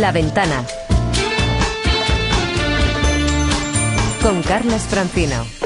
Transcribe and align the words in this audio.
La 0.00 0.10
Ventana. 0.10 0.64
Con 4.22 4.42
Carlos 4.42 4.82
Francino. 4.82 5.61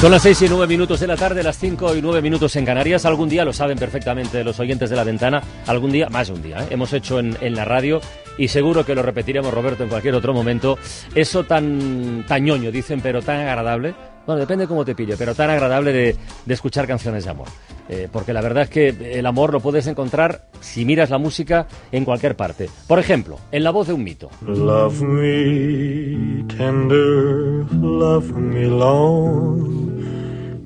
Son 0.00 0.10
las 0.10 0.22
seis 0.22 0.42
y 0.42 0.48
nueve 0.48 0.66
minutos 0.66 1.00
de 1.00 1.06
la 1.06 1.16
tarde, 1.16 1.42
las 1.42 1.58
cinco 1.58 1.96
y 1.96 2.02
nueve 2.02 2.20
minutos 2.20 2.54
en 2.56 2.66
Canarias. 2.66 3.06
Algún 3.06 3.30
día, 3.30 3.46
lo 3.46 3.54
saben 3.54 3.78
perfectamente 3.78 4.44
los 4.44 4.60
oyentes 4.60 4.90
de 4.90 4.96
la 4.96 5.04
ventana, 5.04 5.42
algún 5.66 5.90
día, 5.90 6.10
más 6.10 6.28
de 6.28 6.34
un 6.34 6.42
día, 6.42 6.58
¿eh? 6.60 6.66
hemos 6.70 6.92
hecho 6.92 7.18
en, 7.18 7.34
en, 7.40 7.54
la 7.54 7.64
radio 7.64 8.02
y 8.36 8.48
seguro 8.48 8.84
que 8.84 8.94
lo 8.94 9.02
repetiremos, 9.02 9.52
Roberto, 9.54 9.84
en 9.84 9.88
cualquier 9.88 10.14
otro 10.14 10.34
momento. 10.34 10.78
Eso 11.14 11.44
tan, 11.44 12.26
tan 12.28 12.44
ñoño, 12.44 12.70
dicen, 12.70 13.00
pero 13.00 13.22
tan 13.22 13.40
agradable. 13.40 13.94
Bueno, 14.26 14.40
depende 14.40 14.66
cómo 14.66 14.84
te 14.84 14.94
pille, 14.94 15.16
pero 15.16 15.34
tan 15.34 15.50
agradable 15.50 15.92
de, 15.92 16.16
de 16.44 16.54
escuchar 16.54 16.86
canciones 16.86 17.24
de 17.24 17.30
amor. 17.30 17.48
Eh, 17.88 18.08
porque 18.10 18.32
la 18.32 18.40
verdad 18.40 18.64
es 18.64 18.70
que 18.70 18.88
el 19.18 19.26
amor 19.26 19.52
lo 19.52 19.60
puedes 19.60 19.86
encontrar, 19.86 20.46
si 20.60 20.84
miras 20.84 21.10
la 21.10 21.18
música, 21.18 21.68
en 21.92 22.04
cualquier 22.04 22.34
parte. 22.36 22.68
Por 22.88 22.98
ejemplo, 22.98 23.38
en 23.52 23.62
la 23.62 23.70
voz 23.70 23.86
de 23.86 23.92
un 23.92 24.02
mito. 24.02 24.28
Love 24.44 25.02
me 25.02 26.44
tender, 26.56 27.64
love 27.80 28.30
me 28.32 28.66
long. 28.66 29.86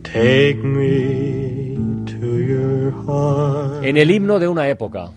Take 0.02 0.60
me 0.62 1.76
to 2.06 2.38
your 2.38 2.92
heart. 3.06 3.84
En 3.84 3.98
el 3.98 4.10
himno 4.10 4.38
de 4.38 4.48
una 4.48 4.68
época. 4.68 5.10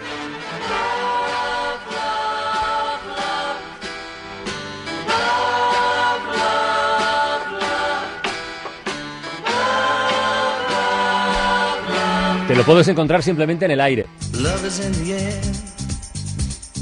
Te 12.54 12.58
lo 12.58 12.66
puedes 12.66 12.88
encontrar 12.88 13.24
simplemente 13.24 13.66
en 13.66 13.72
el 13.72 13.82
aire. 13.82 14.06
Love 14.34 14.64
is 14.68 14.80
in 14.80 14.92
the 15.04 15.16
air. 15.16 15.42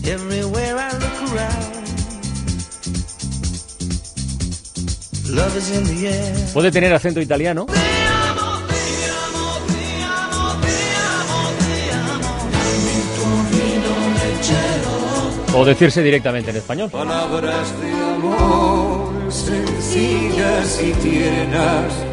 Everywhere 0.04 0.76
I 0.76 0.92
look 1.00 1.32
around. 1.32 1.88
Love 5.30 5.58
is 5.58 5.72
in 5.72 5.86
the 5.86 6.10
air. 6.10 6.36
Puede 6.52 6.72
tener 6.72 6.94
acento 6.94 7.22
italiano. 7.22 7.68
O 15.54 15.64
decirse 15.64 16.04
directamente 16.04 16.52
en 16.52 16.58
español. 16.58 16.92
Palabras 16.92 17.74
de 17.80 17.92
amor 17.94 19.32
sencillas 19.32 20.82
y 20.84 20.92
tiernas 20.96 22.11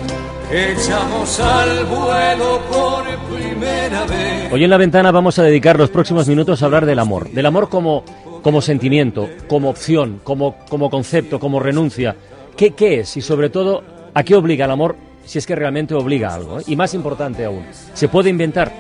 echamos 0.51 1.41
al 1.41 1.85
vuelo 1.85 2.61
por 2.71 3.05
primera 3.37 4.05
vez. 4.07 4.53
Hoy 4.53 4.65
en 4.65 4.71
la 4.71 4.77
ventana 4.77 5.11
vamos 5.11 5.39
a 5.39 5.43
dedicar 5.43 5.79
los 5.79 5.91
próximos 5.91 6.27
minutos 6.29 6.63
a 6.63 6.67
hablar 6.67 6.87
del 6.87 6.99
amor. 6.99 7.31
Del 7.31 7.47
amor 7.47 7.69
como, 7.69 8.05
como 8.43 8.61
sentimiento, 8.63 9.29
como 9.47 9.69
opción, 9.71 10.21
como, 10.25 10.57
como 10.69 10.89
concepto, 10.91 11.39
como 11.39 11.61
renuncia. 11.61 12.17
¿Qué, 12.57 12.71
¿Qué 12.71 13.01
es? 13.01 13.17
Y 13.17 13.21
sobre 13.21 13.51
todo, 13.51 13.83
¿a 14.15 14.23
qué 14.23 14.35
obliga 14.35 14.65
el 14.65 14.71
amor? 14.71 14.97
Si 15.25 15.39
es 15.39 15.47
que 15.47 15.55
realmente 15.55 15.95
obliga 15.95 16.31
a 16.31 16.35
algo. 16.35 16.61
¿eh? 16.61 16.65
Y 16.67 16.77
más 16.77 16.95
importante 16.95 17.45
aún, 17.45 17.65
¿se 17.93 18.09
puede 18.09 18.31
inventar? 18.31 18.73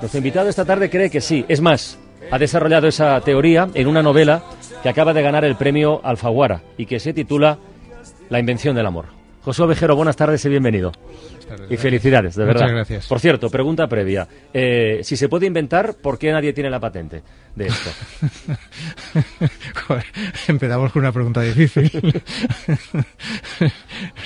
Nuestro 0.00 0.18
invitado 0.18 0.48
esta 0.48 0.64
tarde 0.64 0.88
cree 0.88 1.10
que 1.10 1.20
sí. 1.20 1.44
Es 1.48 1.60
más, 1.60 1.98
ha 2.30 2.38
desarrollado 2.38 2.86
esa 2.86 3.20
teoría 3.20 3.68
en 3.74 3.88
una 3.88 4.02
novela 4.02 4.42
que 4.82 4.88
acaba 4.88 5.12
de 5.12 5.22
ganar 5.22 5.44
el 5.44 5.56
premio 5.56 6.00
Alfaguara 6.04 6.62
y 6.78 6.86
que 6.86 7.00
se 7.00 7.12
titula 7.12 7.58
La 8.28 8.38
invención 8.38 8.76
del 8.76 8.86
amor. 8.86 9.19
José 9.42 9.62
Ovejero, 9.62 9.96
buenas 9.96 10.16
tardes 10.16 10.44
y 10.44 10.50
bienvenido. 10.50 10.92
Tardes, 11.48 11.70
y 11.70 11.76
felicidades, 11.78 12.36
de 12.36 12.44
verdad. 12.44 12.60
Muchas 12.60 12.74
gracias. 12.74 13.06
Por 13.06 13.20
cierto, 13.20 13.48
pregunta 13.48 13.88
previa. 13.88 14.28
Eh, 14.52 15.00
si 15.02 15.16
se 15.16 15.28
puede 15.28 15.46
inventar, 15.46 15.94
¿por 15.94 16.18
qué 16.18 16.30
nadie 16.30 16.52
tiene 16.52 16.68
la 16.68 16.78
patente 16.78 17.22
de 17.56 17.66
esto? 17.66 17.90
Joder, 19.86 20.04
empezamos 20.46 20.92
con 20.92 21.02
una 21.02 21.12
pregunta 21.12 21.40
difícil. 21.40 21.88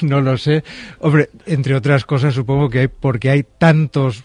no 0.03 0.21
lo 0.21 0.37
sé. 0.37 0.65
Hombre, 0.99 1.31
entre 1.47 1.77
otras 1.77 2.05
cosas, 2.05 2.35
supongo 2.35 2.69
que 2.69 2.81
hay, 2.81 2.89
porque 2.89 3.31
hay 3.31 3.45
tantos 3.45 4.25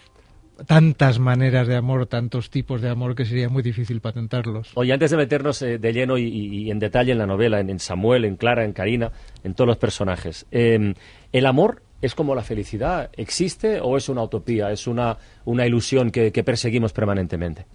tantas 0.66 1.18
maneras 1.18 1.68
de 1.68 1.76
amor, 1.76 2.06
tantos 2.06 2.50
tipos 2.50 2.80
de 2.80 2.88
amor 2.88 3.14
que 3.14 3.24
sería 3.24 3.48
muy 3.48 3.62
difícil 3.62 4.00
patentarlos. 4.00 4.70
Oye, 4.74 4.92
antes 4.92 5.10
de 5.10 5.16
meternos 5.16 5.62
eh, 5.62 5.78
de 5.78 5.92
lleno 5.92 6.18
y, 6.18 6.24
y, 6.24 6.70
en 6.70 6.78
detalle 6.78 7.12
en 7.12 7.18
la 7.18 7.26
novela, 7.26 7.60
en, 7.60 7.70
en, 7.70 7.78
Samuel, 7.78 8.24
en 8.24 8.36
Clara, 8.36 8.64
en 8.64 8.72
Karina, 8.72 9.12
en 9.44 9.54
todos 9.54 9.68
los 9.68 9.76
personajes, 9.78 10.46
eh, 10.50 10.94
¿el 11.32 11.46
amor 11.46 11.82
es 12.02 12.14
como 12.14 12.34
la 12.34 12.42
felicidad? 12.42 13.10
¿Existe 13.16 13.80
o 13.80 13.96
es 13.96 14.08
una 14.08 14.22
utopía? 14.22 14.70
¿Es 14.70 14.86
una, 14.86 15.18
una 15.44 15.66
ilusión 15.66 16.10
que, 16.10 16.32
que 16.32 16.44
perseguimos 16.44 16.92
permanentemente? 16.92 17.66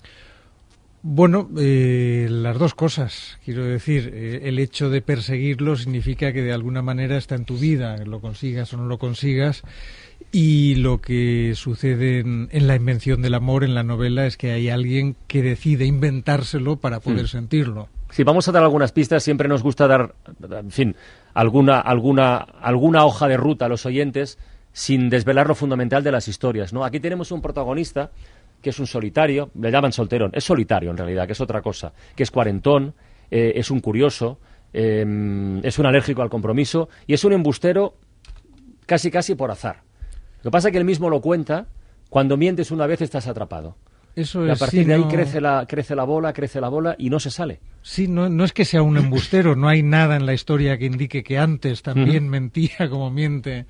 Bueno, 1.07 1.47
eh, 1.59 2.25
las 2.31 2.57
dos 2.57 2.73
cosas. 2.73 3.37
Quiero 3.45 3.63
decir, 3.63 4.11
eh, 4.11 4.39
el 4.45 4.57
hecho 4.57 4.89
de 4.89 5.03
perseguirlo 5.03 5.75
significa 5.75 6.33
que 6.33 6.41
de 6.41 6.51
alguna 6.51 6.81
manera 6.81 7.15
está 7.15 7.35
en 7.35 7.45
tu 7.45 7.59
vida, 7.59 7.97
lo 7.97 8.21
consigas 8.21 8.73
o 8.73 8.77
no 8.77 8.87
lo 8.87 8.97
consigas. 8.97 9.61
Y 10.31 10.75
lo 10.75 10.99
que 10.99 11.53
sucede 11.55 12.19
en, 12.19 12.49
en, 12.51 12.67
la 12.67 12.75
invención 12.75 13.21
del 13.21 13.35
amor 13.35 13.63
en 13.63 13.73
la 13.73 13.83
novela 13.83 14.25
es 14.25 14.35
que 14.35 14.51
hay 14.51 14.69
alguien 14.69 15.15
que 15.27 15.41
decide 15.41 15.85
inventárselo 15.85 16.75
para 16.75 16.99
poder 16.99 17.23
mm. 17.23 17.27
sentirlo. 17.27 17.87
Si 18.09 18.23
vamos 18.23 18.47
a 18.47 18.51
dar 18.51 18.63
algunas 18.63 18.91
pistas, 18.91 19.23
siempre 19.23 19.47
nos 19.47 19.63
gusta 19.63 19.87
dar, 19.87 20.15
en 20.49 20.71
fin, 20.71 20.95
alguna, 21.33 21.79
alguna, 21.79 22.37
alguna 22.37 23.05
hoja 23.05 23.27
de 23.27 23.37
ruta 23.37 23.65
a 23.65 23.69
los 23.69 23.85
oyentes 23.85 24.37
sin 24.71 25.09
desvelar 25.09 25.47
lo 25.47 25.55
fundamental 25.55 26.03
de 26.03 26.11
las 26.11 26.27
historias. 26.27 26.73
¿no? 26.73 26.83
Aquí 26.83 26.99
tenemos 26.99 27.31
un 27.31 27.41
protagonista 27.41 28.11
que 28.61 28.71
es 28.71 28.79
un 28.79 28.87
solitario, 28.87 29.51
le 29.59 29.71
llaman 29.71 29.91
solterón, 29.91 30.31
es 30.33 30.43
solitario 30.43 30.91
en 30.91 30.97
realidad, 30.97 31.27
que 31.27 31.33
es 31.33 31.41
otra 31.41 31.61
cosa, 31.61 31.93
que 32.15 32.23
es 32.23 32.31
cuarentón, 32.31 32.93
eh, 33.29 33.53
es 33.55 33.69
un 33.69 33.79
curioso, 33.79 34.39
eh, 34.73 35.61
es 35.63 35.79
un 35.79 35.85
alérgico 35.85 36.21
al 36.21 36.29
compromiso 36.29 36.89
y 37.07 37.13
es 37.13 37.23
un 37.23 37.33
embustero 37.33 37.95
casi 38.85 39.11
casi 39.11 39.35
por 39.35 39.51
azar. 39.51 39.81
Lo 40.45 40.51
que 40.51 40.57
pasa 40.57 40.67
es 40.67 40.73
que 40.73 40.77
él 40.77 40.85
mismo 40.85 41.09
lo 41.09 41.21
cuenta, 41.21 41.65
cuando 42.07 42.37
mientes 42.37 42.69
una 42.69 42.85
vez 42.85 43.01
estás 43.01 43.25
atrapado. 43.25 43.77
Eso 44.15 44.45
y 44.45 44.49
a 44.51 44.53
es, 44.53 44.59
partir 44.59 44.81
sí, 44.81 44.85
de 44.85 44.93
ahí 44.93 45.01
no... 45.01 45.07
crece, 45.07 45.41
la, 45.41 45.65
crece 45.67 45.95
la 45.95 46.03
bola, 46.03 46.33
crece 46.33 46.61
la 46.61 46.69
bola 46.69 46.95
y 46.99 47.09
no 47.09 47.19
se 47.19 47.31
sale. 47.31 47.61
Sí, 47.81 48.07
no, 48.07 48.29
no 48.29 48.43
es 48.43 48.53
que 48.53 48.63
sea 48.63 48.83
un 48.83 48.95
embustero, 48.95 49.55
no 49.55 49.67
hay 49.67 49.81
nada 49.81 50.15
en 50.15 50.27
la 50.27 50.35
historia 50.35 50.77
que 50.77 50.85
indique 50.85 51.23
que 51.23 51.39
antes 51.39 51.81
también 51.81 52.25
uh 52.25 52.27
-huh. 52.27 52.29
mentía 52.29 52.89
como 52.91 53.09
miente 53.09 53.65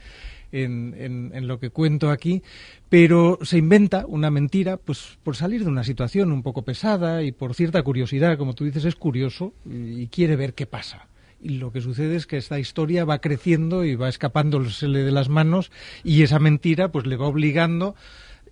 en, 0.51 0.93
en, 0.97 1.31
en, 1.33 1.47
lo 1.47 1.61
que 1.61 1.69
cuento 1.69 2.09
aquí, 2.09 2.43
pero 2.89 3.39
se 3.41 3.57
inventa 3.57 4.05
una 4.05 4.29
mentira 4.29 4.75
pues 4.75 5.17
por 5.23 5.37
salir 5.37 5.63
de 5.63 5.69
una 5.69 5.85
situación 5.85 6.33
un 6.33 6.43
poco 6.43 6.63
pesada 6.63 7.23
y 7.23 7.31
por 7.31 7.53
cierta 7.55 7.81
curiosidad, 7.83 8.37
como 8.37 8.53
tú 8.53 8.65
dices, 8.65 8.83
es 8.83 8.95
curioso 8.95 9.53
y 9.65 10.07
quiere 10.07 10.35
ver 10.35 10.53
qué 10.53 10.65
pasa. 10.65 11.07
Y 11.45 11.59
lo 11.59 11.71
que 11.71 11.79
sucede 11.79 12.15
es 12.15 12.25
que 12.25 12.37
esta 12.37 12.57
historia 12.57 13.05
va 13.05 13.19
creciendo 13.19 13.85
y 13.85 13.95
va 13.95 14.09
escapándosele 14.09 15.03
de 15.03 15.11
las 15.11 15.29
manos 15.29 15.71
y 16.03 16.23
esa 16.23 16.39
mentira 16.39 16.91
pues 16.91 17.05
le 17.05 17.17
va 17.17 17.27
obligando 17.27 17.93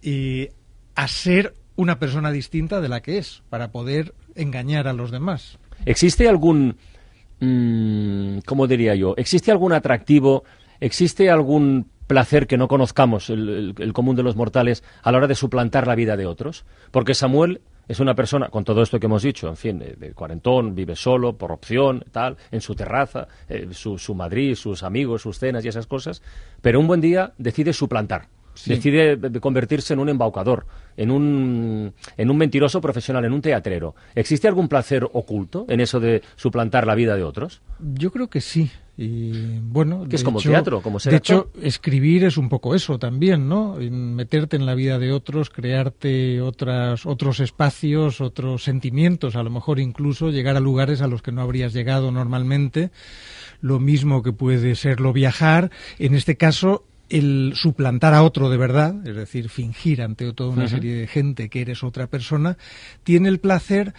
eh, 0.03 0.51
a 0.93 1.07
ser 1.07 1.55
una 1.75 1.97
persona 1.97 2.29
distinta 2.31 2.81
de 2.81 2.89
la 2.89 3.01
que 3.01 3.17
es 3.17 3.41
para 3.49 3.71
poder 3.71 4.13
engañar 4.35 4.87
a 4.87 4.93
los 4.93 5.09
demás. 5.09 5.57
¿Existe 5.87 6.29
algún, 6.29 6.77
mmm, 7.39 8.37
cómo 8.45 8.67
diría 8.67 8.93
yo, 8.93 9.15
existe 9.17 9.49
algún 9.49 9.73
atractivo, 9.73 10.43
existe 10.79 11.31
algún 11.31 11.87
placer 12.05 12.45
que 12.45 12.57
no 12.57 12.67
conozcamos, 12.67 13.31
el, 13.31 13.73
común 13.93 14.15
de 14.15 14.21
los 14.21 14.35
mortales, 14.35 14.83
a 15.01 15.11
la 15.11 15.17
hora 15.17 15.27
de 15.27 15.33
suplantar 15.33 15.87
la 15.87 15.95
vida 15.95 16.15
de 16.15 16.27
otros? 16.27 16.63
Porque 16.91 17.15
Samuel 17.15 17.61
es 17.87 17.99
una 17.99 18.15
persona, 18.15 18.49
con 18.49 18.63
todo 18.63 18.81
esto 18.81 18.99
que 18.99 19.07
hemos 19.07 19.23
dicho, 19.23 19.47
en 19.47 19.57
fin, 19.57 19.79
de, 19.79 19.95
de 19.95 20.13
cuarentón, 20.13 20.75
vive 20.75 20.95
solo, 20.95 21.37
por 21.37 21.51
opción, 21.51 22.03
tal, 22.11 22.37
en 22.51 22.61
su 22.61 22.75
terraza, 22.75 23.27
eh, 23.49 23.67
su, 23.71 23.97
su 23.97 24.15
Madrid, 24.15 24.55
sus 24.55 24.83
amigos, 24.83 25.21
sus 25.21 25.37
cenas 25.39 25.65
y 25.65 25.67
esas 25.67 25.87
cosas, 25.87 26.21
pero 26.61 26.79
un 26.79 26.87
buen 26.87 27.01
día 27.01 27.33
decide 27.37 27.73
suplantar. 27.73 28.27
Sí. 28.55 28.69
decide 28.75 29.19
convertirse 29.39 29.93
en 29.93 29.99
un 29.99 30.09
embaucador, 30.09 30.67
en 30.95 31.09
un, 31.09 31.91
en 32.17 32.29
un 32.29 32.37
mentiroso 32.37 32.79
profesional, 32.81 33.25
en 33.25 33.33
un 33.33 33.41
teatrero. 33.41 33.95
¿Existe 34.13 34.47
algún 34.47 34.67
placer 34.67 35.03
oculto 35.11 35.65
en 35.69 35.79
eso 35.79 35.99
de 35.99 36.21
suplantar 36.35 36.85
la 36.85 36.93
vida 36.93 37.15
de 37.15 37.23
otros? 37.23 37.63
Yo 37.79 38.11
creo 38.11 38.29
que 38.29 38.41
sí. 38.41 38.69
Y 38.95 39.57
bueno, 39.59 40.07
Que 40.07 40.17
es 40.17 40.23
como 40.23 40.39
hecho- 40.39 40.51
teatro, 40.51 40.81
como 40.81 40.99
ser 40.99 41.11
De 41.11 41.17
actor. 41.17 41.49
hecho, 41.55 41.65
escribir 41.65 42.25
es 42.25 42.37
un 42.37 42.47
poco 42.47 42.75
eso 42.75 42.99
también, 42.99 43.49
¿no? 43.49 43.75
Meterte 43.79 44.55
en 44.55 44.67
la 44.67 44.75
vida 44.75 44.99
de 44.99 45.11
otros, 45.11 45.49
crearte 45.49 46.41
otras, 46.41 47.07
otros 47.07 47.39
espacios, 47.39 48.21
otros 48.21 48.63
sentimientos, 48.63 49.35
a 49.35 49.41
lo 49.41 49.49
mejor 49.49 49.79
incluso 49.79 50.29
llegar 50.29 50.57
a 50.57 50.59
lugares 50.59 51.01
a 51.01 51.07
los 51.07 51.23
que 51.23 51.31
no 51.31 51.41
habrías 51.41 51.73
llegado 51.73 52.11
normalmente. 52.11 52.91
Lo 53.61 53.79
mismo 53.79 54.21
que 54.21 54.31
puede 54.31 54.75
serlo 54.75 55.11
viajar. 55.11 55.71
En 55.97 56.13
este 56.13 56.37
caso, 56.37 56.83
el 57.09 57.53
suplantar 57.55 58.13
a 58.13 58.21
otro 58.23 58.49
de 58.49 58.57
verdad, 58.57 58.95
es 59.07 59.15
decir, 59.15 59.49
fingir 59.49 60.01
ante 60.03 60.31
toda 60.33 60.49
una 60.51 60.67
serie 60.67 60.93
de 60.95 61.07
gente 61.07 61.49
que 61.49 61.61
eres 61.61 61.83
otra 61.83 62.07
persona, 62.07 62.57
tiene 63.03 63.29
el 63.29 63.39
placer 63.39 63.93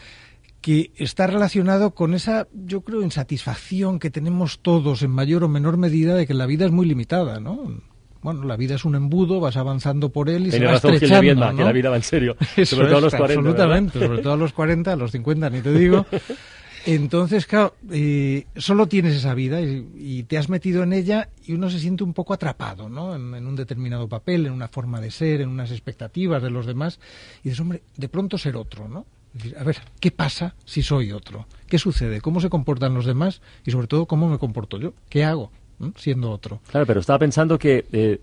que 0.64 0.92
está 0.96 1.26
relacionado 1.26 1.90
con 1.90 2.14
esa, 2.14 2.48
yo 2.54 2.80
creo, 2.80 3.02
insatisfacción 3.02 3.98
que 3.98 4.10
tenemos 4.10 4.60
todos 4.60 5.02
en 5.02 5.10
mayor 5.10 5.44
o 5.44 5.48
menor 5.48 5.76
medida 5.76 6.14
de 6.14 6.26
que 6.26 6.32
la 6.32 6.46
vida 6.46 6.64
es 6.64 6.72
muy 6.72 6.86
limitada, 6.86 7.38
¿no? 7.38 7.82
Bueno, 8.22 8.44
la 8.44 8.56
vida 8.56 8.76
es 8.76 8.86
un 8.86 8.94
embudo, 8.94 9.40
vas 9.40 9.58
avanzando 9.58 10.08
por 10.08 10.30
él 10.30 10.46
y 10.46 10.52
se 10.52 10.64
va 10.64 10.72
razón 10.72 10.94
estrechando, 10.94 11.20
Viedma, 11.20 11.52
¿no? 11.52 11.58
que 11.58 11.64
la 11.64 11.72
vida 11.72 11.90
va 11.90 11.96
en 11.96 12.02
serio. 12.02 12.34
Eso 12.56 12.76
sobre 12.76 12.88
todo 12.88 12.96
a 12.96 13.00
los 13.02 13.14
40. 13.14 13.26
¿verdad? 13.26 13.36
absolutamente, 13.36 13.98
sobre 13.98 14.22
todo 14.22 14.32
a 14.32 14.36
los 14.38 14.52
40, 14.54 14.92
a 14.94 14.96
los 14.96 15.10
50, 15.10 15.50
ni 15.50 15.60
te 15.60 15.72
digo. 15.74 16.06
Entonces, 16.86 17.44
claro, 17.44 17.74
eh, 17.90 18.46
solo 18.56 18.86
tienes 18.86 19.16
esa 19.16 19.34
vida 19.34 19.60
y, 19.60 19.86
y 19.96 20.22
te 20.22 20.38
has 20.38 20.48
metido 20.48 20.82
en 20.82 20.94
ella 20.94 21.28
y 21.44 21.52
uno 21.52 21.68
se 21.68 21.78
siente 21.78 22.04
un 22.04 22.14
poco 22.14 22.32
atrapado, 22.32 22.88
¿no? 22.88 23.14
En, 23.14 23.34
en 23.34 23.46
un 23.46 23.54
determinado 23.54 24.08
papel, 24.08 24.46
en 24.46 24.52
una 24.54 24.68
forma 24.68 25.02
de 25.02 25.10
ser, 25.10 25.42
en 25.42 25.50
unas 25.50 25.70
expectativas 25.70 26.42
de 26.42 26.48
los 26.48 26.64
demás. 26.64 27.00
Y 27.42 27.50
dices, 27.50 27.60
hombre, 27.60 27.82
de 27.98 28.08
pronto 28.08 28.38
ser 28.38 28.56
otro, 28.56 28.88
¿no? 28.88 29.04
Es 29.34 29.42
decir, 29.42 29.58
a 29.58 29.64
ver, 29.64 29.78
¿qué 29.98 30.10
pasa 30.10 30.54
si 30.64 30.82
soy 30.82 31.12
otro? 31.12 31.46
¿Qué 31.66 31.78
sucede? 31.78 32.20
¿Cómo 32.20 32.40
se 32.40 32.48
comportan 32.48 32.94
los 32.94 33.04
demás? 33.04 33.40
Y 33.64 33.72
sobre 33.72 33.88
todo, 33.88 34.06
¿cómo 34.06 34.28
me 34.28 34.38
comporto 34.38 34.78
yo? 34.78 34.94
¿Qué 35.08 35.24
hago 35.24 35.50
siendo 35.96 36.30
otro? 36.30 36.60
Claro, 36.70 36.86
pero 36.86 37.00
estaba 37.00 37.18
pensando 37.18 37.58
que 37.58 37.84
eh, 37.92 38.20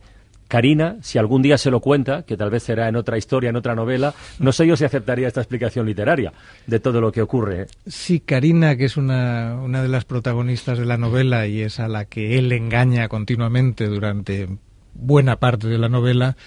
Karina, 0.48 0.98
si 1.02 1.18
algún 1.18 1.42
día 1.42 1.58
se 1.58 1.69
lo 1.69 1.81
cuenta, 1.81 2.24
que 2.24 2.38
tal 2.38 2.50
vez 2.50 2.63
será 2.63 2.88
en 2.88 2.96
otra 2.96 3.18
historia, 3.18 3.50
en 3.50 3.58
otra 3.58 3.75
novela, 3.75 4.13
no 4.40 4.54
sé 4.54 4.66
yo 4.66 4.78
si 4.78 4.86
aceptaría 4.86 5.28
esta 5.28 5.42
explicación 5.42 5.86
literaria 5.86 6.31
de 6.66 6.80
todo 6.80 7.02
lo 7.02 7.12
que 7.12 7.22
ocurre. 7.22 7.64
¿eh? 7.64 7.68
Sí, 7.88 8.22
Karina, 8.22 8.78
que 8.78 8.86
es 8.86 8.96
una, 8.96 9.60
una 9.62 9.81
de 9.81 9.90
las 9.90 10.06
protagonistas 10.06 10.78
de 10.78 10.86
la 10.86 10.98
novela 10.98 11.46
y 11.46 11.62
es 11.62 11.81
a 11.81 11.90
la 11.90 12.06
que 12.06 12.38
él 12.38 12.54
engaña 12.54 13.10
continuamente 13.10 13.88
durante 13.88 14.48
buena 14.94 15.38
parte 15.38 15.68
de 15.68 15.78
la 15.78 15.90
novela, 15.90 16.38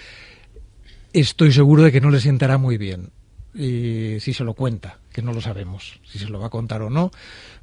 estoy 1.13 1.51
seguro 1.51 1.83
de 1.83 1.91
que 1.91 2.01
no 2.01 2.09
le 2.09 2.19
sientará 2.19 2.57
muy 2.57 2.77
bien 2.77 3.11
eh, 3.57 4.17
si 4.19 4.33
se 4.33 4.43
lo 4.43 4.53
cuenta, 4.53 4.99
que 5.11 5.21
no 5.21 5.33
lo 5.33 5.41
sabemos, 5.41 5.99
si 6.03 6.19
se 6.19 6.29
lo 6.29 6.39
va 6.39 6.47
a 6.47 6.49
contar 6.49 6.81
o 6.81 6.89
no, 6.89 7.11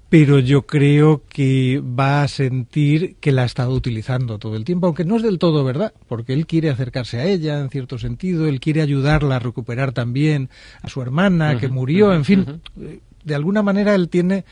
pero 0.08 0.38
yo 0.38 0.66
creo 0.66 1.22
que 1.28 1.80
va 1.80 2.22
a 2.22 2.28
sentir 2.28 3.16
que 3.16 3.32
la 3.32 3.42
ha 3.42 3.46
estado 3.46 3.72
utilizando 3.72 4.38
todo 4.38 4.56
el 4.56 4.64
tiempo, 4.64 4.86
aunque 4.86 5.06
no 5.06 5.16
es 5.16 5.22
del 5.22 5.38
todo 5.38 5.64
verdad, 5.64 5.94
porque 6.06 6.34
él 6.34 6.46
quiere 6.46 6.68
acercarse 6.68 7.18
a 7.18 7.24
ella 7.24 7.58
en 7.58 7.70
cierto 7.70 7.98
sentido, 7.98 8.46
él 8.46 8.60
quiere 8.60 8.82
ayudarla 8.82 9.36
a 9.36 9.38
recuperar 9.38 9.92
también 9.92 10.50
a 10.82 10.88
su 10.88 11.00
hermana 11.00 11.58
que 11.58 11.68
murió, 11.68 12.12
en 12.12 12.26
fin, 12.26 12.60
eh, 12.78 13.00
de 13.24 13.34
alguna 13.34 13.62
manera 13.62 13.94
él 13.94 14.08
tiene 14.08 14.44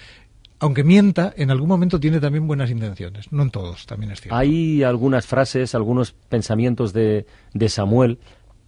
aunque 0.63 0.85
mienta, 0.85 1.33
en 1.37 1.51
algún 1.51 1.69
momento 1.69 1.99
tiene 1.99 2.21
también 2.21 2.47
buenas 2.47 2.71
intenciones. 2.71 3.33
No 3.33 3.43
en 3.43 3.51
todos, 3.51 3.87
también 3.87 4.13
es 4.13 4.21
cierto. 4.21 4.37
Hay 4.37 4.83
algunas 4.83 5.27
frases, 5.27 5.75
algunos 5.75 6.13
pensamientos 6.13 6.93
de, 6.93 7.25
de 7.55 7.69
Samuel 7.71 8.19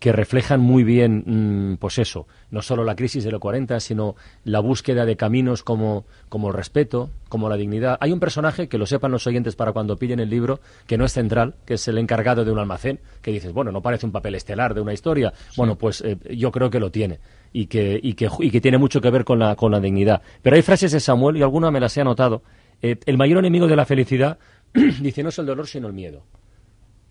que 0.03 0.11
reflejan 0.11 0.61
muy 0.61 0.83
bien, 0.83 1.23
mm, 1.25 1.77
pues 1.77 1.97
eso, 2.01 2.27
no 2.51 2.61
solo 2.61 2.83
la 2.83 2.97
crisis 2.97 3.23
de 3.23 3.31
los 3.31 3.39
40, 3.39 3.79
sino 3.79 4.17
la 4.43 4.59
búsqueda 4.59 5.07
de 5.07 5.17
caminos 5.17 5.63
como, 5.63 6.07
como 6.29 6.49
el 6.49 6.55
respeto, 6.55 7.09
como 7.29 7.49
la 7.49 7.57
dignidad. 7.57 7.99
Hay 8.01 8.11
un 8.11 8.19
personaje, 8.19 8.67
que 8.67 8.79
lo 8.79 8.87
sepan 8.87 9.13
los 9.13 9.29
oyentes 9.29 9.55
para 9.55 9.71
cuando 9.71 9.97
pillen 9.97 10.19
el 10.19 10.29
libro, 10.29 10.59
que 10.89 10.99
no 10.99 11.05
es 11.05 11.13
central, 11.13 11.55
que 11.65 11.75
es 11.75 11.87
el 11.87 11.99
encargado 11.99 12.45
de 12.45 12.51
un 12.51 12.59
almacén, 12.59 12.99
que 13.23 13.31
dices, 13.31 13.53
bueno, 13.53 13.71
no 13.71 13.81
parece 13.81 14.05
un 14.05 14.11
papel 14.11 14.35
estelar 14.35 14.75
de 14.75 14.81
una 14.81 14.93
historia. 14.93 15.33
Bueno, 15.57 15.79
pues 15.79 16.01
eh, 16.01 16.19
yo 16.37 16.51
creo 16.51 16.69
que 16.69 16.81
lo 16.81 16.91
tiene 16.91 17.21
y 17.53 17.67
que, 17.67 18.01
y 18.03 18.15
que, 18.15 18.29
y 18.41 18.51
que 18.51 18.61
tiene 18.61 18.79
mucho 18.79 19.01
que 19.01 19.09
ver 19.09 19.25
con 19.25 19.39
la, 19.39 19.55
con 19.55 19.71
la 19.71 19.79
dignidad. 19.79 20.21
Pero 20.43 20.57
hay 20.57 20.63
frases 20.63 20.91
de 20.91 20.99
Samuel, 20.99 21.37
y 21.37 21.43
alguna 21.43 21.71
me 21.71 21.79
las 21.79 21.97
he 21.97 22.01
anotado. 22.01 22.43
Eh, 22.83 22.97
el 23.07 23.17
mayor 23.17 23.39
enemigo 23.39 23.69
de 23.69 23.77
la 23.77 23.87
felicidad, 23.87 24.39
dice, 25.01 25.23
no 25.23 25.29
es 25.29 25.39
el 25.39 25.47
dolor, 25.47 25.69
sino 25.69 25.87
el 25.87 25.93
miedo. 25.93 26.25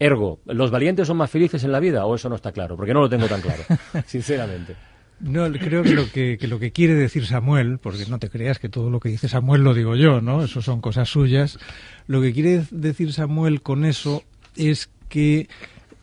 Ergo, 0.02 0.40
¿los 0.46 0.72
valientes 0.72 1.06
son 1.06 1.18
más 1.18 1.30
felices 1.30 1.64
en 1.64 1.72
la 1.72 1.80
vida 1.80 2.08
o 2.08 2.16
eso 2.16 2.28
no 2.28 2.34
está 2.34 2.52
claro? 2.52 2.76
Porque 2.76 2.92
no 2.92 3.02
lo 3.02 3.10
tengo 3.10 3.28
tan 3.28 3.40
claro, 3.40 3.62
sinceramente. 4.08 4.76
No, 5.20 5.48
creo 5.52 5.84
que 5.84 5.94
lo 5.94 6.12
que, 6.12 6.40
que 6.40 6.48
lo 6.48 6.58
que 6.58 6.72
quiere 6.72 6.96
decir 6.96 7.28
Samuel, 7.28 7.78
porque 7.78 8.08
no 8.08 8.18
te 8.18 8.32
creas 8.32 8.58
que 8.58 8.68
todo 8.68 8.90
lo 8.90 9.00
que 9.00 9.10
dice 9.10 9.30
Samuel 9.30 9.62
lo 9.62 9.76
digo 9.76 9.96
yo, 9.96 10.20
¿no? 10.20 10.44
Eso 10.44 10.64
son 10.64 10.82
cosas 10.82 11.08
suyas. 11.08 11.60
Lo 12.08 12.20
que 12.20 12.34
quiere 12.34 12.64
decir 12.72 13.14
Samuel 13.14 13.62
con 13.62 13.86
eso 13.86 14.24
es 14.56 14.90
que 15.08 15.48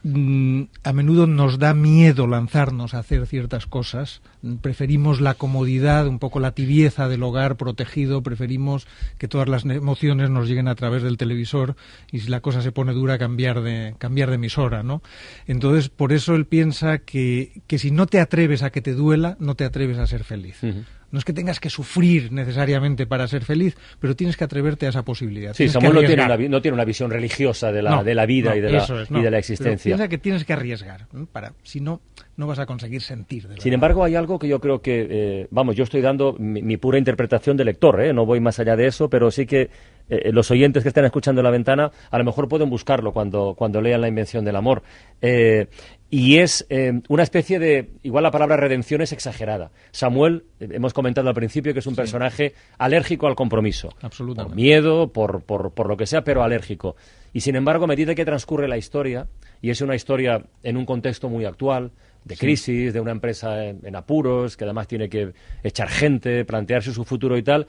a 0.04 0.92
menudo 0.92 1.26
nos 1.26 1.58
da 1.58 1.74
miedo 1.74 2.26
lanzarnos 2.26 2.94
a 2.94 3.00
hacer 3.00 3.26
ciertas 3.26 3.66
cosas. 3.66 4.22
Preferimos 4.62 5.20
la 5.20 5.34
comodidad, 5.34 6.06
un 6.06 6.18
poco 6.18 6.38
la 6.38 6.52
tibieza 6.52 7.08
del 7.08 7.22
hogar 7.22 7.56
protegido, 7.56 8.22
preferimos 8.22 8.86
que 9.18 9.28
todas 9.28 9.48
las 9.48 9.64
emociones 9.64 10.30
nos 10.30 10.48
lleguen 10.48 10.68
a 10.68 10.76
través 10.76 11.02
del 11.02 11.16
televisor 11.16 11.74
y 12.12 12.20
si 12.20 12.28
la 12.28 12.40
cosa 12.40 12.62
se 12.62 12.72
pone 12.72 12.92
dura 12.92 13.18
cambiar 13.18 13.60
de 13.62 13.96
cambiar 13.98 14.28
de 14.28 14.36
emisora, 14.36 14.82
¿no? 14.82 15.02
Entonces, 15.46 15.88
por 15.88 16.12
eso 16.12 16.36
él 16.36 16.46
piensa 16.46 16.98
que, 16.98 17.62
que 17.66 17.78
si 17.78 17.90
no 17.90 18.06
te 18.06 18.20
atreves 18.20 18.62
a 18.62 18.70
que 18.70 18.82
te 18.82 18.94
duela, 18.94 19.36
no 19.40 19.56
te 19.56 19.64
atreves 19.64 19.98
a 19.98 20.06
ser 20.06 20.22
feliz. 20.24 20.60
No 21.10 21.18
es 21.18 21.24
que 21.24 21.32
tengas 21.32 21.58
que 21.60 21.70
sufrir 21.70 22.32
necesariamente 22.32 23.06
para 23.06 23.26
ser 23.28 23.44
feliz, 23.44 23.76
pero 23.98 24.14
tienes 24.14 24.36
que 24.36 24.44
atreverte 24.44 24.86
a 24.86 24.90
esa 24.90 25.04
posibilidad. 25.04 25.52
Sí, 25.52 25.58
Tienes 25.58 25.72
Samuel 25.72 25.94
no 25.94 26.00
tiene, 26.00 26.24
una, 26.24 26.36
no 26.36 26.60
tiene 26.60 26.74
una 26.74 26.84
visión 26.84 27.10
religiosa 27.10 27.72
de 27.72 27.82
la, 27.82 27.90
No, 27.90 28.04
de 28.04 28.14
la 28.14 28.26
vida 28.26 28.50
no, 28.50 28.56
y, 28.56 28.60
de 28.60 28.72
la, 28.72 28.78
es, 28.78 29.10
y 29.10 29.20
de 29.20 29.30
la 29.30 29.38
existencia. 29.38 29.90
piensa 29.90 30.08
que 30.08 30.18
tienes 30.18 30.44
que 30.44 30.52
arriesgar, 30.52 31.06
para, 31.32 31.54
si 31.62 31.80
no, 31.80 32.00
no 32.36 32.46
vas 32.46 32.58
a 32.58 32.66
conseguir 32.66 33.00
sentir. 33.02 33.48
de 33.48 33.60
Sin 33.60 33.72
embargo, 33.72 34.04
hay 34.04 34.16
algo 34.16 34.38
que 34.38 34.48
yo 34.48 34.60
creo 34.60 34.82
que, 34.82 35.06
eh, 35.10 35.48
vamos, 35.50 35.76
yo 35.76 35.84
estoy 35.84 36.00
dando 36.02 36.34
mi, 36.38 36.62
mi 36.62 36.76
pura 36.76 36.98
interpretación 36.98 37.56
de 37.56 37.64
lector, 37.64 38.00
¿eh? 38.02 38.12
no 38.12 38.26
voy 38.26 38.40
más 38.40 38.58
allá 38.58 38.76
de 38.76 38.86
eso, 38.86 39.08
pero 39.08 39.30
sí 39.30 39.46
que 39.46 39.70
eh, 40.10 40.32
los 40.32 40.50
oyentes 40.50 40.82
que 40.82 40.88
están 40.88 41.04
escuchando 41.04 41.42
la 41.42 41.50
ventana 41.50 41.90
a 42.10 42.18
lo 42.18 42.24
mejor 42.24 42.48
pueden 42.48 42.70
buscarlo 42.70 43.12
cuando, 43.12 43.54
cuando 43.56 43.80
lean 43.80 44.00
La 44.00 44.08
invención 44.08 44.44
del 44.44 44.56
amor. 44.56 44.82
Eh, 45.20 45.66
y 46.10 46.38
es 46.38 46.66
eh, 46.70 47.00
una 47.08 47.22
especie 47.22 47.58
de, 47.58 47.90
igual 48.02 48.22
la 48.22 48.30
palabra 48.30 48.56
redención 48.56 49.02
es 49.02 49.12
exagerada. 49.12 49.70
Samuel, 49.90 50.44
eh, 50.58 50.68
hemos 50.72 50.94
comentado 50.94 51.28
al 51.28 51.34
principio 51.34 51.74
que 51.74 51.80
es 51.80 51.86
un 51.86 51.94
personaje 51.94 52.54
alérgico 52.78 53.26
al 53.26 53.34
compromiso. 53.34 53.90
Absolutamente. 54.00 54.54
Por 54.54 54.56
miedo, 54.56 55.12
por, 55.12 55.42
por, 55.42 55.72
por 55.72 55.88
lo 55.88 55.96
que 55.96 56.06
sea, 56.06 56.24
pero 56.24 56.42
alérgico. 56.42 56.96
Y 57.34 57.40
sin 57.40 57.56
embargo, 57.56 57.84
a 57.84 57.88
medida 57.88 58.14
que 58.14 58.24
transcurre 58.24 58.68
la 58.68 58.78
historia, 58.78 59.28
y 59.60 59.70
es 59.70 59.82
una 59.82 59.94
historia 59.94 60.44
en 60.62 60.76
un 60.78 60.86
contexto 60.86 61.28
muy 61.28 61.44
actual, 61.44 61.92
de 62.24 62.36
crisis, 62.36 62.92
de 62.92 63.00
una 63.00 63.12
empresa 63.12 63.64
en, 63.64 63.80
en 63.84 63.96
apuros, 63.96 64.56
que 64.56 64.64
además 64.64 64.88
tiene 64.88 65.08
que 65.08 65.32
echar 65.62 65.88
gente, 65.88 66.44
plantearse 66.44 66.92
su 66.92 67.04
futuro 67.04 67.36
y 67.38 67.42
tal, 67.42 67.66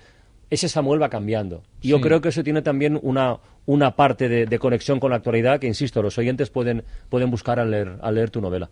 ese 0.50 0.68
Samuel 0.70 1.02
va 1.02 1.10
cambiando. 1.10 1.64
Y 1.82 1.90
yo 1.90 1.98
Sí. 1.98 2.04
creo 2.04 2.22
que 2.22 2.30
eso 2.30 2.44
tiene 2.44 2.62
también 2.62 3.00
una, 3.02 3.38
una 3.66 3.96
parte 3.96 4.28
de, 4.30 4.46
de 4.46 4.60
conexión 4.60 5.00
con 5.00 5.12
la 5.12 5.18
actualidad 5.18 5.60
que, 5.60 5.68
insisto, 5.68 6.02
los 6.02 6.18
oyentes 6.18 6.50
pueden, 6.50 6.84
pueden 7.10 7.30
buscar 7.32 7.60
al 7.60 7.72
leer, 7.72 7.98
al 8.02 8.16
leer 8.16 8.30
tu 8.30 8.42
novela. 8.42 8.70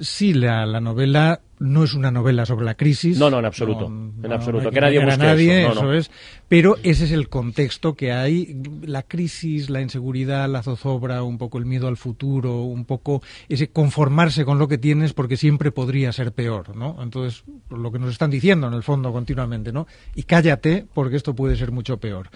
Sí, 0.00 0.34
la, 0.34 0.66
la 0.66 0.80
novela 0.80 1.40
no 1.60 1.84
es 1.84 1.94
una 1.94 2.10
novela 2.10 2.46
sobre 2.46 2.64
la 2.64 2.74
crisis. 2.74 3.18
No, 3.18 3.30
no, 3.30 3.38
en 3.38 3.44
absoluto, 3.44 3.86
en 3.86 4.32
absoluto, 4.32 4.70
que 4.70 4.80
nadie 4.80 5.04
busque 5.04 5.18
nadie, 5.18 5.66
eso, 5.66 5.84
no. 5.84 5.92
es. 5.92 6.10
Pero 6.48 6.76
ese 6.82 7.04
es 7.04 7.12
el 7.12 7.28
contexto 7.28 7.94
que 7.94 8.12
hay. 8.12 8.60
La 8.82 9.02
crisis, 9.02 9.68
la 9.70 9.80
inseguridad, 9.80 10.48
la 10.48 10.62
zozobra, 10.62 11.22
un 11.22 11.38
poco 11.38 11.58
el 11.58 11.66
miedo 11.66 11.88
al 11.88 11.96
futuro, 11.96 12.62
un 12.62 12.84
poco 12.84 13.22
ese 13.48 13.68
conformarse 13.68 14.44
con 14.44 14.58
lo 14.58 14.68
que 14.68 14.78
tienes 14.78 15.12
porque 15.12 15.36
siempre 15.36 15.72
podría 15.72 16.12
ser 16.12 16.32
peor, 16.32 16.76
¿no? 16.76 16.96
Entonces, 17.02 17.44
lo 17.70 17.92
que 17.92 17.98
nos 17.98 18.10
están 18.10 18.30
diciendo 18.30 18.66
en 18.68 18.74
el 18.74 18.82
fondo 18.82 19.12
continuamente, 19.12 19.72
¿no? 19.72 19.86
Y 20.14 20.22
cállate 20.22 20.86
porque 20.94 21.16
esto 21.16 21.34
puede 21.34 21.56
ser 21.56 21.72
mucho 21.72 21.98
peor. 21.98 22.30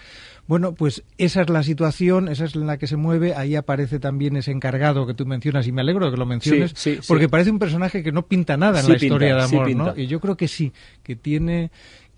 Bueno, 0.46 0.74
pues 0.74 1.04
esa 1.18 1.42
es 1.42 1.50
la 1.50 1.62
situación, 1.62 2.28
esa 2.28 2.44
es 2.44 2.56
en 2.56 2.66
la 2.66 2.76
que 2.76 2.88
se 2.88 2.96
mueve. 2.96 3.34
Ahí 3.34 3.54
aparece 3.54 4.00
también 4.00 4.36
ese 4.36 4.50
encargado 4.50 5.06
que 5.06 5.14
tú 5.14 5.24
mencionas 5.24 5.66
y 5.68 5.72
me 5.72 5.82
alegro 5.82 6.06
de 6.06 6.12
que 6.12 6.16
lo 6.16 6.26
menciones, 6.26 6.72
sí, 6.74 6.96
sí. 6.96 7.00
porque 7.06 7.28
parece 7.28 7.50
un 7.50 7.60
personaje 7.60 8.02
que 8.02 8.10
no 8.10 8.26
pinta 8.26 8.56
nada 8.56 8.80
en 8.80 8.88
la 8.88 8.98
pinta, 8.98 9.11
historia 9.12 9.36
de 9.36 9.42
amor. 9.42 9.74
¿no? 9.74 9.94
Y 9.96 10.06
yo 10.06 10.20
creo 10.20 10.36
que 10.36 10.48
sí, 10.48 10.72
que 11.02 11.16
tiene 11.16 11.70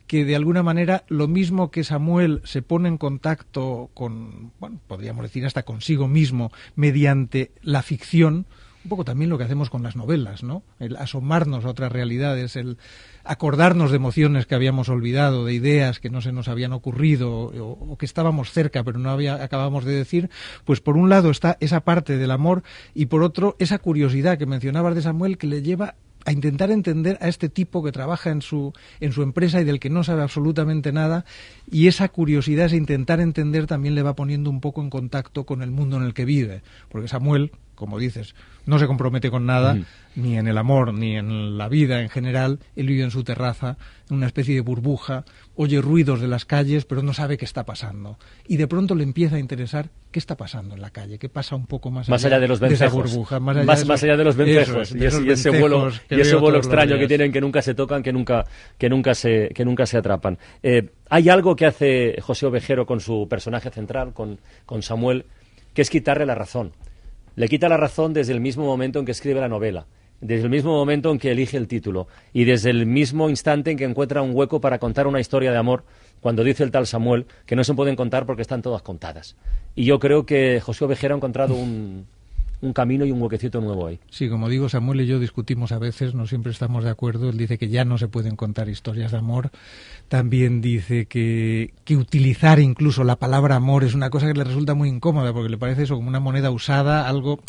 que 0.07 0.25
de 0.25 0.37
alguna 0.37 0.63
manera 0.63 1.05
lo 1.09 1.29
mismo 1.29 1.71
que 1.71 1.85
Samuel 1.85 2.41
se 2.45 2.63
pone 2.63 2.89
en 2.89 2.99
contacto 2.99 3.91
con, 3.95 4.53
bueno, 4.61 4.79
podríamos 4.87 5.23
decir 5.23 5.47
hasta 5.47 5.63
consigo 5.63 6.09
mismo 6.09 6.53
mediante 6.77 7.53
la 7.63 7.83
ficción, 7.83 8.47
un 8.85 8.89
poco 8.91 9.05
también 9.05 9.31
lo 9.31 9.39
que 9.39 9.45
hacemos 9.45 9.71
con 9.71 9.83
las 9.83 9.97
novelas, 9.97 10.43
¿no? 10.43 10.63
El 10.79 10.97
asomarnos 10.97 11.65
a 11.65 11.71
otras 11.71 11.91
realidades, 11.91 12.55
el 12.57 12.77
acordarnos 13.25 13.91
de 13.91 13.97
emociones 13.97 14.45
que 14.45 14.55
habíamos 14.55 14.91
olvidado, 14.91 15.47
de 15.47 15.55
ideas 15.55 16.01
que 16.01 16.11
no 16.11 16.21
se 16.21 16.33
nos 16.33 16.49
habían 16.49 16.75
ocurrido 16.75 17.33
o, 17.33 17.93
o 17.93 17.97
que 17.97 18.05
estábamos 18.05 18.53
cerca 18.53 18.85
pero 18.85 18.99
no 18.99 19.11
había, 19.11 19.43
acabamos 19.43 19.87
de 19.87 19.95
decir, 19.95 20.29
pues 20.67 20.83
por 20.83 20.99
un 20.99 21.09
lado 21.09 21.31
está 21.31 21.57
esa 21.61 21.81
parte 21.81 22.19
del 22.19 22.31
amor 22.31 22.63
y 22.95 23.07
por 23.07 23.23
otro 23.23 23.57
esa 23.59 23.79
curiosidad 23.79 24.37
que 24.37 24.45
mencionabas 24.45 24.95
de 24.95 25.01
Samuel 25.01 25.39
que 25.39 25.47
le 25.47 25.63
lleva 25.63 25.95
a 26.25 26.33
intentar 26.33 26.71
entender 26.71 27.19
a 27.21 27.29
este 27.29 27.49
tipo 27.49 27.83
que 27.83 27.93
trabaja 27.93 28.31
en 28.31 28.43
su, 28.43 28.73
en 29.01 29.13
su 29.13 29.23
empresa 29.23 29.61
y 29.61 29.65
del 29.65 29.81
que 29.81 29.91
no 29.91 30.05
sabe 30.05 30.23
absolutamente 30.23 30.93
nada, 30.93 31.25
y 31.71 31.87
esa 31.87 32.09
curiosidad, 32.09 32.67
ese 32.67 32.77
intentar 32.77 33.21
entender 33.21 33.67
también 33.67 33.95
le 33.95 34.03
va 34.03 34.15
poniendo 34.15 34.51
un 34.51 34.61
poco 34.61 34.83
en 34.83 34.91
contacto 34.91 35.45
con 35.45 35.63
el 35.63 35.71
mundo 35.71 35.97
en 35.97 36.05
el 36.05 36.15
que 36.15 36.25
vive, 36.25 36.63
porque 36.89 37.09
Samuel, 37.09 37.53
como 37.75 37.99
dices, 37.99 38.35
no 38.67 38.79
se 38.79 38.87
compromete 38.87 39.31
con 39.31 39.47
nada, 39.47 39.77
ni 40.17 40.39
en 40.39 40.47
el 40.49 40.57
amor, 40.59 40.95
ni 40.95 41.17
en 41.17 41.59
la 41.59 41.69
vida 41.69 42.01
en 42.03 42.09
general. 42.09 42.59
Él 42.77 42.87
vive 42.87 43.03
en 43.03 43.11
su 43.11 43.25
terraza, 43.25 43.77
en 44.09 44.17
una 44.17 44.27
especie 44.27 44.55
de 44.55 44.61
burbuja, 44.61 45.25
oye 45.57 45.81
ruidos 45.81 46.21
de 46.21 46.29
las 46.29 46.45
calles, 46.45 46.85
pero 46.85 47.03
no 47.03 47.13
sabe 47.15 47.37
qué 47.37 47.45
está 47.45 47.65
pasando. 47.65 48.19
Y 48.47 48.57
de 48.57 48.67
pronto 48.69 48.95
le 48.95 49.03
empieza 49.05 49.37
a 49.37 49.39
interesar 49.39 49.91
qué 50.11 50.19
está 50.19 50.37
pasando 50.37 50.75
en 50.75 50.81
la 50.81 50.91
calle, 50.91 51.19
qué 51.19 51.29
pasa 51.29 51.57
un 51.57 51.67
poco 51.67 51.91
más, 51.91 52.09
Más 52.09 52.25
allá 52.25 52.39
de 52.41 52.49
los 52.49 52.59
esa 52.59 52.69
vencejos. 52.69 52.95
burbuja, 53.13 53.41
Más, 53.41 53.57
más 53.57 53.65
allá, 53.65 53.67
de 53.67 53.73
esos- 53.75 53.89
más 53.89 54.03
allá 54.05 54.17
de 54.17 54.25
los 54.25 54.37
vencejos. 54.37 54.93
de 54.93 54.99
y, 54.99 55.05
ese, 55.05 55.17
esos 55.17 55.27
y 55.27 55.31
ese 55.31 55.51
vuelo, 55.61 55.91
y 56.11 56.21
ese 56.21 56.37
vuelo 56.37 56.59
extraño 56.59 56.97
que 56.99 57.07
tienen, 57.09 57.33
que 57.33 57.41
nunca 57.41 57.61
se 57.63 57.75
tocan, 57.75 58.03
que 58.03 58.13
nunca, 58.13 58.45
que 58.79 58.89
nunca, 58.89 59.15
se, 59.15 59.49
que 59.55 59.65
nunca 59.65 59.87
se 59.87 59.99
atrapan. 59.99 60.39
Eh, 60.63 60.91
hay 61.11 61.29
algo 61.29 61.57
que 61.57 61.67
hace 61.67 62.17
José 62.23 62.47
Ovejero 62.47 62.87
con 62.87 63.01
su 63.01 63.27
personaje 63.29 63.71
central, 63.71 64.13
con, 64.15 64.39
con 64.65 64.83
Samuel, 64.83 65.27
que 65.75 65.83
es 65.83 65.91
quitarle 65.91 66.25
la 66.25 66.35
razón. 66.37 66.73
Le 67.37 67.49
quita 67.49 67.69
la 67.69 67.77
razón 67.77 68.13
desde 68.13 68.33
el 68.33 68.41
mismo 68.41 68.65
momento 68.65 68.99
en 69.01 69.05
que 69.05 69.13
escribe 69.13 69.41
la 69.41 69.49
novela, 69.49 69.87
desde 70.21 70.45
el 70.45 70.51
mismo 70.51 70.73
momento 70.73 71.11
en 71.11 71.19
que 71.19 71.33
elige 71.33 71.57
el 71.57 71.67
título 71.67 72.07
y 72.33 72.45
desde 72.45 72.71
el 72.71 72.87
mismo 72.87 73.29
instante 73.29 73.73
en 73.73 73.77
que 73.77 73.85
encuentra 73.85 74.23
un 74.23 74.35
hueco 74.35 74.61
para 74.61 74.79
contar 74.79 75.07
una 75.07 75.21
historia 75.21 75.51
de 75.51 75.59
amor, 75.59 75.85
cuando 76.21 76.45
dice 76.45 76.63
el 76.63 76.71
tal 76.71 76.87
Samuel 76.87 77.27
que 77.45 77.57
no 77.57 77.65
se 77.65 77.75
pueden 77.75 77.97
contar 77.97 78.25
porque 78.25 78.43
están 78.43 78.63
todas 78.63 78.83
contadas. 78.83 79.37
Y 79.75 79.85
yo 79.85 79.99
creo 79.99 80.27
que 80.27 80.61
José 80.61 80.85
Ovejero 80.85 81.15
ha 81.15 81.17
encontrado 81.17 81.55
un, 81.55 82.07
un 82.65 82.73
camino 82.73 83.05
y 83.05 83.13
un 83.13 83.21
huequecito 83.21 83.61
nuevo 83.61 83.87
ahí. 83.87 84.01
Sí, 84.11 84.29
como 84.29 84.49
digo, 84.49 84.69
Samuel 84.69 85.03
y 85.03 85.07
yo 85.07 85.19
discutimos 85.19 85.73
a 85.73 85.79
veces, 85.79 86.15
no 86.15 86.27
siempre 86.27 86.51
estamos 86.51 86.85
de 86.85 86.91
acuerdo. 86.91 87.29
Él 87.29 87.37
dice 87.37 87.59
que 87.59 87.69
ya 87.69 87.85
no 87.85 87.99
se 87.99 88.09
pueden 88.09 88.37
contar 88.37 88.69
historias 88.69 89.13
de 89.13 89.19
amor. 89.19 89.51
También 90.09 90.61
dice 90.61 91.07
que, 91.07 91.75
que 91.85 91.97
utilizar 91.97 92.59
incluso 92.59 93.05
la 93.05 93.17
palabra 93.17 93.57
amor 93.57 93.85
es 93.85 93.95
una 93.95 94.11
cosa 94.11 94.27
que 94.27 94.39
le 94.39 94.45
resulta 94.45 94.75
muy 94.75 94.89
incómoda 94.89 95.33
porque 95.33 95.51
le 95.51 95.59
parece 95.59 95.83
eso 95.83 95.95
como 95.97 96.09
una 96.09 96.21
moneda 96.21 96.51
usada, 96.51 97.09
algo 97.09 97.41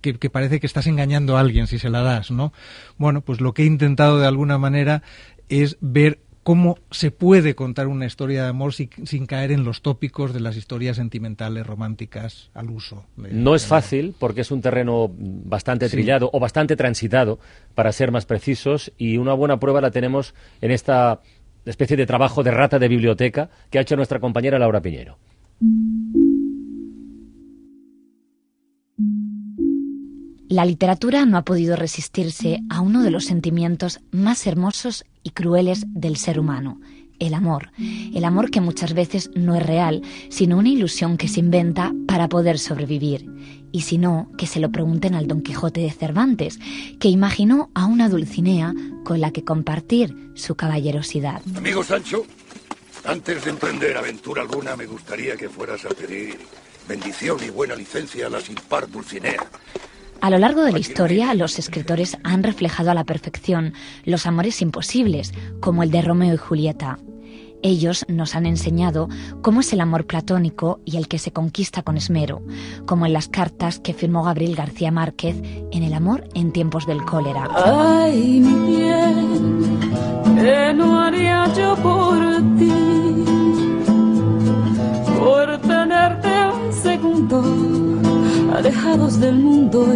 que, 0.00 0.14
que 0.14 0.30
parece 0.30 0.60
que 0.60 0.66
estás 0.66 0.86
engañando 0.86 1.36
a 1.36 1.40
alguien 1.40 1.66
si 1.66 1.78
se 1.78 1.90
la 1.90 2.02
das, 2.02 2.30
¿no? 2.30 2.52
Bueno, 2.98 3.20
pues 3.20 3.40
lo 3.40 3.54
que 3.54 3.62
he 3.62 3.66
intentado 3.66 4.18
de 4.18 4.26
alguna 4.26 4.58
manera 4.58 5.02
es 5.48 5.76
ver 5.80 6.20
cómo 6.42 6.78
se 6.90 7.10
puede 7.10 7.54
contar 7.54 7.86
una 7.86 8.06
historia 8.06 8.42
de 8.42 8.48
amor 8.48 8.74
sin, 8.74 8.90
sin 9.04 9.26
caer 9.26 9.52
en 9.52 9.64
los 9.64 9.80
tópicos 9.82 10.32
de 10.34 10.40
las 10.40 10.56
historias 10.56 10.96
sentimentales, 10.96 11.66
románticas, 11.66 12.50
al 12.54 12.70
uso. 12.70 13.04
de- 13.16 13.32
No 13.32 13.54
es 13.54 13.66
fácil 13.66 14.14
porque 14.18 14.40
es 14.40 14.50
un 14.50 14.60
terreno 14.60 15.10
bastante 15.16 15.88
Sí. 15.88 15.92
trillado 15.96 16.30
o 16.32 16.40
bastante 16.40 16.74
transitado, 16.76 17.38
para 17.74 17.92
ser 17.92 18.10
más 18.10 18.26
precisos, 18.26 18.92
y 18.98 19.18
una 19.18 19.34
buena 19.34 19.58
prueba 19.60 19.80
la 19.80 19.90
tenemos 19.90 20.34
en 20.60 20.70
esta 20.72 21.20
especie 21.64 21.96
de 21.96 22.06
trabajo 22.06 22.42
de 22.42 22.50
rata 22.50 22.78
de 22.80 22.88
biblioteca 22.88 23.48
que 23.70 23.78
ha 23.78 23.82
hecho 23.82 23.94
nuestra 23.96 24.18
compañera 24.18 24.58
Laura 24.58 24.80
Piñero. 24.80 25.16
La 30.48 30.66
literatura 30.66 31.24
no 31.24 31.38
ha 31.38 31.44
podido 31.44 31.76
resistirse 31.76 32.60
a 32.68 32.80
uno 32.82 33.02
de 33.02 33.10
los 33.10 33.24
sentimientos 33.24 34.00
más 34.10 34.46
hermosos 34.46 35.04
y 35.22 35.30
crueles 35.30 35.84
del 35.88 36.16
ser 36.16 36.38
humano, 36.38 36.80
el 37.18 37.34
amor. 37.34 37.70
El 38.14 38.24
amor 38.24 38.50
que 38.50 38.60
muchas 38.60 38.94
veces 38.94 39.30
no 39.34 39.54
es 39.54 39.64
real, 39.64 40.02
sino 40.28 40.58
una 40.58 40.68
ilusión 40.68 41.16
que 41.16 41.28
se 41.28 41.40
inventa 41.40 41.92
para 42.06 42.28
poder 42.28 42.58
sobrevivir. 42.58 43.26
Y 43.70 43.82
si 43.82 43.96
no, 43.96 44.30
que 44.36 44.46
se 44.46 44.60
lo 44.60 44.70
pregunten 44.70 45.14
al 45.14 45.28
Don 45.28 45.40
Quijote 45.40 45.80
de 45.80 45.90
Cervantes, 45.90 46.58
que 46.98 47.08
imaginó 47.08 47.70
a 47.74 47.86
una 47.86 48.08
Dulcinea 48.08 48.74
con 49.04 49.20
la 49.20 49.30
que 49.30 49.44
compartir 49.44 50.32
su 50.34 50.56
caballerosidad. 50.56 51.42
Amigo 51.56 51.82
Sancho, 51.82 52.26
antes 53.04 53.44
de 53.44 53.50
emprender 53.50 53.96
aventura 53.96 54.42
alguna, 54.42 54.76
me 54.76 54.86
gustaría 54.86 55.36
que 55.36 55.48
fueras 55.48 55.84
a 55.84 55.88
pedir 55.90 56.38
bendición 56.88 57.38
y 57.44 57.50
buena 57.50 57.74
licencia 57.74 58.26
a 58.26 58.30
la 58.30 58.40
sin 58.40 58.56
par 58.56 58.90
Dulcinea. 58.90 59.46
A 60.22 60.30
lo 60.30 60.38
largo 60.38 60.62
de 60.62 60.70
la 60.70 60.78
historia, 60.78 61.34
los 61.34 61.58
escritores 61.58 62.16
han 62.22 62.44
reflejado 62.44 62.92
a 62.92 62.94
la 62.94 63.02
perfección 63.02 63.74
los 64.04 64.24
amores 64.24 64.62
imposibles, 64.62 65.32
como 65.58 65.82
el 65.82 65.90
de 65.90 66.00
Romeo 66.00 66.32
y 66.32 66.36
Julieta. 66.36 67.00
Ellos 67.60 68.04
nos 68.06 68.36
han 68.36 68.46
enseñado 68.46 69.08
cómo 69.40 69.62
es 69.62 69.72
el 69.72 69.80
amor 69.80 70.06
platónico 70.06 70.78
y 70.84 70.96
el 70.96 71.08
que 71.08 71.18
se 71.18 71.32
conquista 71.32 71.82
con 71.82 71.96
esmero, 71.96 72.40
como 72.86 73.04
en 73.04 73.14
las 73.14 73.26
cartas 73.26 73.80
que 73.80 73.94
firmó 73.94 74.22
Gabriel 74.22 74.54
García 74.54 74.92
Márquez 74.92 75.42
en 75.72 75.82
El 75.82 75.92
amor 75.92 76.28
en 76.34 76.52
tiempos 76.52 76.86
del 76.86 77.02
cólera. 77.02 77.48
Ay, 77.56 78.38
mi 78.38 78.76
¿qué 80.40 80.72
no 80.72 81.00
haría 81.00 81.52
yo 81.52 81.74
por 81.82 82.20
ti? 82.60 82.91
Alejados 88.62 89.18
del 89.18 89.34
mundo 89.34 89.92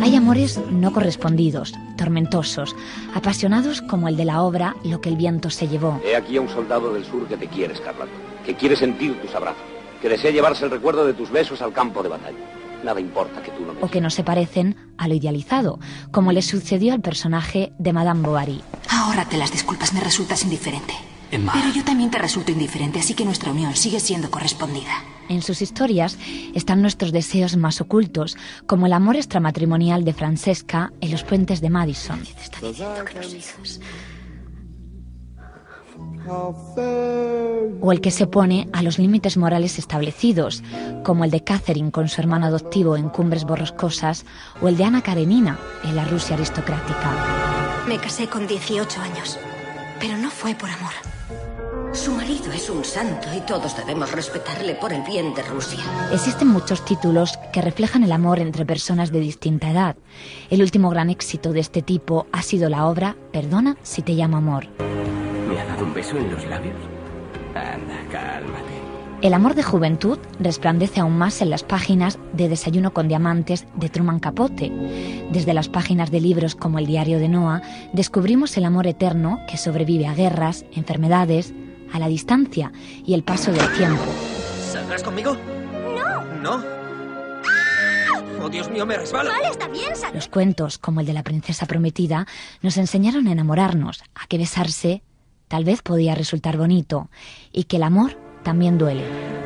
Hay 0.00 0.16
amores 0.16 0.58
no 0.70 0.90
correspondidos, 0.90 1.74
tormentosos, 1.98 2.74
apasionados 3.14 3.82
como 3.82 4.08
el 4.08 4.16
de 4.16 4.24
la 4.24 4.40
obra 4.40 4.74
Lo 4.84 5.02
que 5.02 5.10
el 5.10 5.16
viento 5.16 5.50
se 5.50 5.68
llevó. 5.68 6.00
He 6.02 6.16
aquí 6.16 6.38
a 6.38 6.40
un 6.40 6.48
soldado 6.48 6.94
del 6.94 7.04
sur 7.04 7.28
que 7.28 7.36
te 7.36 7.46
quiere, 7.46 7.74
Escarlata, 7.74 8.10
que 8.46 8.54
quiere 8.54 8.74
sentir 8.74 9.20
tus 9.20 9.34
abrazos, 9.34 9.60
que 10.00 10.08
desea 10.08 10.30
llevarse 10.30 10.64
el 10.64 10.70
recuerdo 10.70 11.04
de 11.04 11.12
tus 11.12 11.30
besos 11.30 11.60
al 11.60 11.74
campo 11.74 12.02
de 12.02 12.08
batalla. 12.08 12.38
Nada 12.82 13.00
importa 13.00 13.42
que 13.42 13.50
tú 13.50 13.66
no 13.66 13.74
me 13.74 13.82
o 13.82 13.88
que 13.88 14.00
no 14.00 14.08
se 14.08 14.24
parecen 14.24 14.76
a 14.96 15.08
lo 15.08 15.14
idealizado, 15.14 15.78
como 16.10 16.32
le 16.32 16.40
sucedió 16.40 16.94
al 16.94 17.02
personaje 17.02 17.74
de 17.78 17.92
Madame 17.92 18.26
Bovary. 18.26 18.62
Ahórrate 18.88 19.36
las 19.36 19.52
disculpas, 19.52 19.92
me 19.92 20.00
resultas 20.00 20.42
indiferente. 20.42 20.94
Emma. 21.30 21.52
Pero 21.54 21.72
yo 21.74 21.84
también 21.84 22.10
te 22.10 22.18
resulto 22.18 22.52
indiferente, 22.52 23.00
así 23.00 23.14
que 23.14 23.24
nuestra 23.24 23.50
unión 23.50 23.74
sigue 23.76 24.00
siendo 24.00 24.30
correspondida. 24.30 25.04
En 25.28 25.42
sus 25.42 25.60
historias 25.60 26.18
están 26.54 26.82
nuestros 26.82 27.12
deseos 27.12 27.56
más 27.56 27.80
ocultos, 27.80 28.36
como 28.66 28.86
el 28.86 28.92
amor 28.92 29.16
extramatrimonial 29.16 30.04
de 30.04 30.12
Francesca 30.12 30.92
en 31.00 31.10
los 31.10 31.24
puentes 31.24 31.60
de 31.60 31.70
Madison. 31.70 32.20
O 37.80 37.92
el 37.92 38.00
que 38.00 38.10
se 38.10 38.24
opone 38.24 38.68
a 38.72 38.82
los 38.82 38.98
límites 38.98 39.36
morales 39.36 39.78
establecidos, 39.78 40.62
como 41.04 41.24
el 41.24 41.30
de 41.30 41.42
Catherine 41.42 41.90
con 41.90 42.08
su 42.08 42.20
hermano 42.20 42.46
adoptivo 42.46 42.96
en 42.96 43.08
Cumbres 43.08 43.44
Borroscosas, 43.44 44.24
o 44.60 44.68
el 44.68 44.76
de 44.76 44.84
Ana 44.84 45.02
Karenina 45.02 45.58
en 45.84 45.96
la 45.96 46.04
Rusia 46.04 46.36
aristocrática. 46.36 47.84
Me 47.88 47.98
casé 47.98 48.28
con 48.28 48.46
18 48.46 49.00
años, 49.00 49.38
pero 50.00 50.16
no 50.18 50.30
fue 50.30 50.54
por 50.54 50.68
amor. 50.70 50.92
Su 51.92 52.12
marido 52.12 52.52
es 52.52 52.68
un 52.68 52.84
santo 52.84 53.28
y 53.34 53.40
todos 53.40 53.76
debemos 53.76 54.12
respetarle 54.12 54.74
por 54.74 54.92
el 54.92 55.02
bien 55.02 55.34
de 55.34 55.42
Rusia. 55.42 55.80
Existen 56.12 56.48
muchos 56.48 56.84
títulos 56.84 57.38
que 57.52 57.62
reflejan 57.62 58.04
el 58.04 58.12
amor 58.12 58.38
entre 58.38 58.66
personas 58.66 59.10
de 59.12 59.20
distinta 59.20 59.70
edad. 59.70 59.96
El 60.50 60.62
último 60.62 60.90
gran 60.90 61.10
éxito 61.10 61.52
de 61.52 61.60
este 61.60 61.82
tipo 61.82 62.26
ha 62.32 62.42
sido 62.42 62.68
la 62.68 62.86
obra 62.86 63.16
Perdona 63.32 63.76
si 63.82 64.02
te 64.02 64.12
llamo 64.12 64.36
amor. 64.36 64.68
¿Me 65.48 65.60
ha 65.60 65.64
dado 65.66 65.84
un 65.84 65.94
beso 65.94 66.16
en 66.18 66.30
los 66.30 66.44
labios? 66.46 66.76
Anda, 67.54 67.96
cálmate. 68.10 68.76
El 69.22 69.32
amor 69.32 69.54
de 69.54 69.62
juventud 69.62 70.18
resplandece 70.38 71.00
aún 71.00 71.16
más 71.16 71.40
en 71.40 71.48
las 71.48 71.64
páginas 71.64 72.18
de 72.34 72.50
Desayuno 72.50 72.92
con 72.92 73.08
Diamantes 73.08 73.66
de 73.74 73.88
Truman 73.88 74.20
Capote. 74.20 74.70
Desde 75.32 75.54
las 75.54 75.70
páginas 75.70 76.10
de 76.10 76.20
libros 76.20 76.54
como 76.54 76.78
El 76.78 76.86
diario 76.86 77.18
de 77.18 77.28
Noah, 77.28 77.62
descubrimos 77.94 78.56
el 78.58 78.66
amor 78.66 78.86
eterno 78.86 79.40
que 79.48 79.56
sobrevive 79.56 80.06
a 80.06 80.14
guerras, 80.14 80.66
enfermedades, 80.72 81.54
a 81.96 81.98
la 81.98 82.08
distancia 82.08 82.72
y 83.04 83.14
el 83.14 83.22
paso 83.22 83.52
del 83.52 83.72
tiempo. 83.72 84.04
¿Saldrás 84.72 85.02
conmigo? 85.02 85.36
¡No! 85.96 86.24
¿No? 86.42 86.64
¡Oh, 88.42 88.48
Dios 88.48 88.70
mío, 88.70 88.86
me 88.86 88.96
resbalo! 88.96 89.30
Vale, 89.30 89.48
está 89.48 89.66
bien, 89.68 89.92
Los 90.14 90.28
cuentos, 90.28 90.78
como 90.78 91.00
el 91.00 91.06
de 91.06 91.14
la 91.14 91.22
princesa 91.22 91.66
prometida, 91.66 92.26
nos 92.62 92.76
enseñaron 92.76 93.26
a 93.26 93.32
enamorarnos, 93.32 94.02
a 94.14 94.26
que 94.28 94.38
besarse 94.38 95.02
tal 95.48 95.64
vez 95.64 95.82
podía 95.82 96.14
resultar 96.14 96.56
bonito 96.56 97.10
y 97.52 97.64
que 97.64 97.76
el 97.76 97.82
amor 97.82 98.18
también 98.42 98.78
duele. 98.78 99.04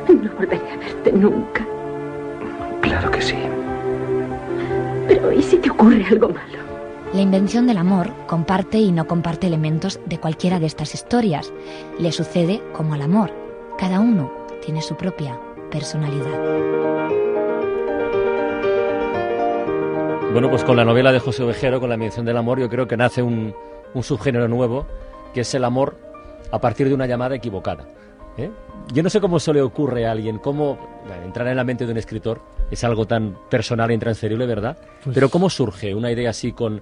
No 0.09 0.31
volveré 0.33 0.71
a 0.71 0.77
verte 0.77 1.11
nunca. 1.11 1.65
Claro 2.81 3.09
que 3.11 3.21
sí. 3.21 3.35
Pero 5.07 5.31
¿y 5.31 5.41
si 5.41 5.57
te 5.57 5.69
ocurre 5.69 6.05
algo 6.05 6.29
malo? 6.29 6.70
La 7.13 7.21
invención 7.21 7.67
del 7.67 7.77
amor 7.77 8.09
comparte 8.27 8.77
y 8.77 8.91
no 8.91 9.05
comparte 9.05 9.47
elementos 9.47 9.99
de 10.05 10.17
cualquiera 10.19 10.59
de 10.59 10.65
estas 10.67 10.93
historias. 10.93 11.51
Le 11.99 12.11
sucede 12.11 12.61
como 12.73 12.93
al 12.93 13.01
amor. 13.01 13.31
Cada 13.77 13.99
uno 13.99 14.31
tiene 14.63 14.81
su 14.81 14.95
propia 14.95 15.37
personalidad. 15.69 16.39
Bueno, 20.31 20.49
pues 20.49 20.63
con 20.63 20.77
la 20.77 20.85
novela 20.85 21.11
de 21.11 21.19
José 21.19 21.43
Ovejero, 21.43 21.81
con 21.81 21.89
la 21.89 21.97
mención 21.97 22.25
del 22.25 22.37
amor, 22.37 22.59
yo 22.59 22.69
creo 22.69 22.87
que 22.87 22.95
nace 22.95 23.21
un, 23.21 23.53
un 23.93 24.03
subgénero 24.03 24.47
nuevo, 24.47 24.85
que 25.33 25.41
es 25.41 25.53
el 25.53 25.65
amor 25.65 25.97
a 26.51 26.59
partir 26.59 26.87
de 26.87 26.93
una 26.93 27.05
llamada 27.05 27.35
equivocada. 27.35 27.85
¿eh? 28.37 28.49
Yo 28.93 29.03
no 29.03 29.09
sé 29.09 29.19
cómo 29.19 29.39
se 29.39 29.51
le 29.53 29.61
ocurre 29.61 30.05
a 30.05 30.11
alguien, 30.11 30.37
cómo 30.39 30.77
entrar 31.25 31.47
en 31.47 31.57
la 31.57 31.65
mente 31.65 31.85
de 31.85 31.91
un 31.91 31.97
escritor 31.97 32.39
es 32.71 32.81
algo 32.85 33.05
tan 33.05 33.35
personal 33.49 33.91
e 33.91 33.95
intransferible, 33.95 34.45
¿verdad? 34.45 34.77
Pues- 35.03 35.13
Pero 35.13 35.27
cómo 35.27 35.49
surge 35.49 35.93
una 35.93 36.09
idea 36.11 36.29
así 36.29 36.53
con, 36.53 36.81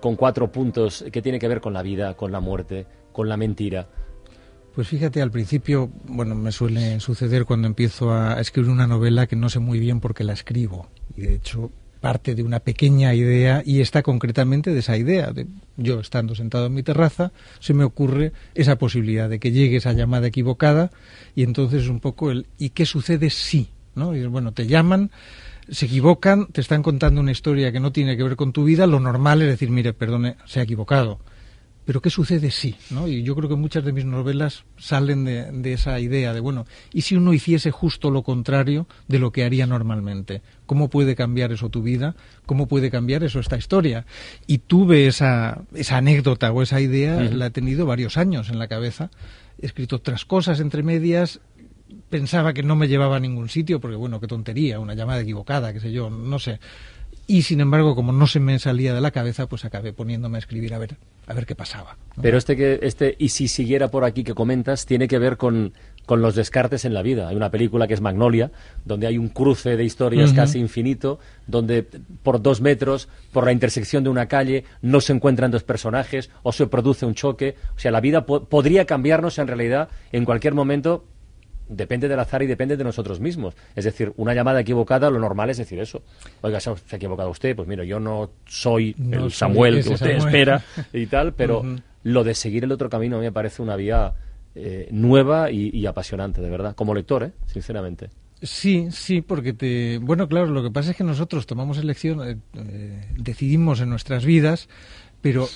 con 0.00 0.16
cuatro 0.16 0.50
puntos 0.50 1.04
que 1.12 1.22
tiene 1.22 1.38
que 1.38 1.48
ver 1.48 1.60
con 1.60 1.72
la 1.72 1.82
vida, 1.82 2.14
con 2.14 2.32
la 2.32 2.40
muerte, 2.40 2.86
con 3.12 3.28
la 3.28 3.36
mentira. 3.36 3.86
Pues 4.74 4.88
fíjate, 4.88 5.20
al 5.20 5.30
principio, 5.30 5.90
bueno, 6.04 6.34
me 6.34 6.52
suele 6.52 7.00
suceder 7.00 7.44
cuando 7.44 7.66
empiezo 7.66 8.12
a 8.12 8.40
escribir 8.40 8.70
una 8.70 8.86
novela 8.86 9.26
que 9.26 9.36
no 9.36 9.48
sé 9.48 9.58
muy 9.58 9.80
bien 9.80 10.00
por 10.00 10.14
qué 10.14 10.24
la 10.24 10.32
escribo. 10.32 10.88
Y 11.16 11.22
de 11.22 11.34
hecho, 11.34 11.70
parte 12.00 12.34
de 12.34 12.42
una 12.42 12.60
pequeña 12.60 13.14
idea 13.14 13.62
y 13.64 13.80
está 13.80 14.02
concretamente 14.02 14.72
de 14.72 14.78
esa 14.78 14.96
idea. 14.96 15.32
De, 15.32 15.46
yo 15.76 16.00
estando 16.00 16.34
sentado 16.34 16.66
en 16.66 16.74
mi 16.74 16.82
terraza, 16.82 17.32
se 17.58 17.74
me 17.74 17.84
ocurre 17.84 18.32
esa 18.54 18.76
posibilidad 18.76 19.28
de 19.28 19.38
que 19.38 19.52
llegue 19.52 19.76
esa 19.76 19.92
llamada 19.92 20.28
equivocada 20.28 20.90
y 21.34 21.42
entonces 21.42 21.88
un 21.88 22.00
poco 22.00 22.30
el 22.30 22.46
¿y 22.56 22.70
qué 22.70 22.86
sucede 22.86 23.30
si? 23.30 23.68
¿no? 23.94 24.14
Y 24.14 24.24
bueno, 24.26 24.52
te 24.52 24.66
llaman, 24.66 25.10
se 25.70 25.86
equivocan, 25.86 26.46
te 26.48 26.60
están 26.60 26.82
contando 26.82 27.20
una 27.20 27.32
historia 27.32 27.72
que 27.72 27.80
no 27.80 27.92
tiene 27.92 28.16
que 28.16 28.22
ver 28.22 28.36
con 28.36 28.52
tu 28.52 28.64
vida, 28.64 28.86
lo 28.86 29.00
normal 29.00 29.42
es 29.42 29.48
decir, 29.48 29.70
mire, 29.70 29.92
perdone, 29.92 30.36
se 30.46 30.60
ha 30.60 30.62
equivocado 30.64 31.20
pero 31.90 32.02
¿qué 32.02 32.10
sucede 32.10 32.52
si? 32.52 32.76
¿no? 32.90 33.08
Y 33.08 33.24
yo 33.24 33.34
creo 33.34 33.48
que 33.48 33.56
muchas 33.56 33.84
de 33.84 33.92
mis 33.92 34.04
novelas 34.04 34.64
salen 34.78 35.24
de, 35.24 35.72
esa 35.72 35.98
idea 35.98 36.32
de, 36.32 36.38
bueno, 36.38 36.64
¿y 36.92 37.02
si 37.02 37.16
uno 37.16 37.32
hiciese 37.32 37.72
justo 37.72 38.12
lo 38.12 38.22
contrario 38.22 38.86
de 39.08 39.18
lo 39.18 39.32
que 39.32 39.42
haría 39.42 39.66
normalmente? 39.66 40.40
¿Cómo 40.66 40.88
puede 40.88 41.16
cambiar 41.16 41.50
eso 41.50 41.68
tu 41.68 41.82
vida? 41.82 42.14
¿Cómo 42.46 42.68
puede 42.68 42.92
cambiar 42.92 43.24
eso 43.24 43.40
esta 43.40 43.56
historia? 43.56 44.06
Y 44.46 44.58
tuve 44.58 45.08
esa, 45.08 45.62
esa 45.74 45.96
anécdota 45.96 46.52
o 46.52 46.62
esa 46.62 46.80
idea, 46.80 47.20
la 47.22 47.46
he 47.46 47.50
tenido 47.50 47.86
varios 47.86 48.16
años 48.16 48.50
en 48.50 48.60
la 48.60 48.68
cabeza. 48.68 49.10
He 49.60 49.66
escrito 49.66 49.96
otras 49.96 50.24
cosas 50.24 50.60
entre 50.60 50.84
medias, 50.84 51.40
pensaba 52.08 52.52
que 52.52 52.62
no 52.62 52.76
me 52.76 52.88
llevaba 52.88 53.16
a 53.16 53.20
ningún 53.20 53.48
sitio, 53.48 53.80
porque 53.80 53.96
bueno, 53.96 54.20
qué 54.20 54.26
tontería, 54.26 54.80
una 54.80 54.94
llamada 54.94 55.20
equivocada, 55.20 55.72
qué 55.72 55.80
sé 55.80 55.92
yo, 55.92 56.10
no 56.10 56.38
sé 56.38 56.60
y 57.26 57.42
sin 57.42 57.60
embargo 57.60 57.94
como 57.94 58.10
no 58.10 58.26
se 58.26 58.40
me 58.40 58.58
salía 58.58 58.92
de 58.92 59.00
la 59.00 59.12
cabeza 59.12 59.46
pues 59.48 59.64
acabé 59.64 59.92
poniéndome 59.92 60.38
a 60.38 60.40
escribir 60.40 60.74
a 60.74 60.78
ver 60.78 60.96
a 61.28 61.32
ver 61.32 61.46
qué 61.46 61.54
pasaba 61.54 61.96
pero 62.20 62.36
este 62.38 62.56
que 62.56 62.80
este 62.82 63.14
y 63.20 63.28
si 63.28 63.46
siguiera 63.46 63.86
por 63.88 64.04
aquí 64.04 64.24
que 64.24 64.34
comentas 64.34 64.84
tiene 64.84 65.06
que 65.06 65.20
ver 65.20 65.36
con 65.36 65.72
con 66.10 66.22
los 66.22 66.34
descartes 66.34 66.84
en 66.84 66.92
la 66.92 67.02
vida. 67.02 67.28
Hay 67.28 67.36
una 67.36 67.52
película 67.52 67.86
que 67.86 67.94
es 67.94 68.00
Magnolia, 68.00 68.50
donde 68.84 69.06
hay 69.06 69.16
un 69.16 69.28
cruce 69.28 69.76
de 69.76 69.84
historias 69.84 70.32
casi 70.32 70.58
infinito, 70.58 71.20
donde 71.46 71.86
por 72.24 72.42
dos 72.42 72.60
metros, 72.60 73.08
por 73.30 73.44
la 73.44 73.52
intersección 73.52 74.02
de 74.02 74.10
una 74.10 74.26
calle, 74.26 74.64
no 74.82 75.00
se 75.00 75.12
encuentran 75.12 75.52
dos 75.52 75.62
personajes 75.62 76.28
o 76.42 76.50
se 76.50 76.66
produce 76.66 77.06
un 77.06 77.14
choque. 77.14 77.54
O 77.76 77.78
sea, 77.78 77.92
la 77.92 78.00
vida 78.00 78.26
podría 78.26 78.86
cambiarnos 78.86 79.38
en 79.38 79.46
realidad 79.46 79.88
en 80.10 80.24
cualquier 80.24 80.54
momento 80.54 81.04
depende 81.70 82.08
del 82.08 82.18
azar 82.18 82.42
y 82.42 82.46
depende 82.46 82.76
de 82.76 82.84
nosotros 82.84 83.20
mismos. 83.20 83.54
Es 83.74 83.84
decir, 83.84 84.12
una 84.16 84.34
llamada 84.34 84.60
equivocada, 84.60 85.08
lo 85.08 85.18
normal 85.18 85.50
es 85.50 85.58
decir 85.58 85.78
eso. 85.80 86.02
Oiga, 86.42 86.60
se 86.60 86.70
ha 86.70 86.96
equivocado 86.96 87.30
usted, 87.30 87.56
pues 87.56 87.68
mira, 87.68 87.84
yo 87.84 88.00
no 88.00 88.30
soy 88.46 88.94
el 89.10 89.30
Samuel 89.32 89.82
que 89.82 89.90
usted 89.90 90.10
espera 90.10 90.62
y 90.92 91.06
tal, 91.06 91.32
pero 91.32 91.62
lo 92.02 92.24
de 92.24 92.34
seguir 92.34 92.64
el 92.64 92.72
otro 92.72 92.90
camino 92.90 93.16
a 93.16 93.18
mí 93.20 93.26
me 93.26 93.32
parece 93.32 93.62
una 93.62 93.76
vía 93.76 94.12
eh, 94.54 94.88
nueva 94.90 95.50
y, 95.50 95.86
apasionante, 95.86 96.40
de 96.40 96.50
verdad, 96.50 96.74
como 96.74 96.94
lector, 96.94 97.22
¿eh? 97.22 97.32
sinceramente. 97.46 98.10
Sí, 98.42 98.88
sí, 98.90 99.20
porque 99.20 99.52
te... 99.52 99.98
Bueno, 99.98 100.26
claro, 100.26 100.46
lo 100.46 100.62
que 100.62 100.70
pasa 100.70 100.92
es 100.92 100.96
que 100.96 101.04
nosotros 101.04 101.46
tomamos 101.46 101.76
elección, 101.76 102.26
eh, 102.26 102.36
eh, 102.54 103.04
decidimos 103.18 103.80
en 103.80 103.90
nuestras 103.90 104.24
vidas, 104.24 104.68
pero 105.20 105.46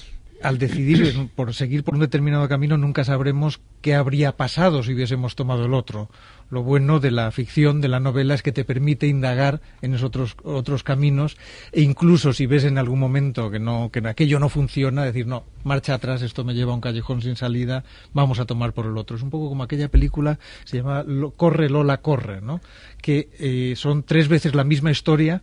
al 0.44 0.58
decidir 0.58 1.30
por 1.34 1.54
seguir 1.54 1.84
por 1.84 1.94
un 1.94 2.00
determinado 2.00 2.46
camino 2.48 2.76
nunca 2.76 3.02
sabremos 3.02 3.60
qué 3.80 3.94
habría 3.94 4.36
pasado 4.36 4.82
si 4.82 4.92
hubiésemos 4.92 5.34
tomado 5.34 5.64
el 5.64 5.74
otro. 5.74 6.10
Lo 6.50 6.62
bueno 6.62 7.00
de 7.00 7.10
la 7.10 7.30
ficción, 7.30 7.80
de 7.80 7.88
la 7.88 7.98
novela, 7.98 8.34
es 8.34 8.42
que 8.42 8.52
te 8.52 8.64
permite 8.64 9.06
indagar 9.06 9.62
en 9.80 9.94
esos 9.94 10.04
otros, 10.04 10.36
otros 10.44 10.84
caminos 10.84 11.38
e 11.72 11.80
incluso 11.80 12.34
si 12.34 12.46
ves 12.46 12.64
en 12.64 12.76
algún 12.76 13.00
momento 13.00 13.50
que, 13.50 13.58
no, 13.58 13.90
que 13.90 14.06
aquello 14.06 14.38
no 14.38 14.50
funciona, 14.50 15.02
decir, 15.02 15.26
no, 15.26 15.44
marcha 15.64 15.94
atrás, 15.94 16.20
esto 16.20 16.44
me 16.44 16.54
lleva 16.54 16.72
a 16.72 16.74
un 16.74 16.80
callejón 16.82 17.22
sin 17.22 17.36
salida, 17.36 17.82
vamos 18.12 18.38
a 18.38 18.44
tomar 18.44 18.74
por 18.74 18.84
el 18.86 18.98
otro. 18.98 19.16
Es 19.16 19.22
un 19.22 19.30
poco 19.30 19.48
como 19.48 19.62
aquella 19.62 19.88
película, 19.88 20.38
se 20.64 20.76
llama 20.76 21.04
Corre 21.36 21.70
Lola, 21.70 22.02
corre, 22.02 22.42
¿no? 22.42 22.60
que 23.00 23.30
eh, 23.38 23.74
son 23.76 24.02
tres 24.02 24.28
veces 24.28 24.54
la 24.54 24.64
misma 24.64 24.90
historia, 24.90 25.42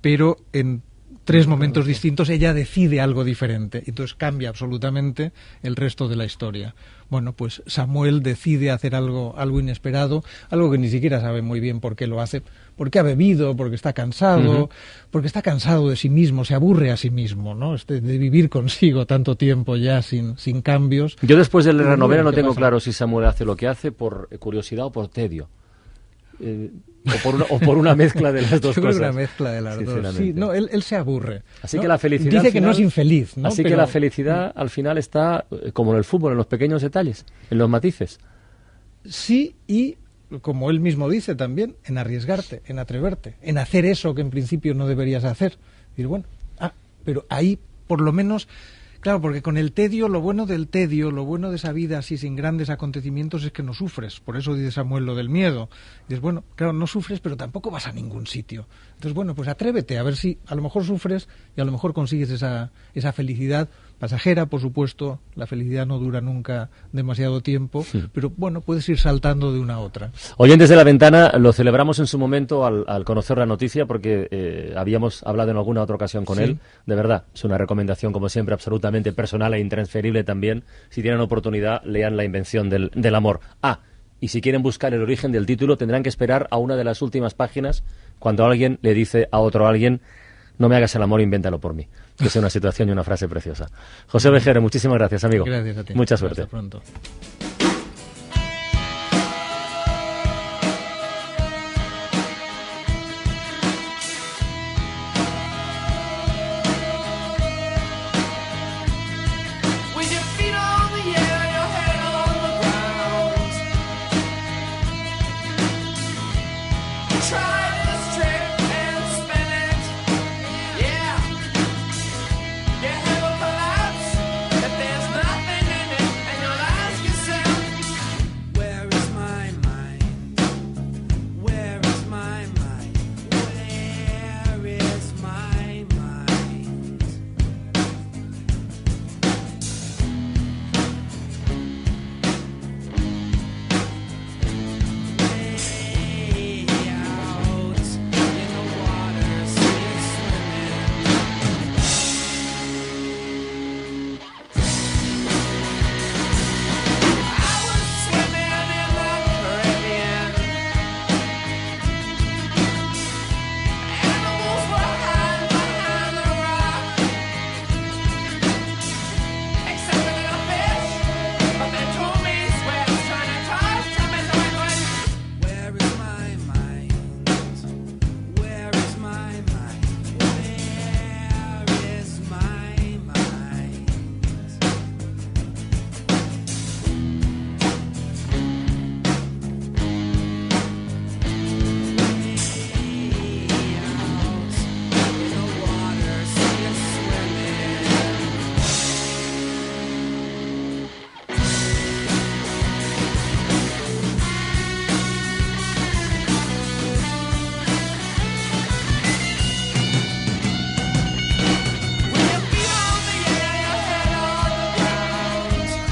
pero 0.00 0.38
en 0.52 0.82
tres 1.24 1.46
momentos 1.46 1.86
distintos, 1.86 2.28
ella 2.28 2.54
decide 2.54 3.00
algo 3.00 3.24
diferente. 3.24 3.82
Entonces 3.86 4.14
cambia 4.14 4.48
absolutamente 4.48 5.32
el 5.62 5.76
resto 5.76 6.08
de 6.08 6.16
la 6.16 6.24
historia. 6.24 6.74
Bueno, 7.08 7.32
pues 7.32 7.62
Samuel 7.66 8.22
decide 8.22 8.70
hacer 8.70 8.94
algo, 8.94 9.34
algo 9.36 9.58
inesperado, 9.58 10.22
algo 10.48 10.70
que 10.70 10.78
ni 10.78 10.88
siquiera 10.88 11.20
sabe 11.20 11.42
muy 11.42 11.58
bien 11.58 11.80
por 11.80 11.96
qué 11.96 12.06
lo 12.06 12.20
hace, 12.20 12.42
porque 12.76 13.00
ha 13.00 13.02
bebido, 13.02 13.56
porque 13.56 13.74
está 13.74 13.92
cansado, 13.92 14.70
porque 15.10 15.26
está 15.26 15.42
cansado 15.42 15.88
de 15.88 15.96
sí 15.96 16.08
mismo, 16.08 16.44
se 16.44 16.54
aburre 16.54 16.92
a 16.92 16.96
sí 16.96 17.10
mismo, 17.10 17.54
¿no? 17.54 17.74
Este, 17.74 18.00
de 18.00 18.18
vivir 18.18 18.48
consigo 18.48 19.06
tanto 19.06 19.36
tiempo 19.36 19.76
ya 19.76 20.02
sin, 20.02 20.38
sin 20.38 20.62
cambios. 20.62 21.16
Yo 21.22 21.36
después 21.36 21.64
de 21.64 21.72
leer 21.72 21.88
la 21.88 21.96
novela 21.96 22.22
no 22.22 22.32
tengo 22.32 22.54
claro 22.54 22.78
si 22.78 22.92
Samuel 22.92 23.26
hace 23.26 23.44
lo 23.44 23.56
que 23.56 23.66
hace 23.66 23.90
por 23.90 24.28
curiosidad 24.38 24.86
o 24.86 24.92
por 24.92 25.08
tedio. 25.08 25.48
Eh, 26.40 26.70
o, 27.50 27.58
por 27.60 27.78
una, 27.78 27.94
mezcla 27.94 28.32
de 28.32 28.42
las 28.42 28.60
dos 28.60 28.76
Yo 28.76 28.82
creo 28.82 28.96
una 28.96 29.12
mezcla 29.12 29.52
de 29.52 29.60
las 29.60 29.82
dos. 29.84 30.14
Sí, 30.14 30.32
no, 30.34 30.52
él, 30.52 30.82
se 30.82 30.96
aburre. 30.96 31.42
Así 31.62 31.78
que 31.78 31.88
la 31.88 31.98
felicidad. 31.98 32.42
Dice 32.42 32.52
que 32.52 32.60
no 32.60 32.70
es 32.70 32.78
infeliz. 32.78 33.34
Así 33.42 33.62
que 33.62 33.76
la 33.76 33.86
felicidad 33.86 34.52
al 34.54 34.70
final 34.70 34.98
está, 34.98 35.46
eh, 35.50 35.72
como 35.72 35.92
en 35.92 35.98
el 35.98 36.04
fútbol, 36.04 36.32
en 36.32 36.38
los 36.38 36.46
pequeños 36.46 36.82
detalles, 36.82 37.24
en 37.50 37.58
los 37.58 37.68
matices. 37.68 38.18
Sí, 39.04 39.56
y 39.66 39.96
como 40.42 40.70
él 40.70 40.80
mismo 40.80 41.08
dice 41.08 41.34
también, 41.34 41.76
en 41.84 41.98
arriesgarte, 41.98 42.62
en 42.66 42.78
atreverte, 42.78 43.34
en 43.42 43.58
hacer 43.58 43.84
eso 43.84 44.14
que 44.14 44.20
en 44.20 44.30
principio 44.30 44.74
no 44.74 44.86
deberías 44.86 45.24
hacer. 45.24 45.58
Y 45.96 46.04
bueno, 46.04 46.24
ah, 46.58 46.72
pero 47.04 47.26
ahí 47.28 47.58
por 47.86 48.00
lo 48.00 48.12
menos 48.12 48.46
Claro, 49.00 49.22
porque 49.22 49.40
con 49.40 49.56
el 49.56 49.72
tedio, 49.72 50.08
lo 50.08 50.20
bueno 50.20 50.44
del 50.44 50.68
tedio, 50.68 51.10
lo 51.10 51.24
bueno 51.24 51.48
de 51.48 51.56
esa 51.56 51.72
vida 51.72 51.98
así 51.98 52.18
sin 52.18 52.36
grandes 52.36 52.68
acontecimientos 52.68 53.42
es 53.44 53.52
que 53.52 53.62
no 53.62 53.72
sufres. 53.72 54.20
Por 54.20 54.36
eso 54.36 54.54
dice 54.54 54.72
Samuel 54.72 55.06
lo 55.06 55.14
del 55.14 55.30
miedo. 55.30 55.70
Dices, 56.06 56.20
bueno, 56.20 56.44
claro, 56.54 56.74
no 56.74 56.86
sufres, 56.86 57.20
pero 57.20 57.34
tampoco 57.38 57.70
vas 57.70 57.86
a 57.86 57.92
ningún 57.92 58.26
sitio. 58.26 58.66
Entonces, 58.90 59.14
bueno, 59.14 59.34
pues 59.34 59.48
atrévete 59.48 59.96
a 59.96 60.02
ver 60.02 60.16
si 60.16 60.38
a 60.46 60.54
lo 60.54 60.60
mejor 60.60 60.84
sufres 60.84 61.28
y 61.56 61.62
a 61.62 61.64
lo 61.64 61.72
mejor 61.72 61.94
consigues 61.94 62.28
esa, 62.28 62.72
esa 62.92 63.12
felicidad 63.14 63.70
pasajera, 64.00 64.46
por 64.46 64.60
supuesto, 64.60 65.20
la 65.36 65.46
felicidad 65.46 65.86
no 65.86 65.98
dura 65.98 66.22
nunca 66.22 66.70
demasiado 66.90 67.42
tiempo, 67.42 67.84
pero 68.12 68.32
bueno, 68.34 68.62
puedes 68.62 68.88
ir 68.88 68.98
saltando 68.98 69.52
de 69.52 69.60
una 69.60 69.74
a 69.74 69.78
otra. 69.80 70.10
Oyentes 70.38 70.70
de 70.70 70.76
la 70.76 70.84
ventana, 70.84 71.32
lo 71.38 71.52
celebramos 71.52 71.98
en 71.98 72.06
su 72.06 72.18
momento 72.18 72.64
al, 72.64 73.04
conocer 73.04 73.36
la 73.36 73.44
noticia 73.44 73.84
porque 73.84 74.26
eh, 74.30 74.72
habíamos 74.74 75.22
hablado 75.24 75.50
en 75.50 75.58
alguna 75.58 75.82
otra 75.82 75.96
ocasión 75.96 76.24
con 76.24 76.40
él. 76.40 76.58
De 76.86 76.94
verdad, 76.94 77.24
es 77.34 77.44
una 77.44 77.58
recomendación, 77.58 78.12
como 78.12 78.30
siempre, 78.30 78.54
absolutamente 78.54 79.12
personal 79.12 79.52
e 79.52 79.60
intransferible 79.60 80.24
también. 80.24 80.64
Si 80.88 81.02
tienen 81.02 81.20
oportunidad, 81.20 81.84
lean 81.84 82.16
La 82.16 82.24
invención 82.24 82.70
del, 82.70 82.90
del 82.94 83.14
amor. 83.14 83.40
Ah, 83.62 83.80
y 84.18 84.28
si 84.28 84.40
quieren 84.40 84.62
buscar 84.62 84.94
el 84.94 85.02
origen 85.02 85.30
del 85.30 85.44
título, 85.44 85.76
tendrán 85.76 86.02
que 86.02 86.08
esperar 86.08 86.48
a 86.50 86.56
una 86.56 86.76
de 86.76 86.84
las 86.84 87.02
últimas 87.02 87.34
páginas 87.34 87.84
cuando 88.18 88.46
alguien 88.46 88.78
le 88.80 88.94
dice 88.94 89.28
a 89.30 89.40
otro 89.40 89.66
alguien 89.66 90.00
no 90.60 90.68
me 90.68 90.76
hagas 90.76 90.94
el 90.94 91.02
amor, 91.02 91.22
invéntalo 91.22 91.58
por 91.58 91.72
mí. 91.72 91.88
Que 92.20 92.26
es 92.28 92.36
una 92.36 92.50
situación 92.50 92.88
y 92.88 92.92
una 92.92 93.02
frase 93.02 93.28
preciosa. 93.28 93.66
José 94.06 94.30
Vejero, 94.30 94.60
muchísimas 94.62 94.98
gracias, 94.98 95.24
amigo. 95.24 95.44
Gracias 95.44 95.76
a 95.78 95.84
ti. 95.84 95.94
Mucha 95.94 96.16
suerte. 96.16 96.42
Hasta 96.42 96.50
pronto. 96.50 96.82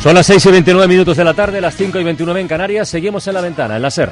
Son 0.09 0.15
las 0.15 0.25
6 0.25 0.47
y 0.47 0.51
29 0.53 0.89
minutos 0.89 1.19
de 1.19 1.23
la 1.23 1.35
tarde, 1.35 1.61
las 1.61 1.77
5 1.77 2.01
y 2.01 2.03
29 2.03 2.41
en 2.41 2.49
Canarias. 2.49 2.89
Seguimos 2.89 3.29
en 3.29 3.35
la 3.35 3.43
ventana, 3.43 3.77
en 3.77 3.83
la 3.83 3.91
SER. 3.91 4.11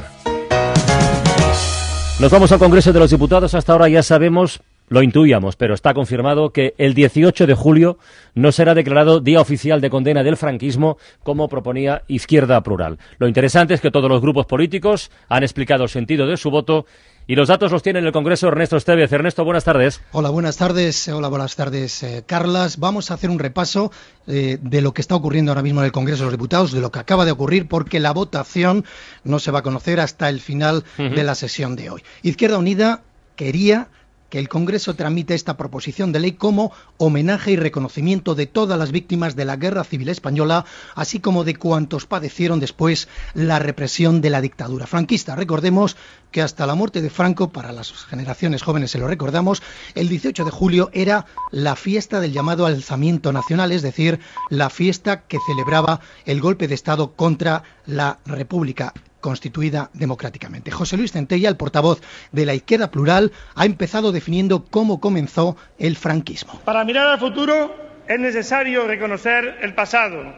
Nos 2.20 2.30
vamos 2.30 2.52
al 2.52 2.58
Congreso 2.58 2.92
de 2.92 2.98
los 2.98 3.10
Diputados. 3.10 3.54
Hasta 3.54 3.72
ahora 3.72 3.88
ya 3.88 4.02
sabemos, 4.02 4.60
lo 4.90 5.02
intuíamos, 5.02 5.56
pero 5.56 5.72
está 5.72 5.94
confirmado 5.94 6.50
que 6.50 6.74
el 6.76 6.92
18 6.92 7.46
de 7.46 7.54
julio 7.54 7.96
no 8.34 8.52
será 8.52 8.74
declarado 8.74 9.20
Día 9.20 9.40
Oficial 9.40 9.80
de 9.80 9.88
Condena 9.88 10.22
del 10.22 10.36
Franquismo, 10.36 10.98
como 11.22 11.48
proponía 11.48 12.02
Izquierda 12.08 12.60
Plural. 12.60 12.98
Lo 13.16 13.26
interesante 13.26 13.72
es 13.72 13.80
que 13.80 13.90
todos 13.90 14.10
los 14.10 14.20
grupos 14.20 14.44
políticos 14.44 15.10
han 15.30 15.44
explicado 15.44 15.84
el 15.84 15.88
sentido 15.88 16.26
de 16.26 16.36
su 16.36 16.50
voto 16.50 16.84
y 17.28 17.34
los 17.34 17.48
datos 17.48 17.72
los 17.72 17.82
tiene 17.82 17.98
en 17.98 18.06
el 18.06 18.12
Congreso 18.12 18.48
Ernesto 18.48 18.76
Estevez. 18.76 19.12
Ernesto, 19.12 19.44
buenas 19.44 19.64
tardes. 19.64 20.00
Hola, 20.12 20.30
buenas 20.30 20.56
tardes. 20.56 21.08
Hola, 21.08 21.28
buenas 21.28 21.56
tardes, 21.56 22.02
eh, 22.02 22.22
Carlas. 22.24 22.78
Vamos 22.78 23.10
a 23.10 23.14
hacer 23.14 23.30
un 23.30 23.40
repaso 23.40 23.90
eh, 24.28 24.58
de 24.60 24.80
lo 24.80 24.94
que 24.94 25.00
está 25.00 25.16
ocurriendo 25.16 25.50
ahora 25.50 25.62
mismo 25.62 25.80
en 25.80 25.86
el 25.86 25.92
Congreso 25.92 26.20
de 26.20 26.26
los 26.26 26.34
Diputados, 26.34 26.72
de 26.72 26.80
lo 26.80 26.92
que 26.92 27.00
acaba 27.00 27.24
de 27.24 27.32
ocurrir, 27.32 27.66
porque 27.66 27.98
la 27.98 28.12
votación 28.12 28.84
no 29.24 29.40
se 29.40 29.50
va 29.50 29.60
a 29.60 29.62
conocer 29.62 29.98
hasta 29.98 30.28
el 30.28 30.40
final 30.40 30.84
de 30.96 31.24
la 31.24 31.34
sesión 31.34 31.74
de 31.74 31.90
hoy. 31.90 32.02
Izquierda 32.22 32.58
Unida 32.58 33.02
quería 33.34 33.88
que 34.30 34.38
el 34.38 34.48
Congreso 34.48 34.94
tramite 34.94 35.34
esta 35.34 35.56
proposición 35.56 36.12
de 36.12 36.20
ley 36.20 36.32
como 36.32 36.72
homenaje 36.98 37.52
y 37.52 37.56
reconocimiento 37.56 38.34
de 38.34 38.46
todas 38.46 38.78
las 38.78 38.92
víctimas 38.92 39.36
de 39.36 39.44
la 39.44 39.56
Guerra 39.56 39.84
Civil 39.84 40.08
Española, 40.08 40.64
así 40.94 41.20
como 41.20 41.44
de 41.44 41.56
cuantos 41.56 42.06
padecieron 42.06 42.60
después 42.60 43.08
la 43.34 43.58
represión 43.58 44.20
de 44.20 44.30
la 44.30 44.40
dictadura 44.40 44.86
franquista. 44.86 45.36
Recordemos 45.36 45.96
que 46.30 46.42
hasta 46.42 46.66
la 46.66 46.74
muerte 46.74 47.02
de 47.02 47.10
Franco, 47.10 47.50
para 47.50 47.72
las 47.72 47.92
generaciones 47.92 48.62
jóvenes 48.62 48.90
se 48.90 48.98
lo 48.98 49.06
recordamos, 49.06 49.62
el 49.94 50.08
18 50.08 50.44
de 50.44 50.50
julio 50.50 50.90
era 50.92 51.26
la 51.50 51.76
fiesta 51.76 52.20
del 52.20 52.32
llamado 52.32 52.66
alzamiento 52.66 53.32
nacional, 53.32 53.72
es 53.72 53.82
decir, 53.82 54.20
la 54.50 54.70
fiesta 54.70 55.22
que 55.22 55.38
celebraba 55.46 56.00
el 56.24 56.40
golpe 56.40 56.68
de 56.68 56.74
Estado 56.74 57.12
contra 57.12 57.62
la 57.86 58.18
República 58.26 58.92
constituida 59.26 59.90
democráticamente. 59.92 60.70
José 60.70 60.96
Luis 60.96 61.10
Centella, 61.10 61.48
el 61.48 61.56
portavoz 61.56 62.00
de 62.30 62.46
la 62.46 62.54
izquierda 62.54 62.92
plural, 62.92 63.32
ha 63.56 63.66
empezado 63.66 64.12
definiendo 64.12 64.64
cómo 64.70 65.00
comenzó 65.00 65.56
el 65.80 65.96
franquismo. 65.96 66.60
Para 66.64 66.84
mirar 66.84 67.08
al 67.08 67.18
futuro 67.18 67.74
es 68.06 68.20
necesario 68.20 68.86
reconocer 68.86 69.58
el 69.62 69.74
pasado. 69.74 70.32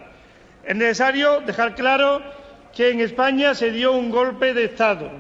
Es 0.64 0.74
necesario 0.74 1.42
dejar 1.42 1.74
claro 1.74 2.22
que 2.74 2.88
en 2.88 3.03
España 3.03 3.55
se 3.55 3.72
dio 3.72 3.92
un 3.92 4.11
golpe 4.11 4.55
de 4.55 4.64
Estado. 4.64 5.11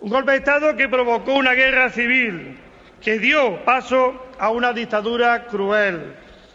Un 0.00 0.08
golpe 0.08 0.32
de 0.32 0.38
Estado 0.38 0.74
que 0.74 0.88
provocó 0.88 1.34
una 1.34 1.52
guerra 1.52 1.90
civil, 1.90 2.56
que 3.02 3.18
dio 3.18 3.66
paso 3.66 4.14
a 4.38 4.48
una 4.48 4.72
dictadura 4.72 5.44
cruel, 5.44 6.14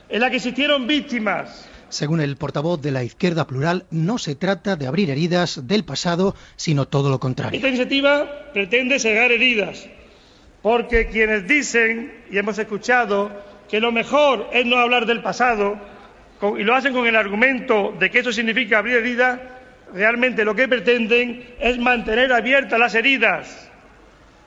en 0.10 0.20
la 0.20 0.32
que 0.32 0.38
existieron 0.38 0.88
víctimas, 0.88 1.70
Según 1.94 2.22
el 2.22 2.38
portavoz 2.38 2.82
de 2.82 2.90
la 2.90 3.04
izquierda 3.04 3.46
plural, 3.46 3.86
no 3.92 4.18
se 4.18 4.34
trata 4.34 4.76
de 4.76 4.88
abrir 4.88 5.12
heridas 5.12 5.68
del 5.68 5.86
pasado, 5.86 6.36
sino 6.56 6.88
todo 6.88 7.12
lo 7.12 7.20
contrario. 7.20 7.56
Esta 7.56 7.68
iniciativa 7.68 8.50
pretende 8.52 8.98
cegar 8.98 9.32
heridas, 9.32 9.88
porque 10.64 11.06
quienes 11.10 11.48
dicen, 11.48 12.12
y 12.32 12.40
hemos 12.40 12.58
escuchado, 12.58 13.30
que 13.70 13.80
lo 13.80 13.92
mejor 13.92 14.50
es 14.54 14.66
no 14.66 14.78
hablar 14.78 15.06
del 15.06 15.22
pasado, 15.22 15.78
y 16.58 16.64
lo 16.64 16.74
hacen 16.74 16.94
con 16.94 17.06
el 17.06 17.16
argumento 17.16 17.96
de 18.00 18.10
que 18.10 18.20
eso 18.20 18.34
significa 18.34 18.80
abrir 18.80 18.96
heridas, 18.96 19.40
realmente 19.94 20.44
lo 20.46 20.56
que 20.56 20.68
pretenden 20.68 21.46
es 21.60 21.78
mantener 21.78 22.34
abiertas 22.34 22.80
las 22.80 22.96
heridas, 22.96 23.70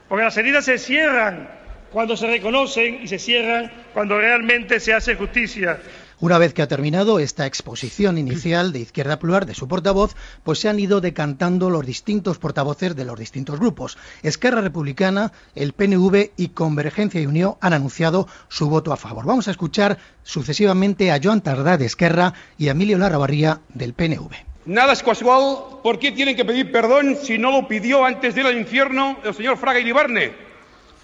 porque 0.08 0.24
las 0.24 0.36
heridas 0.36 0.64
se 0.64 0.78
cierran 0.78 1.48
cuando 1.92 2.16
se 2.16 2.26
reconocen 2.26 3.04
y 3.04 3.06
se 3.06 3.20
cierran 3.20 3.70
cuando 3.94 4.18
realmente 4.18 4.80
se 4.80 4.92
hace 4.92 5.14
justicia. 5.14 5.78
Una 6.18 6.38
vez 6.38 6.54
que 6.54 6.62
ha 6.62 6.66
terminado 6.66 7.18
esta 7.18 7.44
exposición 7.44 8.16
inicial 8.16 8.72
de 8.72 8.78
Izquierda 8.78 9.18
Plural 9.18 9.44
de 9.44 9.54
su 9.54 9.68
portavoz, 9.68 10.16
pues 10.44 10.58
se 10.58 10.70
han 10.70 10.80
ido 10.80 11.02
decantando 11.02 11.68
los 11.68 11.84
distintos 11.84 12.38
portavoces 12.38 12.96
de 12.96 13.04
los 13.04 13.18
distintos 13.18 13.60
grupos. 13.60 13.98
Esquerra 14.22 14.62
Republicana, 14.62 15.32
el 15.54 15.74
PNV 15.74 16.30
y 16.38 16.48
Convergencia 16.48 17.20
y 17.20 17.26
Unión 17.26 17.56
han 17.60 17.74
anunciado 17.74 18.28
su 18.48 18.70
voto 18.70 18.94
a 18.94 18.96
favor. 18.96 19.26
Vamos 19.26 19.46
a 19.48 19.50
escuchar 19.50 19.98
sucesivamente 20.22 21.12
a 21.12 21.20
Joan 21.22 21.42
Tardá 21.42 21.76
de 21.76 21.84
Esquerra 21.84 22.32
y 22.56 22.68
a 22.68 22.70
Emilio 22.70 22.96
Larrabarría 22.96 23.60
del 23.74 23.92
PNV. 23.92 24.30
Nada 24.64 24.94
es 24.94 25.02
casual. 25.02 25.80
¿Por 25.82 25.98
qué 25.98 26.12
tienen 26.12 26.34
que 26.34 26.46
pedir 26.46 26.72
perdón 26.72 27.18
si 27.22 27.36
no 27.36 27.50
lo 27.50 27.68
pidió 27.68 28.06
antes 28.06 28.34
de 28.34 28.40
ir 28.40 28.46
al 28.46 28.56
infierno 28.56 29.18
el 29.22 29.34
señor 29.34 29.58
Fraga 29.58 29.80
Iribarne? 29.80 30.32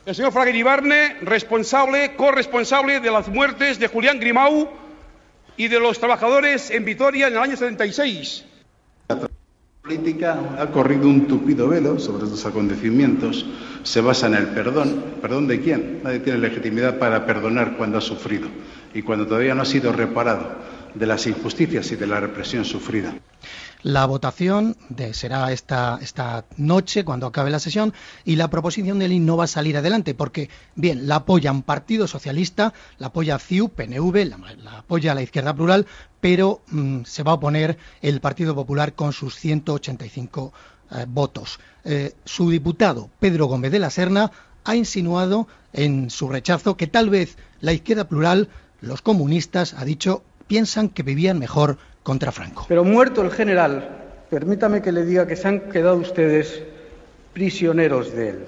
El 0.07 0.14
señor 0.14 0.33
Fraga 0.33 0.48
Iribarne, 0.48 1.18
responsable, 1.20 2.16
corresponsable 2.16 3.01
de 3.01 3.11
las 3.11 3.29
muertes 3.29 3.79
de 3.79 3.88
Julián 3.88 4.18
Grimau 4.18 4.81
y 5.56 5.68
de 5.68 5.80
los 5.80 5.98
trabajadores 5.98 6.70
en 6.70 6.84
Vitoria 6.84 7.28
en 7.28 7.34
el 7.34 7.38
año 7.38 7.56
76. 7.56 8.44
política 9.82 10.38
ha 10.58 10.66
corrido 10.68 11.08
un 11.08 11.26
tupido 11.26 11.68
velo 11.68 11.98
sobre 11.98 12.24
estos 12.24 12.46
acontecimientos. 12.46 13.44
Se 13.82 14.00
basa 14.00 14.28
en 14.28 14.34
el 14.34 14.46
perdón. 14.48 15.04
¿Perdón 15.20 15.48
de 15.48 15.60
quién? 15.60 16.00
Nadie 16.04 16.20
tiene 16.20 16.38
legitimidad 16.38 16.98
para 16.98 17.26
perdonar 17.26 17.76
cuando 17.76 17.98
ha 17.98 18.00
sufrido 18.00 18.48
y 18.94 19.02
cuando 19.02 19.26
todavía 19.26 19.54
no 19.54 19.62
ha 19.62 19.66
sido 19.66 19.92
reparado 19.92 20.56
de 20.94 21.06
las 21.06 21.26
injusticias 21.26 21.90
y 21.90 21.96
de 21.96 22.06
la 22.06 22.20
represión 22.20 22.64
sufrida. 22.64 23.14
La 23.83 24.07
votación 24.07 24.77
será 25.12 25.51
esta, 25.51 25.99
esta 26.01 26.45
noche, 26.57 27.05
cuando 27.05 27.27
acabe 27.27 27.51
la 27.51 27.59
sesión, 27.59 27.92
y 28.25 28.37
la 28.37 28.49
proposición 28.49 29.01
de 29.01 29.09
ley 29.09 29.18
no 29.18 29.37
va 29.37 29.45
a 29.45 29.49
salir 29.49 29.77
adelante, 29.77 30.14
porque, 30.14 30.51
bien, 30.77 31.09
la 31.09 31.16
apoyan 31.16 31.62
Partido 31.62 32.07
Socialista, 32.07 32.73
la 32.99 33.09
apoya 33.09 33.40
CIU, 33.40 33.71
PNV, 33.71 34.25
la, 34.27 34.38
la 34.62 34.79
apoya 34.79 35.14
la 35.14 35.23
Izquierda 35.23 35.55
Plural, 35.55 35.87
pero 36.21 36.62
mm, 36.68 37.03
se 37.05 37.25
va 37.25 37.33
a 37.33 37.35
oponer 37.35 37.77
el 38.03 38.21
Partido 38.21 38.55
Popular 38.55 38.95
con 38.95 39.12
sus 39.12 39.35
185 39.35 40.53
eh, 40.92 41.07
votos. 41.09 41.59
Eh, 41.85 42.14
su 42.25 42.51
diputado, 42.51 43.11
Pedro 43.18 43.47
Gómez 43.47 43.73
de 43.73 43.81
la 43.81 43.90
Serna, 43.90 44.31
ha 44.64 44.77
insinuado 44.77 45.49
en 45.73 46.11
su 46.11 46.29
rechazo 46.29 46.77
que 46.77 46.87
tal 46.87 47.11
vez 47.11 47.37
la 47.61 47.73
Izquierda 47.73 48.07
Plural, 48.07 48.49
los 48.81 49.03
comunistas, 49.03 49.75
ha 49.75 49.85
dicho, 49.85 50.23
piensan 50.47 50.88
que 50.88 51.03
vivían 51.03 51.38
mejor 51.38 51.79
contra 52.02 52.32
Franco. 52.32 52.66
Pero 52.68 52.84
muerto 52.84 53.22
el 53.22 53.30
general, 53.30 53.88
permítame 54.30 54.82
que 54.82 54.92
le 54.92 55.04
diga 55.04 55.26
que 55.26 55.36
se 55.36 55.48
han 55.48 55.60
quedado 55.70 55.96
ustedes 55.96 56.62
prisioneros 57.32 58.12
de 58.12 58.28
él. 58.30 58.46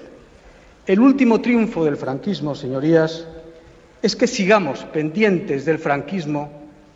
El 0.85 0.99
último 0.99 1.41
triunfo 1.41 1.83
del 1.83 1.97
franquismo, 1.97 2.53
señorías, 2.53 3.25
es 4.01 4.15
que 4.15 4.27
sigamos 4.27 4.83
pendientes 4.85 5.65
del 5.65 5.79
franquismo 5.79 6.51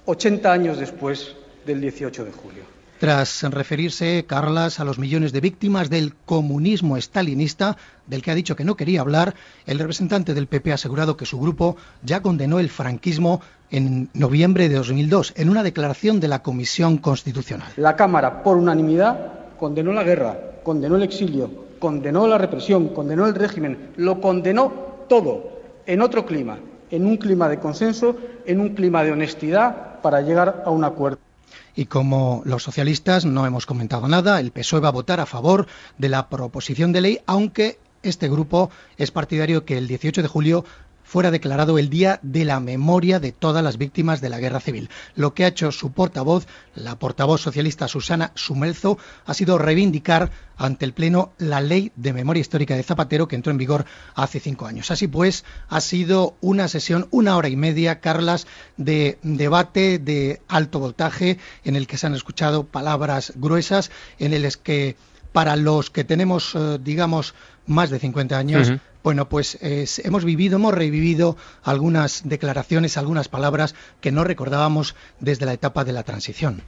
80 0.05 0.51
años 0.51 0.79
después 0.79 1.35
del 1.65 1.81
18 1.81 2.25
de 2.25 2.31
julio. 2.31 2.78
Tras 2.99 3.43
referirse, 3.43 4.25
Carlas, 4.27 4.81
a 4.81 4.83
los 4.83 4.99
millones 4.99 5.31
de 5.31 5.39
víctimas 5.39 5.89
del 5.89 6.13
comunismo 6.25 6.97
estalinista, 6.97 7.77
del 8.07 8.21
que 8.21 8.29
ha 8.29 8.35
dicho 8.35 8.57
que 8.57 8.65
no 8.65 8.75
quería 8.75 8.99
hablar, 8.99 9.35
el 9.65 9.79
representante 9.79 10.33
del 10.33 10.47
PP 10.47 10.71
ha 10.71 10.75
asegurado 10.75 11.15
que 11.15 11.25
su 11.25 11.39
grupo 11.39 11.77
ya 12.03 12.21
condenó 12.21 12.59
el 12.59 12.67
franquismo 12.67 13.39
en 13.71 14.09
noviembre 14.13 14.67
de 14.67 14.75
2002, 14.75 15.33
en 15.37 15.49
una 15.49 15.63
declaración 15.63 16.19
de 16.19 16.27
la 16.27 16.43
Comisión 16.43 16.97
Constitucional. 16.97 17.71
La 17.77 17.95
Cámara, 17.95 18.43
por 18.43 18.57
unanimidad, 18.57 19.55
condenó 19.57 19.93
la 19.93 20.03
guerra, 20.03 20.37
condenó 20.63 20.97
el 20.97 21.03
exilio, 21.03 21.49
condenó 21.79 22.27
la 22.27 22.37
represión, 22.37 22.89
condenó 22.89 23.27
el 23.27 23.35
régimen, 23.35 23.91
lo 23.95 24.19
condenó 24.19 24.73
todo 25.07 25.61
en 25.85 26.01
otro 26.01 26.25
clima, 26.25 26.59
en 26.91 27.05
un 27.05 27.15
clima 27.15 27.47
de 27.47 27.59
consenso, 27.59 28.17
en 28.45 28.59
un 28.59 28.75
clima 28.75 29.05
de 29.05 29.13
honestidad 29.13 30.01
para 30.01 30.19
llegar 30.19 30.63
a 30.65 30.69
un 30.69 30.83
acuerdo. 30.83 31.28
Y 31.75 31.85
como 31.85 32.41
los 32.45 32.63
socialistas 32.63 33.25
no 33.25 33.45
hemos 33.45 33.65
comentado 33.65 34.07
nada, 34.07 34.39
el 34.39 34.51
PSOE 34.51 34.81
va 34.81 34.89
a 34.89 34.93
votar 34.93 35.19
a 35.19 35.25
favor 35.25 35.67
de 35.97 36.09
la 36.09 36.29
proposición 36.29 36.91
de 36.91 37.01
ley, 37.01 37.19
aunque 37.25 37.79
este 38.03 38.29
grupo 38.29 38.69
es 38.97 39.11
partidario 39.11 39.65
que 39.65 39.77
el 39.77 39.87
18 39.87 40.21
de 40.21 40.27
julio 40.27 40.65
fuera 41.09 41.31
declarado 41.31 41.79
el 41.79 41.89
Día 41.89 42.19
de 42.21 42.45
la 42.45 42.59
Memoria 42.59 43.19
de 43.19 43.31
todas 43.31 43.63
las 43.63 43.79
víctimas 43.79 44.21
de 44.21 44.29
la 44.29 44.37
Guerra 44.37 44.59
Civil. 44.59 44.91
Lo 45.15 45.33
que 45.33 45.43
ha 45.43 45.47
hecho 45.47 45.71
su 45.71 45.91
portavoz, 45.91 46.45
la 46.75 46.99
portavoz 46.99 47.41
socialista 47.41 47.87
Susana 47.87 48.31
Sumelzo, 48.35 48.99
ha 49.25 49.33
sido 49.33 49.57
reivindicar 49.57 50.29
ante 50.55 50.85
el 50.85 50.93
Pleno 50.93 51.31
la 51.39 51.61
Ley 51.61 51.91
de 51.95 52.13
Memoria 52.13 52.41
Histórica 52.41 52.75
de 52.75 52.83
Zapatero 52.83 53.27
que 53.27 53.35
entró 53.35 53.49
en 53.51 53.57
vigor 53.57 53.85
hace 54.13 54.39
cinco 54.39 54.67
años. 54.67 54.91
Así 54.91 55.07
pues, 55.07 55.45
ha 55.67 55.81
sido 55.81 56.35
una 56.41 56.67
sesión, 56.67 57.07
una 57.09 57.37
hora 57.37 57.49
y 57.49 57.55
media, 57.55 58.01
Carlas, 58.01 58.45
de 58.77 59.17
debate 59.23 59.97
de 59.97 60.43
alto 60.47 60.77
voltaje 60.77 61.39
en 61.63 61.75
el 61.75 61.87
que 61.87 61.97
se 61.97 62.05
han 62.05 62.13
escuchado 62.13 62.65
palabras 62.65 63.33
gruesas, 63.35 63.89
en 64.19 64.35
el 64.35 64.47
que 64.57 64.95
para 65.31 65.55
los 65.55 65.89
que 65.89 66.03
tenemos, 66.03 66.55
eh, 66.55 66.77
digamos, 66.81 67.33
más 67.65 67.89
de 67.89 67.99
50 67.99 68.37
años, 68.37 68.73
bueno, 69.03 69.29
pues 69.29 69.57
eh, 69.61 69.85
hemos 70.03 70.25
vivido, 70.25 70.57
hemos 70.57 70.73
revivido 70.73 71.37
algunas 71.63 72.27
declaraciones, 72.27 72.97
algunas 72.97 73.29
palabras 73.29 73.75
que 74.01 74.11
no 74.11 74.23
recordábamos 74.23 74.95
desde 75.19 75.45
la 75.45 75.53
etapa 75.53 75.83
de 75.83 75.93
la 75.93 76.03
transición. 76.03 76.63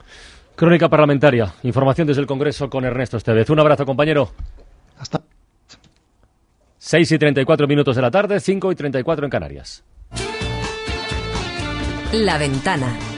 Crónica 0.54 0.88
parlamentaria. 0.88 1.54
Información 1.62 2.06
desde 2.06 2.20
el 2.20 2.26
Congreso 2.26 2.68
con 2.70 2.84
Ernesto 2.84 3.16
Estevez. 3.16 3.48
Un 3.50 3.60
abrazo, 3.60 3.86
compañero. 3.86 4.32
Hasta. 4.98 5.22
6 6.78 7.12
y 7.12 7.18
34 7.18 7.66
minutos 7.66 7.96
de 7.96 8.02
la 8.02 8.10
tarde, 8.10 8.40
5 8.40 8.72
y 8.72 8.74
34 8.74 9.24
en 9.24 9.30
Canarias. 9.30 9.84
La 12.12 12.38
ventana. 12.38 13.11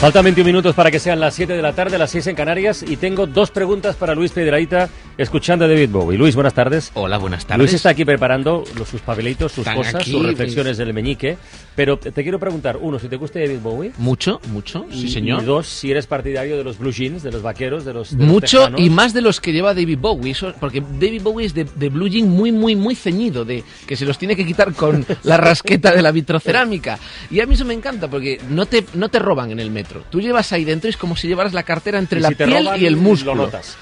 Faltan 0.00 0.24
21 0.24 0.46
minutos 0.46 0.74
para 0.74 0.90
que 0.90 0.98
sean 0.98 1.20
las 1.20 1.34
7 1.34 1.52
de 1.52 1.60
la 1.60 1.74
tarde, 1.74 1.98
las 1.98 2.10
6 2.10 2.28
en 2.28 2.34
Canarias, 2.34 2.82
y 2.88 2.96
tengo 2.96 3.26
dos 3.26 3.50
preguntas 3.50 3.96
para 3.96 4.14
Luis 4.14 4.32
Piedraíta, 4.32 4.88
escuchando 5.18 5.66
a 5.66 5.68
David 5.68 5.90
Bowie. 5.90 6.16
Luis, 6.16 6.34
buenas 6.34 6.54
tardes. 6.54 6.90
Hola, 6.94 7.18
buenas 7.18 7.44
tardes. 7.44 7.58
Luis 7.58 7.74
está 7.74 7.90
aquí 7.90 8.06
preparando 8.06 8.64
los, 8.78 8.88
sus 8.88 9.02
papelitos, 9.02 9.52
sus 9.52 9.58
Están 9.66 9.76
cosas, 9.76 9.96
aquí, 9.96 10.12
sus 10.12 10.24
reflexiones 10.24 10.70
mis- 10.70 10.78
del 10.78 10.94
meñique, 10.94 11.36
pero 11.76 11.98
te 11.98 12.22
quiero 12.22 12.38
preguntar, 12.38 12.78
uno, 12.80 12.98
si 12.98 13.08
te 13.08 13.16
gusta 13.16 13.40
David 13.40 13.58
Bowie. 13.62 13.92
Mucho, 13.98 14.40
mucho, 14.50 14.86
sí, 14.90 15.10
señor. 15.10 15.42
Y 15.42 15.44
dos, 15.44 15.66
si 15.66 15.90
eres 15.90 16.06
partidario 16.06 16.56
de 16.56 16.64
los 16.64 16.78
blue 16.78 16.92
jeans, 16.92 17.22
de 17.22 17.30
los 17.30 17.42
vaqueros, 17.42 17.84
de 17.84 17.92
los, 17.92 18.16
de 18.16 18.24
los 18.24 18.26
Mucho 18.26 18.58
tejanos. 18.60 18.80
y 18.80 18.88
más 18.88 19.12
de 19.12 19.20
los 19.20 19.38
que 19.38 19.52
lleva 19.52 19.74
David 19.74 19.98
Bowie, 20.00 20.32
eso- 20.32 20.54
porque 20.58 20.80
David 20.80 21.20
Bowie 21.20 21.44
es 21.44 21.52
de, 21.52 21.64
de 21.74 21.88
blue 21.90 22.08
jean 22.08 22.26
muy, 22.26 22.52
muy, 22.52 22.74
muy 22.74 22.94
ceñido, 22.94 23.44
de 23.44 23.62
que 23.86 23.96
se 23.96 24.06
los 24.06 24.16
tiene 24.16 24.34
que 24.34 24.46
quitar 24.46 24.72
con 24.72 25.04
la 25.24 25.36
rasqueta 25.36 25.92
de 25.92 26.00
la 26.00 26.10
vitrocerámica. 26.10 26.98
Y 27.30 27.40
a 27.40 27.46
mí 27.46 27.52
eso 27.52 27.66
me 27.66 27.74
encanta, 27.74 28.08
porque 28.08 28.40
no 28.48 28.64
te, 28.64 28.82
no 28.94 29.10
te 29.10 29.18
roban 29.18 29.50
en 29.50 29.60
el 29.60 29.70
metro. 29.70 29.89
Tú 30.10 30.20
llevas 30.20 30.52
ahí 30.52 30.64
dentro 30.64 30.88
y 30.88 30.90
es 30.90 30.96
como 30.96 31.16
si 31.16 31.28
llevaras 31.28 31.52
la 31.52 31.62
cartera 31.62 31.98
entre 31.98 32.20
Y 32.20 32.22
la 32.22 32.28
si 32.28 32.34
piel 32.36 32.64
roban, 32.64 32.80
y 32.80 32.86
el 32.86 32.94
lo 32.94 33.00
músculo. 33.00 33.34
notas. 33.34 33.76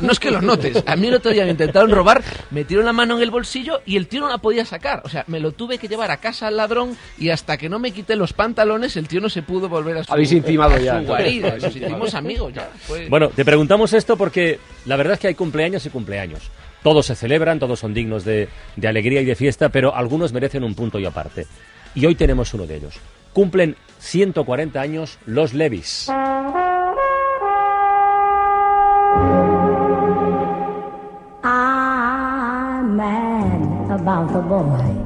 No 0.00 0.12
es 0.12 0.18
que 0.20 0.30
los 0.30 0.42
notes. 0.42 0.82
A 0.86 0.96
mí 0.96 1.08
el 1.08 1.14
otro 1.14 1.32
día 1.32 1.44
me 1.44 1.50
intentaron 1.50 1.90
robar, 1.90 2.22
metieron 2.50 2.86
la 2.86 2.92
mano 2.92 3.16
en 3.16 3.22
el 3.22 3.30
bolsillo 3.30 3.80
y 3.86 3.96
el 3.96 4.06
tío 4.06 4.20
no 4.20 4.28
la 4.28 4.38
podía 4.38 4.64
sacar. 4.64 5.02
O 5.04 5.08
sea, 5.08 5.24
me 5.26 5.40
lo 5.40 5.52
tuve 5.52 5.78
que 5.78 5.88
llevar 5.88 6.10
a 6.10 6.18
casa 6.18 6.46
al 6.48 6.56
ladrón 6.56 6.96
y 7.18 7.30
hasta 7.30 7.56
que 7.56 7.68
no 7.68 7.78
me 7.78 7.92
quité 7.92 8.16
los 8.16 8.32
pantalones, 8.32 8.96
el 8.96 9.08
tío 9.08 9.20
no 9.20 9.28
se 9.28 9.42
pudo 9.42 9.68
volver 9.68 9.98
a 9.98 10.04
su, 10.04 10.12
Habéis 10.12 10.32
intimado 10.32 10.74
a 10.74 10.78
ya, 10.78 11.00
su 11.00 11.06
guarida. 11.06 11.48
entonces. 11.54 11.80
Nos 11.82 11.88
hicimos 11.90 12.14
amigos 12.14 12.52
ya. 12.54 12.70
Bueno, 13.08 13.28
te 13.30 13.44
preguntamos 13.44 13.92
esto 13.92 14.16
porque 14.16 14.58
la 14.86 14.96
verdad 14.96 15.14
es 15.14 15.20
que 15.20 15.28
hay 15.28 15.34
cumpleaños 15.34 15.84
y 15.86 15.90
cumpleaños. 15.90 16.42
Todos 16.82 17.06
se 17.06 17.16
celebran, 17.16 17.58
todos 17.58 17.80
son 17.80 17.92
dignos 17.92 18.24
de, 18.24 18.48
de 18.76 18.88
alegría 18.88 19.20
y 19.20 19.24
de 19.24 19.34
fiesta, 19.34 19.68
pero 19.68 19.94
algunos 19.96 20.32
merecen 20.32 20.62
un 20.62 20.74
punto 20.74 20.98
y 21.00 21.04
aparte. 21.06 21.46
Y 21.94 22.06
hoy 22.06 22.14
tenemos 22.14 22.54
uno 22.54 22.66
de 22.66 22.76
ellos. 22.76 22.94
Cumplen 23.38 23.76
140 24.00 24.80
años 24.80 25.16
los 25.24 25.54
Levis. 25.54 26.10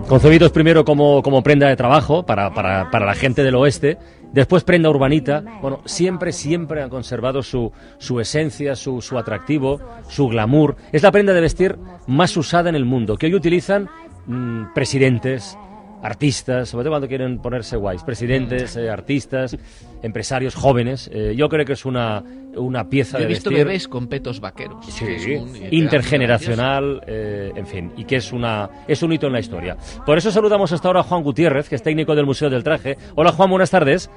Concebidos 0.09 0.51
primero 0.51 0.83
como, 0.87 1.23
como 1.23 1.43
prenda 1.43 1.69
de 1.69 1.77
trabajo 1.77 2.25
para, 2.25 2.55
para, 2.55 2.91
para 2.91 3.05
la 3.05 3.15
gente 3.15 3.43
del 3.43 3.55
oeste, 3.55 3.99
después 4.33 4.65
prenda 4.65 4.89
urbanita, 4.89 5.45
bueno, 5.61 5.83
siempre, 5.85 6.33
siempre 6.33 6.83
han 6.83 6.89
conservado 6.89 7.43
su, 7.43 7.71
su 7.99 8.19
esencia, 8.19 8.77
su, 8.77 9.03
su 9.03 9.19
atractivo, 9.19 9.79
su 10.09 10.29
glamour. 10.29 10.77
Es 10.91 11.03
la 11.03 11.13
prenda 11.13 11.35
de 11.35 11.43
vestir 11.43 11.77
más 12.07 12.35
usada 12.39 12.71
en 12.71 12.77
el 12.77 12.87
mundo, 12.87 13.19
que 13.19 13.27
hoy 13.27 13.35
utilizan 13.35 13.91
mm, 14.27 14.73
presidentes, 14.73 15.59
artistas, 16.03 16.69
sobre 16.69 16.85
todo 16.85 16.93
cuando 16.93 17.09
quieren 17.09 17.39
ponerse 17.39 17.77
guays, 17.77 18.03
presidentes, 18.03 18.77
eh, 18.77 18.91
artistas, 18.91 19.57
empresarios 20.03 20.55
jóvenes. 20.55 21.09
Eh, 21.13 21.35
yo 21.37 21.49
creo 21.49 21.65
que 21.65 21.75
es 21.75 21.85
una, 21.85 22.23
una 22.57 22.89
pieza 22.89 23.19
Yo 23.19 23.25
he 23.25 23.27
de 23.27 23.35
visto 23.35 23.51
vestir 23.51 23.67
bebés 23.67 23.89
con 23.89 24.09
petos 24.09 24.41
vaqueros. 24.41 24.85
Sí, 24.87 25.35
un- 25.37 25.57
intergeneracional, 25.73 27.03
eh, 27.07 27.53
en 27.55 27.67
fin, 27.67 27.93
y 27.97 28.05
que 28.05 28.17
es 28.17 28.33
una 28.33 28.69
es 28.89 29.03
un 29.03 29.13
hito 29.13 29.27
en 29.29 29.33
la 29.33 29.41
historia. 29.41 29.77
Por 30.05 30.19
eso 30.19 30.31
saludamos 30.31 30.73
hasta 30.73 30.89
ahora 30.89 31.01
a 31.01 31.05
Juan 31.05 31.23
Gutiérrez, 31.23 31.69
que 31.69 31.77
es 31.77 31.83
técnico 31.83 32.15
del 32.15 32.27
Museo 32.27 32.51
del 32.51 32.65
Traje. 32.65 32.97
Hola 33.15 33.33
Juan, 33.33 33.51
buenas 33.51 33.71
tardes. 33.71 34.11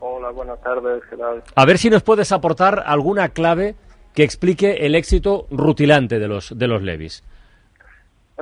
Hola, 0.00 0.30
buenas 0.30 0.60
tardes, 0.62 1.02
¿qué 1.10 1.16
tal? 1.16 1.42
A 1.54 1.64
ver 1.66 1.76
si 1.78 1.90
nos 1.90 2.02
puedes 2.02 2.32
aportar 2.32 2.82
alguna 2.86 3.28
clave 3.28 3.74
que 4.14 4.22
explique 4.22 4.86
el 4.86 4.94
éxito 4.94 5.46
rutilante 5.50 6.18
de 6.18 6.26
los 6.28 6.58
de 6.58 6.66
los 6.66 6.82
Levis. 6.82 7.22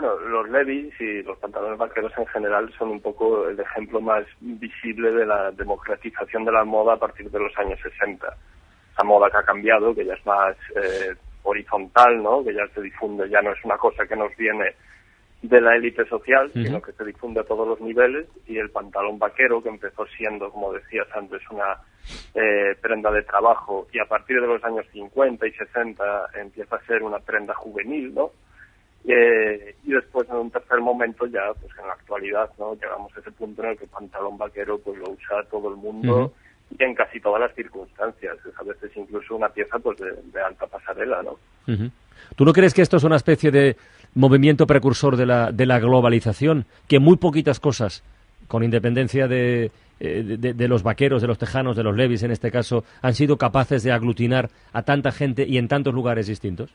Bueno, 0.00 0.16
los 0.16 0.48
Levi's 0.48 0.94
y 1.00 1.24
los 1.24 1.36
pantalones 1.38 1.76
vaqueros 1.76 2.12
en 2.16 2.26
general 2.26 2.72
son 2.78 2.90
un 2.90 3.00
poco 3.00 3.48
el 3.48 3.58
ejemplo 3.58 4.00
más 4.00 4.24
visible 4.38 5.10
de 5.10 5.26
la 5.26 5.50
democratización 5.50 6.44
de 6.44 6.52
la 6.52 6.62
moda 6.64 6.92
a 6.92 6.98
partir 6.98 7.28
de 7.28 7.40
los 7.40 7.50
años 7.58 7.80
60. 7.82 8.28
Esa 8.92 9.02
moda 9.02 9.28
que 9.28 9.38
ha 9.38 9.42
cambiado, 9.42 9.92
que 9.92 10.04
ya 10.04 10.14
es 10.14 10.24
más 10.24 10.56
eh, 10.76 11.16
horizontal, 11.42 12.22
¿no? 12.22 12.44
Que 12.44 12.54
ya 12.54 12.68
se 12.72 12.80
difunde, 12.80 13.28
ya 13.28 13.42
no 13.42 13.50
es 13.50 13.58
una 13.64 13.76
cosa 13.76 14.06
que 14.06 14.14
nos 14.14 14.36
viene 14.36 14.76
de 15.42 15.60
la 15.60 15.74
élite 15.74 16.06
social, 16.06 16.48
sino 16.52 16.80
que 16.80 16.92
se 16.92 17.04
difunde 17.04 17.40
a 17.40 17.44
todos 17.44 17.66
los 17.66 17.80
niveles 17.80 18.28
y 18.46 18.56
el 18.56 18.70
pantalón 18.70 19.18
vaquero, 19.18 19.60
que 19.60 19.68
empezó 19.68 20.06
siendo, 20.16 20.48
como 20.52 20.74
decías 20.74 21.08
antes, 21.12 21.42
una 21.50 21.76
eh, 22.36 22.76
prenda 22.80 23.10
de 23.10 23.24
trabajo 23.24 23.88
y 23.92 23.98
a 23.98 24.04
partir 24.04 24.40
de 24.40 24.46
los 24.46 24.62
años 24.62 24.86
50 24.92 25.44
y 25.44 25.52
60 25.54 26.30
empieza 26.40 26.76
a 26.76 26.86
ser 26.86 27.02
una 27.02 27.18
prenda 27.18 27.52
juvenil, 27.54 28.14
¿no? 28.14 28.30
Eh, 29.10 29.74
y 29.84 29.92
después 29.92 30.28
en 30.28 30.36
un 30.36 30.50
tercer 30.50 30.80
momento 30.80 31.24
ya, 31.26 31.40
pues 31.60 31.72
en 31.80 31.86
la 31.86 31.94
actualidad, 31.94 32.50
¿no? 32.58 32.74
Llegamos 32.74 33.10
a 33.16 33.20
ese 33.20 33.30
punto 33.32 33.62
en 33.62 33.70
el 33.70 33.78
que 33.78 33.84
el 33.84 33.90
pantalón 33.90 34.36
vaquero 34.36 34.78
pues 34.78 34.98
lo 34.98 35.10
usa 35.10 35.42
todo 35.50 35.70
el 35.70 35.76
mundo 35.76 36.32
y 36.78 36.82
en 36.84 36.94
casi 36.94 37.18
todas 37.18 37.40
las 37.40 37.54
circunstancias. 37.54 38.36
Es 38.46 38.58
a 38.58 38.62
veces 38.64 38.90
incluso 38.96 39.34
una 39.34 39.48
pieza 39.48 39.78
pues 39.78 39.96
de, 39.98 40.10
de 40.32 40.40
alta 40.42 40.66
pasarela, 40.66 41.22
¿no? 41.22 41.36
¿Tú 42.36 42.44
no 42.44 42.52
crees 42.52 42.74
que 42.74 42.82
esto 42.82 42.98
es 42.98 43.04
una 43.04 43.16
especie 43.16 43.50
de 43.50 43.76
movimiento 44.14 44.66
precursor 44.66 45.16
de 45.16 45.24
la, 45.24 45.52
de 45.52 45.64
la 45.64 45.78
globalización? 45.78 46.66
Que 46.86 46.98
muy 46.98 47.16
poquitas 47.16 47.60
cosas, 47.60 48.02
con 48.46 48.62
independencia 48.62 49.26
de, 49.26 49.70
eh, 50.00 50.22
de- 50.22 50.36
de- 50.36 50.52
de 50.54 50.68
los 50.68 50.82
vaqueros, 50.82 51.22
de 51.22 51.28
los 51.28 51.38
tejanos, 51.38 51.76
de 51.76 51.82
los 51.84 51.96
levis 51.96 52.22
en 52.24 52.30
este 52.30 52.50
caso, 52.50 52.84
han 53.00 53.14
sido 53.14 53.38
capaces 53.38 53.82
de 53.82 53.92
aglutinar 53.92 54.50
a 54.74 54.82
tanta 54.82 55.12
gente 55.12 55.46
y 55.48 55.56
en 55.56 55.68
tantos 55.68 55.94
lugares 55.94 56.26
distintos? 56.26 56.70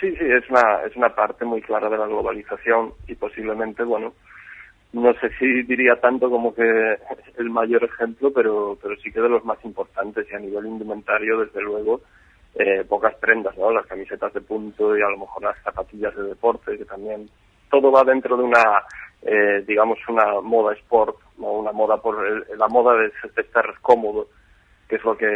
Sí, 0.00 0.10
sí, 0.16 0.24
es 0.24 0.48
una, 0.50 0.82
es 0.86 0.94
una 0.96 1.14
parte 1.14 1.44
muy 1.44 1.62
clara 1.62 1.88
de 1.88 1.96
la 1.96 2.06
globalización 2.06 2.92
y 3.06 3.14
posiblemente, 3.14 3.82
bueno, 3.82 4.12
no 4.92 5.12
sé 5.14 5.30
si 5.38 5.62
diría 5.62 5.98
tanto 6.00 6.28
como 6.30 6.54
que 6.54 6.62
el 7.38 7.50
mayor 7.50 7.84
ejemplo, 7.84 8.32
pero, 8.32 8.78
pero 8.82 8.96
sí 8.96 9.10
que 9.10 9.20
de 9.20 9.28
los 9.28 9.44
más 9.44 9.62
importantes 9.64 10.26
y 10.30 10.34
a 10.34 10.38
nivel 10.38 10.66
indumentario, 10.66 11.38
desde 11.40 11.62
luego, 11.62 12.00
eh, 12.54 12.84
pocas 12.88 13.14
prendas, 13.16 13.56
¿no? 13.58 13.70
Las 13.70 13.86
camisetas 13.86 14.32
de 14.32 14.40
punto 14.40 14.96
y 14.96 15.02
a 15.02 15.08
lo 15.10 15.18
mejor 15.18 15.42
las 15.42 15.58
zapatillas 15.62 16.14
de 16.16 16.22
deporte, 16.24 16.78
que 16.78 16.84
también 16.84 17.28
todo 17.70 17.90
va 17.90 18.02
dentro 18.04 18.36
de 18.36 18.44
una, 18.44 18.82
eh, 19.22 19.62
digamos, 19.66 19.98
una 20.08 20.40
moda 20.40 20.72
sport, 20.74 21.16
¿no? 21.38 21.52
Una 21.52 21.72
moda 21.72 21.96
por 21.98 22.24
el- 22.26 22.44
la 22.58 22.68
moda 22.68 22.94
de, 22.96 23.08
de 23.34 23.42
estar 23.42 23.74
cómodo, 23.82 24.28
que 24.88 24.96
es 24.96 25.04
lo 25.04 25.16
que, 25.16 25.26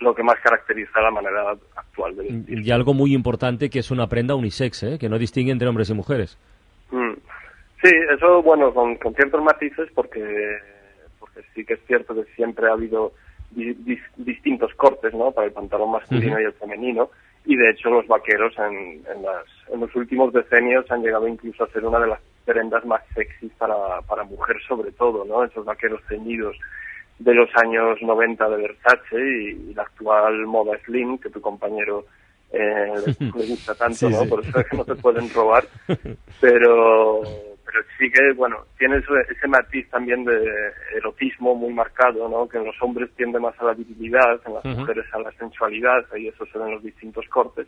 lo 0.00 0.14
que 0.14 0.22
más 0.22 0.36
caracteriza 0.42 1.00
la 1.00 1.10
manera 1.10 1.50
actual 1.76 2.16
de 2.16 2.22
vestir. 2.24 2.58
Y 2.60 2.70
algo 2.70 2.92
muy 2.94 3.14
importante 3.14 3.70
que 3.70 3.78
es 3.78 3.90
una 3.90 4.06
prenda 4.08 4.34
unisex, 4.34 4.82
¿eh? 4.82 4.98
que 4.98 5.08
no 5.08 5.18
distingue 5.18 5.52
entre 5.52 5.68
hombres 5.68 5.88
y 5.90 5.94
mujeres. 5.94 6.38
Mm. 6.90 7.12
Sí, 7.82 7.90
eso, 8.14 8.42
bueno, 8.42 8.72
con, 8.72 8.96
con 8.96 9.14
ciertos 9.14 9.42
matices, 9.42 9.88
porque, 9.94 10.58
porque 11.18 11.40
sí 11.54 11.64
que 11.64 11.74
es 11.74 11.80
cierto 11.86 12.14
que 12.14 12.24
siempre 12.34 12.68
ha 12.68 12.72
habido 12.72 13.12
di- 13.50 13.74
dis- 13.74 14.14
distintos 14.16 14.74
cortes, 14.74 15.12
¿no? 15.14 15.30
Para 15.32 15.46
el 15.46 15.52
pantalón 15.52 15.92
masculino 15.92 16.40
y 16.40 16.44
el 16.44 16.52
femenino. 16.54 17.10
Y 17.44 17.54
de 17.56 17.70
hecho, 17.70 17.90
los 17.90 18.06
vaqueros 18.08 18.54
en, 18.58 19.02
en, 19.14 19.22
las, 19.22 19.44
en 19.72 19.80
los 19.80 19.94
últimos 19.94 20.32
decenios 20.32 20.90
han 20.90 21.02
llegado 21.02 21.28
incluso 21.28 21.62
a 21.64 21.68
ser 21.68 21.84
una 21.84 22.00
de 22.00 22.08
las 22.08 22.20
prendas 22.44 22.84
más 22.84 23.02
sexys 23.14 23.52
para, 23.58 24.00
para 24.08 24.24
mujer, 24.24 24.56
sobre 24.66 24.90
todo, 24.92 25.24
¿no? 25.24 25.44
Esos 25.44 25.64
vaqueros 25.64 26.00
ceñidos 26.08 26.56
de 27.18 27.34
los 27.34 27.48
años 27.56 27.98
90 28.02 28.48
de 28.48 28.56
Versace 28.56 29.16
y, 29.16 29.70
y 29.70 29.74
la 29.74 29.82
actual 29.82 30.46
moda 30.46 30.78
slim, 30.84 31.18
que 31.18 31.30
tu 31.30 31.40
compañero 31.40 32.04
eh, 32.52 32.92
le, 33.20 33.46
gusta 33.46 33.74
tanto, 33.74 33.94
Sí, 33.96 34.08
¿no? 34.08 34.22
sí. 34.22 34.28
Por 34.28 34.44
eso 34.44 34.60
es 34.60 34.66
que 34.68 34.76
no 34.76 34.84
te 34.84 34.94
pueden 34.96 35.32
robar. 35.32 35.64
Pero 36.40 37.22
pero 37.66 37.82
sí 37.98 38.08
que 38.12 38.32
bueno 38.36 38.58
tiene 38.78 38.98
ese, 38.98 39.12
ese 39.28 39.48
matiz 39.48 39.90
también 39.90 40.24
de 40.24 40.38
erotismo 40.96 41.56
muy 41.56 41.74
marcado 41.74 42.28
no 42.28 42.48
que 42.48 42.58
en 42.58 42.64
los 42.64 42.80
hombres 42.80 43.10
tiende 43.16 43.40
más 43.40 43.58
a 43.60 43.64
la 43.64 43.74
virilidad 43.74 44.40
en 44.46 44.54
las 44.54 44.64
mujeres 44.64 45.04
a 45.12 45.18
la 45.18 45.32
sensualidad 45.32 46.06
y 46.16 46.28
eso 46.28 46.46
se 46.46 46.58
ve 46.58 46.64
en 46.64 46.74
los 46.74 46.82
distintos 46.84 47.26
cortes. 47.28 47.66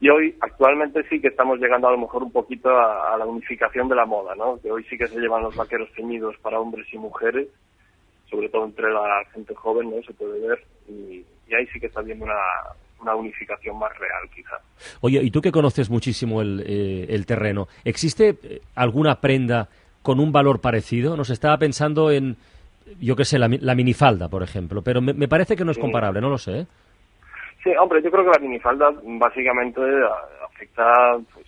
Y 0.00 0.08
hoy 0.08 0.36
actualmente 0.40 1.02
sí 1.10 1.20
que 1.20 1.26
estamos 1.28 1.58
llegando 1.58 1.88
a 1.88 1.90
lo 1.90 1.98
mejor 1.98 2.22
un 2.22 2.30
poquito 2.30 2.70
a, 2.70 3.12
a 3.12 3.18
la 3.18 3.26
unificación 3.26 3.88
de 3.88 3.96
la 3.96 4.06
moda 4.06 4.36
no 4.36 4.60
que 4.62 4.70
hoy 4.70 4.84
sí 4.84 4.96
que 4.96 5.08
se 5.08 5.18
llevan 5.18 5.42
los 5.42 5.56
vaqueros 5.56 5.90
ceñidos 5.96 6.36
para 6.38 6.60
hombres 6.60 6.86
y 6.92 6.98
mujeres 6.98 7.48
sobre 8.30 8.48
todo 8.48 8.64
entre 8.64 8.90
la 8.92 9.22
gente 9.32 9.54
joven 9.54 9.90
no 9.90 10.02
se 10.02 10.12
puede 10.14 10.46
ver 10.46 10.64
y, 10.88 11.24
y 11.48 11.54
ahí 11.54 11.66
sí 11.72 11.80
que 11.80 11.86
está 11.86 12.00
habiendo 12.00 12.24
una 12.24 12.34
una 13.00 13.14
unificación 13.14 13.78
más 13.78 13.96
real 13.98 14.28
quizá 14.34 14.56
Oye, 15.00 15.22
y 15.22 15.30
tú 15.30 15.40
que 15.40 15.52
conoces 15.52 15.88
muchísimo 15.88 16.42
el, 16.42 16.64
eh, 16.66 17.06
el 17.10 17.26
terreno, 17.26 17.68
¿existe 17.84 18.36
eh, 18.42 18.60
alguna 18.74 19.20
prenda 19.20 19.68
con 20.02 20.18
un 20.18 20.32
valor 20.32 20.60
parecido? 20.60 21.16
Nos 21.16 21.30
estaba 21.30 21.56
pensando 21.58 22.10
en, 22.10 22.36
yo 23.00 23.14
qué 23.14 23.24
sé, 23.24 23.38
la, 23.38 23.48
la 23.60 23.74
minifalda, 23.76 24.28
por 24.28 24.42
ejemplo, 24.42 24.82
pero 24.82 25.00
me, 25.00 25.12
me 25.12 25.28
parece 25.28 25.54
que 25.56 25.64
no 25.64 25.70
es 25.70 25.78
comparable, 25.78 26.20
no 26.20 26.28
lo 26.28 26.38
sé. 26.38 26.60
¿eh? 26.60 26.66
Sí, 27.62 27.70
hombre, 27.78 28.02
yo 28.02 28.10
creo 28.10 28.24
que 28.24 28.30
la 28.30 28.38
minifalda 28.44 28.90
básicamente 29.02 29.80
a- 29.80 30.46
afecta 30.46 31.18
pues, 31.32 31.46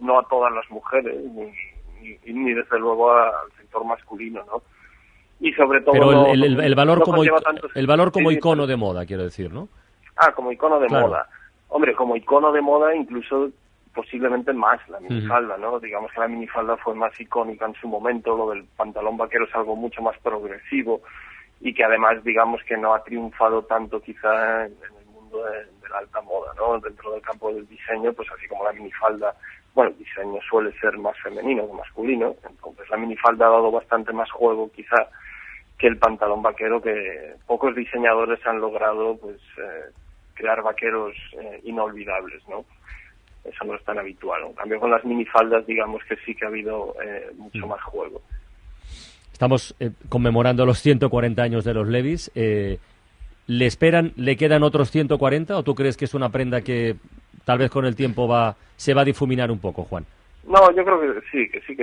no 0.00 0.18
a 0.20 0.28
todas 0.28 0.52
las 0.52 0.68
mujeres, 0.70 1.16
ni, 1.32 1.52
ni, 2.26 2.32
ni 2.32 2.54
desde 2.54 2.78
luego 2.78 3.12
al 3.12 3.32
sector 3.56 3.84
masculino, 3.84 4.44
¿no? 4.44 4.62
Y 5.40 5.52
sobre 5.52 5.80
todo... 5.82 5.92
Pero 5.92 6.10
no- 6.12 6.26
el, 6.32 6.74
valor 6.74 6.98
no 6.98 7.04
como, 7.04 7.24
tantos- 7.24 7.70
el 7.74 7.86
valor 7.86 8.10
como 8.12 8.30
icono 8.30 8.66
de 8.66 8.76
moda, 8.76 9.06
quiero 9.06 9.24
decir, 9.24 9.52
¿no? 9.52 9.68
Ah, 10.16 10.32
como 10.32 10.50
icono 10.50 10.80
de 10.80 10.88
Claro. 10.88 11.06
moda. 11.08 11.28
Hombre, 11.68 11.94
como 11.94 12.16
icono 12.16 12.50
de 12.52 12.60
moda 12.60 12.94
incluso 12.94 13.50
posiblemente 13.94 14.52
más 14.52 14.80
la 14.88 15.00
minifalda, 15.00 15.56
¿no? 15.58 15.78
Digamos 15.80 16.12
que 16.12 16.20
la 16.20 16.28
minifalda 16.28 16.76
fue 16.76 16.94
más 16.94 17.18
icónica 17.20 17.66
en 17.66 17.74
su 17.74 17.88
momento, 17.88 18.36
lo 18.36 18.50
del 18.50 18.64
pantalón 18.76 19.16
vaquero 19.16 19.44
es 19.44 19.54
algo 19.54 19.74
mucho 19.76 20.00
más 20.02 20.16
progresivo 20.18 21.02
y 21.60 21.74
que 21.74 21.82
además 21.84 22.22
digamos 22.22 22.62
que 22.64 22.76
no 22.76 22.94
ha 22.94 23.02
triunfado 23.02 23.62
tanto 23.62 24.00
quizá 24.00 24.66
en, 24.66 24.72
en 24.72 24.98
el 25.00 25.06
mundo 25.06 25.44
de, 25.44 25.58
de 25.82 25.88
la 25.90 25.98
alta 25.98 26.20
moda, 26.20 26.52
¿no? 26.56 26.78
Dentro 26.78 27.10
del 27.12 27.22
campo 27.22 27.52
del 27.52 27.66
diseño, 27.66 28.12
pues 28.12 28.28
así 28.36 28.46
como 28.46 28.62
la 28.64 28.72
minifalda, 28.72 29.34
bueno, 29.78 29.92
el 29.92 29.98
diseño 29.98 30.40
suele 30.50 30.72
ser 30.80 30.98
más 30.98 31.16
femenino 31.22 31.64
que 31.64 31.72
masculino, 31.72 32.34
entonces 32.50 32.90
la 32.90 32.96
minifalda 32.96 33.46
ha 33.46 33.50
dado 33.50 33.70
bastante 33.70 34.12
más 34.12 34.28
juego 34.28 34.68
quizá 34.74 35.06
que 35.78 35.86
el 35.86 35.98
pantalón 35.98 36.42
vaquero 36.42 36.82
que 36.82 37.34
pocos 37.46 37.76
diseñadores 37.76 38.44
han 38.44 38.60
logrado 38.60 39.16
pues 39.18 39.36
eh, 39.36 39.92
crear 40.34 40.62
vaqueros 40.62 41.14
eh, 41.40 41.60
inolvidables, 41.62 42.42
¿no? 42.48 42.64
Eso 43.44 43.64
no 43.66 43.76
es 43.76 43.84
tan 43.84 44.00
habitual. 44.00 44.46
En 44.46 44.54
cambio, 44.54 44.80
con 44.80 44.90
las 44.90 45.04
minifaldas, 45.04 45.64
digamos 45.64 46.02
que 46.08 46.16
sí 46.26 46.34
que 46.34 46.44
ha 46.44 46.48
habido 46.48 46.96
eh, 47.00 47.30
mucho 47.36 47.64
más 47.68 47.80
juego. 47.84 48.20
Estamos 49.32 49.76
conmemorando 50.08 50.66
los 50.66 50.80
140 50.80 51.40
años 51.40 51.64
de 51.64 51.74
los 51.74 51.86
Levis. 51.86 52.32
¿Le 52.34 53.66
esperan, 53.66 54.12
le 54.16 54.36
quedan 54.36 54.64
otros 54.64 54.90
140 54.90 55.56
o 55.56 55.62
tú 55.62 55.76
crees 55.76 55.96
que 55.96 56.06
es 56.06 56.14
una 56.14 56.30
prenda 56.30 56.62
que 56.62 56.96
tal 57.48 57.56
vez 57.56 57.70
con 57.70 57.86
el 57.86 57.96
tiempo 57.96 58.28
va 58.28 58.54
se 58.76 58.92
va 58.92 59.00
a 59.00 59.06
difuminar 59.06 59.50
un 59.50 59.58
poco, 59.58 59.82
Juan? 59.84 60.04
No, 60.44 60.70
yo 60.70 60.84
creo 60.84 61.00
que 61.00 61.20
sí, 61.32 61.48
que 61.48 61.62
sí 61.62 61.74
que 61.74 61.82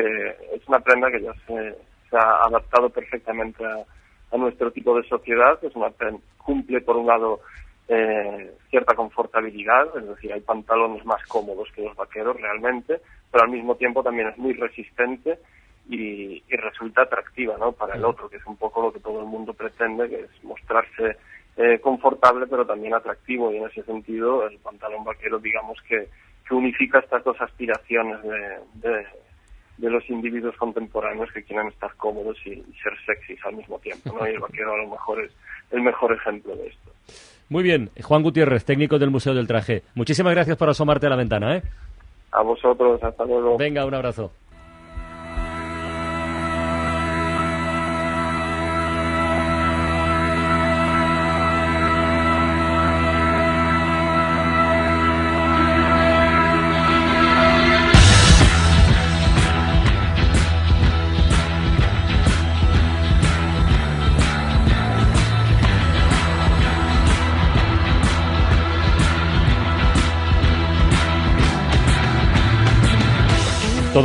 es 0.53 0.67
una 0.67 0.79
prenda 0.79 1.09
que 1.09 1.23
ya 1.23 1.33
se, 1.47 1.75
se 2.07 2.15
ha 2.15 2.45
adaptado 2.45 2.87
perfectamente 2.91 3.65
a, 3.65 3.83
a 4.31 4.37
nuestro 4.37 4.69
tipo 4.69 4.95
de 4.95 5.07
sociedad. 5.07 5.57
Es 5.63 5.75
una 5.75 5.89
prenda, 5.89 6.21
cumple 6.37 6.81
por 6.81 6.97
un 6.97 7.07
lado 7.07 7.39
eh, 7.87 8.51
cierta 8.69 8.93
confortabilidad, 8.93 9.87
es 9.97 10.07
decir, 10.07 10.31
hay 10.31 10.41
pantalones 10.41 11.03
más 11.03 11.25
cómodos 11.25 11.67
que 11.73 11.81
los 11.81 11.95
vaqueros 11.95 12.39
realmente, 12.39 13.01
pero 13.31 13.45
al 13.45 13.49
mismo 13.49 13.73
tiempo 13.73 14.03
también 14.03 14.27
es 14.27 14.37
muy 14.37 14.53
resistente 14.53 15.39
y, 15.89 16.43
y 16.47 16.55
resulta 16.57 17.01
atractiva 17.01 17.57
¿no? 17.57 17.71
para 17.71 17.95
el 17.95 18.05
otro, 18.05 18.29
que 18.29 18.37
es 18.37 18.45
un 18.45 18.57
poco 18.57 18.83
lo 18.83 18.93
que 18.93 18.99
todo 18.99 19.19
el 19.19 19.25
mundo 19.25 19.51
pretende, 19.55 20.09
que 20.09 20.19
es 20.21 20.43
mostrarse 20.43 21.17
eh, 21.57 21.79
confortable 21.79 22.47
pero 22.47 22.65
también 22.65 22.93
atractivo 22.93 23.51
y 23.51 23.57
en 23.57 23.67
ese 23.67 23.83
sentido 23.83 24.47
el 24.47 24.57
pantalón 24.59 25.03
vaquero 25.03 25.39
digamos 25.39 25.77
que, 25.87 26.07
que 26.47 26.55
unifica 26.55 26.99
estas 26.99 27.23
dos 27.23 27.39
aspiraciones 27.39 28.21
de, 28.23 28.89
de, 28.89 29.05
de 29.77 29.89
los 29.89 30.09
individuos 30.09 30.55
contemporáneos 30.57 31.31
que 31.31 31.43
quieren 31.43 31.67
estar 31.67 31.93
cómodos 31.95 32.37
y, 32.45 32.51
y 32.51 32.73
ser 32.83 32.93
sexys 33.05 33.43
al 33.45 33.55
mismo 33.55 33.79
tiempo, 33.79 34.13
¿no? 34.17 34.27
Y 34.27 34.31
el 34.31 34.39
vaquero 34.39 34.73
a 34.73 34.77
lo 34.77 34.89
mejor 34.89 35.23
es 35.23 35.31
el 35.71 35.81
mejor 35.81 36.13
ejemplo 36.13 36.55
de 36.55 36.67
esto. 36.67 36.91
Muy 37.49 37.63
bien, 37.63 37.89
Juan 38.01 38.23
Gutiérrez, 38.23 38.65
técnico 38.65 38.97
del 38.97 39.11
Museo 39.11 39.33
del 39.33 39.47
Traje. 39.47 39.83
Muchísimas 39.93 40.33
gracias 40.33 40.57
por 40.57 40.69
asomarte 40.69 41.07
a 41.07 41.09
la 41.09 41.15
ventana, 41.15 41.57
¿eh? 41.57 41.63
A 42.31 42.41
vosotros, 42.41 43.01
hasta 43.03 43.23
luego. 43.23 43.57
Venga, 43.57 43.85
un 43.85 43.93
abrazo. 43.93 44.31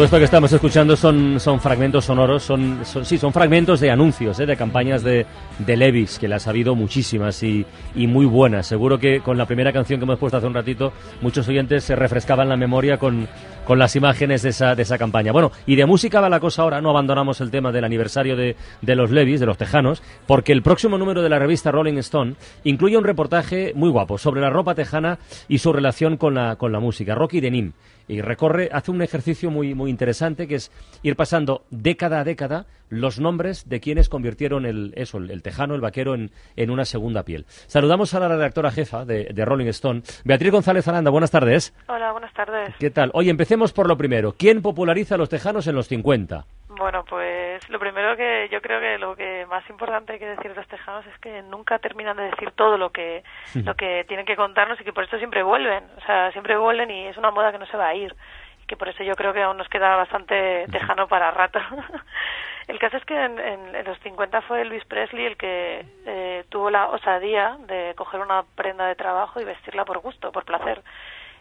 Todo 0.00 0.06
esto 0.06 0.16
que 0.16 0.24
estamos 0.24 0.50
escuchando 0.50 0.96
son, 0.96 1.38
son 1.38 1.60
fragmentos 1.60 2.06
sonoros, 2.06 2.42
son, 2.42 2.86
son- 2.86 3.04
sí, 3.04 3.18
son 3.18 3.34
fragmentos 3.34 3.80
de 3.80 3.90
anuncios, 3.90 4.40
¿eh? 4.40 4.46
de 4.46 4.56
campañas 4.56 5.02
de, 5.02 5.26
de 5.58 5.76
Levis, 5.76 6.18
que 6.18 6.26
las 6.26 6.46
ha 6.46 6.50
habido 6.50 6.74
muchísimas 6.74 7.42
y, 7.42 7.66
y 7.94 8.06
muy 8.06 8.24
buenas. 8.24 8.66
Seguro 8.66 8.98
que 8.98 9.20
con 9.20 9.36
la 9.36 9.44
primera 9.44 9.74
canción 9.74 10.00
que 10.00 10.04
hemos 10.04 10.18
puesto 10.18 10.38
hace 10.38 10.46
un 10.46 10.54
ratito, 10.54 10.94
muchos 11.20 11.46
oyentes 11.48 11.84
se 11.84 11.96
refrescaban 11.96 12.48
la 12.48 12.56
memoria 12.56 12.96
con, 12.96 13.28
con 13.66 13.78
las 13.78 13.94
imágenes 13.94 14.40
de 14.40 14.48
esa, 14.48 14.74
de 14.74 14.84
esa 14.84 14.96
campaña. 14.96 15.32
Bueno, 15.32 15.52
y 15.66 15.76
de 15.76 15.84
música 15.84 16.18
va 16.22 16.30
la 16.30 16.40
cosa 16.40 16.62
ahora, 16.62 16.80
no 16.80 16.88
abandonamos 16.88 17.42
el 17.42 17.50
tema 17.50 17.70
del 17.70 17.84
aniversario 17.84 18.36
de, 18.36 18.56
de 18.80 18.96
los 18.96 19.10
Levis, 19.10 19.38
de 19.38 19.44
los 19.44 19.58
tejanos, 19.58 20.02
porque 20.26 20.52
el 20.52 20.62
próximo 20.62 20.96
número 20.96 21.20
de 21.20 21.28
la 21.28 21.38
revista 21.38 21.70
Rolling 21.72 21.98
Stone 21.98 22.36
incluye 22.64 22.96
un 22.96 23.04
reportaje 23.04 23.72
muy 23.74 23.90
guapo 23.90 24.16
sobre 24.16 24.40
la 24.40 24.48
ropa 24.48 24.74
tejana 24.74 25.18
y 25.46 25.58
su 25.58 25.74
relación 25.74 26.16
con 26.16 26.32
la, 26.36 26.56
con 26.56 26.72
la 26.72 26.80
música. 26.80 27.14
Rocky 27.14 27.40
Denim 27.40 27.72
y 28.10 28.22
recorre, 28.22 28.68
hace 28.72 28.90
un 28.90 29.02
ejercicio 29.02 29.50
muy, 29.50 29.74
muy 29.74 29.88
interesante 29.88 30.48
que 30.48 30.56
es 30.56 30.72
ir 31.02 31.14
pasando 31.14 31.64
década 31.70 32.20
a 32.20 32.24
década 32.24 32.66
los 32.88 33.20
nombres 33.20 33.68
de 33.68 33.78
quienes 33.78 34.08
convirtieron 34.08 34.66
el, 34.66 34.92
eso, 34.96 35.18
el, 35.18 35.42
tejano, 35.42 35.76
el 35.76 35.80
vaquero, 35.80 36.14
en, 36.16 36.32
en 36.56 36.70
una 36.70 36.84
segunda 36.84 37.22
piel. 37.22 37.46
Saludamos 37.68 38.12
a 38.14 38.20
la 38.20 38.28
redactora 38.28 38.72
jefa 38.72 39.04
de, 39.04 39.30
de 39.32 39.44
Rolling 39.44 39.68
Stone, 39.68 40.02
Beatriz 40.24 40.50
González 40.50 40.88
Aranda. 40.88 41.12
Buenas 41.12 41.30
tardes. 41.30 41.72
Hola, 41.86 42.10
buenas 42.10 42.34
tardes. 42.34 42.74
¿Qué 42.80 42.90
tal? 42.90 43.12
Oye, 43.14 43.30
empecemos 43.30 43.72
por 43.72 43.86
lo 43.86 43.96
primero. 43.96 44.34
¿Quién 44.36 44.60
populariza 44.60 45.14
a 45.14 45.18
los 45.18 45.28
tejanos 45.28 45.68
en 45.68 45.76
los 45.76 45.86
50? 45.86 46.46
Bueno, 46.80 47.04
pues 47.04 47.68
lo 47.68 47.78
primero 47.78 48.16
que 48.16 48.48
yo 48.50 48.62
creo 48.62 48.80
que 48.80 48.96
lo 48.96 49.14
que 49.14 49.44
más 49.46 49.68
importante 49.68 50.14
hay 50.14 50.18
que 50.18 50.26
decir 50.34 50.50
de 50.50 50.56
los 50.56 50.66
tejanos 50.66 51.04
es 51.06 51.18
que 51.18 51.42
nunca 51.42 51.78
terminan 51.78 52.16
de 52.16 52.24
decir 52.30 52.52
todo 52.52 52.78
lo 52.78 52.88
que 52.90 53.22
lo 53.66 53.74
que 53.74 54.04
tienen 54.08 54.24
que 54.24 54.34
contarnos 54.34 54.80
y 54.80 54.84
que 54.84 54.92
por 54.94 55.04
eso 55.04 55.18
siempre 55.18 55.42
vuelven, 55.42 55.84
o 55.98 56.00
sea, 56.06 56.32
siempre 56.32 56.56
vuelven 56.56 56.90
y 56.90 57.06
es 57.08 57.18
una 57.18 57.30
moda 57.30 57.52
que 57.52 57.58
no 57.58 57.66
se 57.66 57.76
va 57.76 57.88
a 57.88 57.94
ir. 57.94 58.14
Y 58.62 58.66
que 58.66 58.78
por 58.78 58.88
eso 58.88 59.02
yo 59.04 59.14
creo 59.14 59.34
que 59.34 59.42
aún 59.42 59.58
nos 59.58 59.68
queda 59.68 59.94
bastante 59.94 60.64
tejano 60.72 61.06
para 61.06 61.30
rato. 61.30 61.60
el 62.68 62.78
caso 62.78 62.96
es 62.96 63.04
que 63.04 63.14
en, 63.24 63.38
en- 63.38 63.74
en 63.76 63.84
los 63.84 63.98
50 64.00 64.40
fue 64.42 64.62
Elvis 64.62 64.84
Presley 64.86 65.26
el 65.26 65.36
que 65.36 65.84
eh, 66.06 66.44
tuvo 66.48 66.70
la 66.70 66.88
osadía 66.88 67.58
de 67.66 67.92
coger 67.94 68.20
una 68.20 68.42
prenda 68.56 68.86
de 68.86 68.94
trabajo 68.94 69.38
y 69.38 69.44
vestirla 69.44 69.84
por 69.84 69.98
gusto, 69.98 70.32
por 70.32 70.46
placer 70.46 70.80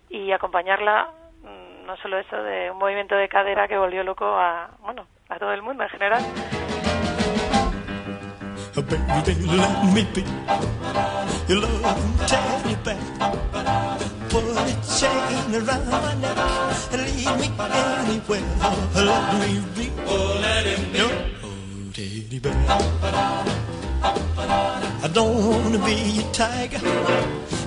y 0.09 0.33
acompañarla 0.33 1.07
mm, 1.43 1.85
no 1.85 1.95
solo 1.97 2.17
eso 2.19 2.43
de 2.43 2.71
un 2.71 2.77
movimiento 2.77 3.15
de 3.15 3.29
cadera 3.29 3.69
que 3.69 3.77
volvió 3.77 4.03
loco 4.03 4.25
a 4.25 4.71
bueno 4.79 5.05
a 5.29 5.37
todo 5.37 5.51
el 5.53 5.61
mundo 5.61 5.83
en 5.83 5.89
general. 5.89 6.23
I 25.01 25.07
don't 25.11 25.49
wanna 25.49 25.79
be 25.85 26.19
a 26.19 26.31
tiger, 26.31 26.79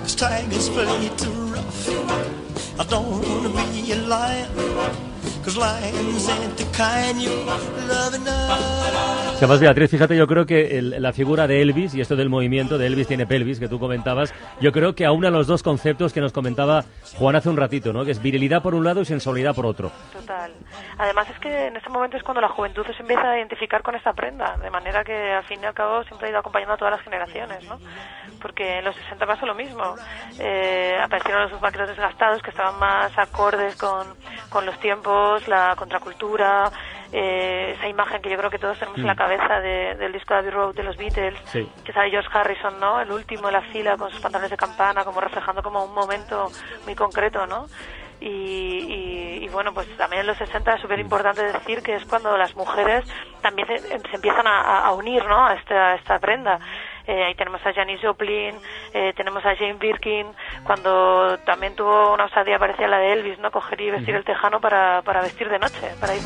cause 0.03 0.15
tigers 0.15 0.69
play 0.69 1.11
too 1.17 1.31
rough. 1.53 2.52
I 2.79 2.85
don't 2.89 3.07
wanna 3.07 3.49
be 3.73 3.93
a 3.93 3.97
lion, 3.97 4.49
cause 5.45 5.57
lions 5.59 6.29
ain't 6.29 6.57
the 6.57 6.65
kind 6.77 7.21
you 7.21 7.31
love 7.89 8.15
enough. 8.15 9.39
Además, 9.39 9.59
Beatriz, 9.59 9.91
fíjate, 9.91 10.17
yo 10.17 10.29
creo 10.29 10.47
que 10.47 10.79
el- 10.79 11.03
la 11.03 11.13
figura 11.13 11.49
de 11.49 11.61
Elvis 11.63 11.95
y 11.97 12.01
esto 12.01 12.15
del 12.15 12.29
movimiento 12.29 12.79
de 12.79 12.87
Elvis 12.87 13.09
tiene 13.09 13.27
pelvis 13.27 13.59
que 13.59 13.67
tú 13.67 13.81
comentabas, 13.81 14.33
yo 14.61 14.71
creo 14.71 14.95
que 14.95 15.05
aúna 15.05 15.31
los 15.31 15.49
dos 15.49 15.65
conceptos 15.65 16.13
que 16.13 16.21
nos 16.21 16.33
comentaba 16.33 16.85
Juan 17.19 17.35
hace 17.35 17.49
un 17.49 17.57
ratito, 17.57 17.93
¿no? 17.93 18.05
Que 18.05 18.13
es 18.13 18.23
virilidad 18.23 18.63
por 18.63 18.75
un 18.77 18.85
lado 18.85 19.01
y 19.01 19.05
sensualidad 19.05 19.53
por 19.55 19.67
otro. 19.67 19.91
total 20.13 20.53
además 20.99 21.27
es 21.31 21.39
que 21.41 21.67
en 21.67 21.77
ese 21.77 21.89
momento 21.89 22.17
es 22.17 22.23
cuando 22.23 22.41
la 22.41 22.49
juventud 22.51 22.85
se 22.97 23.03
empieza 23.03 23.29
a 23.33 23.37
identificar 23.37 23.83
con 23.83 23.97
esta 23.97 24.13
prenda 24.13 24.57
de 24.63 24.71
manera 24.71 25.03
que 25.03 25.33
al 25.33 25.45
fin 25.45 25.59
y 25.61 25.67
al 25.67 25.75
cabo 25.75 26.05
siempre 26.05 26.29
ha 26.29 26.31
ido 26.31 26.39
acompañando 26.39 26.75
a 26.75 26.77
todas 26.77 26.93
las 26.93 27.03
generaciones 27.03 27.65
¿no? 27.65 27.79
porque 28.41 28.79
en 28.79 28.85
los 28.85 28.95
60 28.95 29.27
pasó 29.27 29.45
lo 29.47 29.55
mismo 29.55 29.97
Eh, 30.39 30.97
aparecieron 31.03 31.51
los 31.51 31.61
vaqueros 31.61 31.89
desgastados 31.89 32.41
que 32.43 32.51
estaban 32.53 32.79
más 32.79 33.17
acordes 33.19 33.75
con, 33.77 34.07
con 34.49 34.65
los 34.67 34.79
tiempos 34.81 35.47
la 35.49 35.75
contracultura 35.77 36.71
eh, 37.15 37.75
esa 37.77 37.89
imagen 37.89 38.23
que 38.23 38.31
yo 38.31 38.39
creo 38.39 38.49
que 38.51 38.59
todos 38.59 38.79
tenemos 38.79 38.99
en 38.99 39.07
la 39.07 39.13
Mm. 39.13 39.17
cabeza 39.19 39.61
de- 39.61 39.95
del 39.97 40.13
disco 40.13 40.33
de 40.33 40.41
Abbey 40.41 40.51
Road 40.51 40.75
de 40.75 40.83
los 40.83 40.97
Beatles 40.97 41.39
Sí. 41.47 41.69
que 41.85 41.93
sale 41.93 42.11
George 42.11 42.31
Harrison, 42.33 42.81
¿no? 42.81 43.01
El 43.03 43.13
último 43.13 43.49
en 43.49 43.53
la 43.55 43.61
fila 43.63 43.99
con 43.99 44.11
sus 44.11 44.21
pantalones 44.21 44.51
de 44.51 44.57
campana, 44.57 45.05
como 45.05 45.21
reflejando 45.21 45.63
como 45.63 45.85
un 45.85 45.93
momento 45.95 46.49
muy 46.87 46.95
concreto, 46.95 47.47
¿no? 47.47 47.67
Y, 48.21 48.29
y- 48.29 49.45
y 49.45 49.49
bueno, 49.49 49.75
pues 49.75 49.95
también 49.97 50.21
en 50.21 50.29
los 50.29 50.39
60 50.39 50.75
es 50.75 50.81
súper 50.81 51.01
importante 51.01 51.43
decir 51.43 51.83
que 51.83 51.97
es 51.97 52.05
cuando 52.07 52.37
las 52.39 52.55
mujeres 52.57 53.05
también 53.43 53.67
se, 53.69 53.79
se 53.81 54.15
empiezan 54.17 54.47
a, 54.47 54.61
a- 54.61 54.87
a 54.87 54.93
unir, 54.93 55.25
¿no? 55.27 55.45
A 55.47 55.55
esta, 55.55 55.89
a 55.91 55.95
esta 55.97 56.19
prenda. 56.19 56.59
Eh, 57.07 57.25
ahí 57.25 57.35
tenemos 57.35 57.65
a 57.67 57.73
Janis 57.73 58.01
Joplin, 58.01 58.55
eh, 58.95 59.13
tenemos 59.17 59.45
a 59.45 59.57
Jane 59.57 59.75
Birkin, 59.75 60.27
cuando 60.65 61.39
también 61.39 61.75
tuvo 61.75 62.15
una 62.15 62.27
osadía 62.27 62.59
parecida 62.59 62.87
a 62.87 62.91
la 62.91 62.99
de 62.99 63.13
Elvis, 63.13 63.39
¿no? 63.39 63.51
Coger 63.51 63.81
y 63.81 63.91
vestir 63.91 64.15
el 64.15 64.25
tejano 64.25 64.61
para, 64.61 65.03
para 65.03 65.21
vestir 65.21 65.49
de 65.49 65.59
noche, 65.59 65.91
para 66.01 66.15
ir 66.15 66.23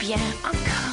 bien 0.00 0.18
encore. 0.44 0.92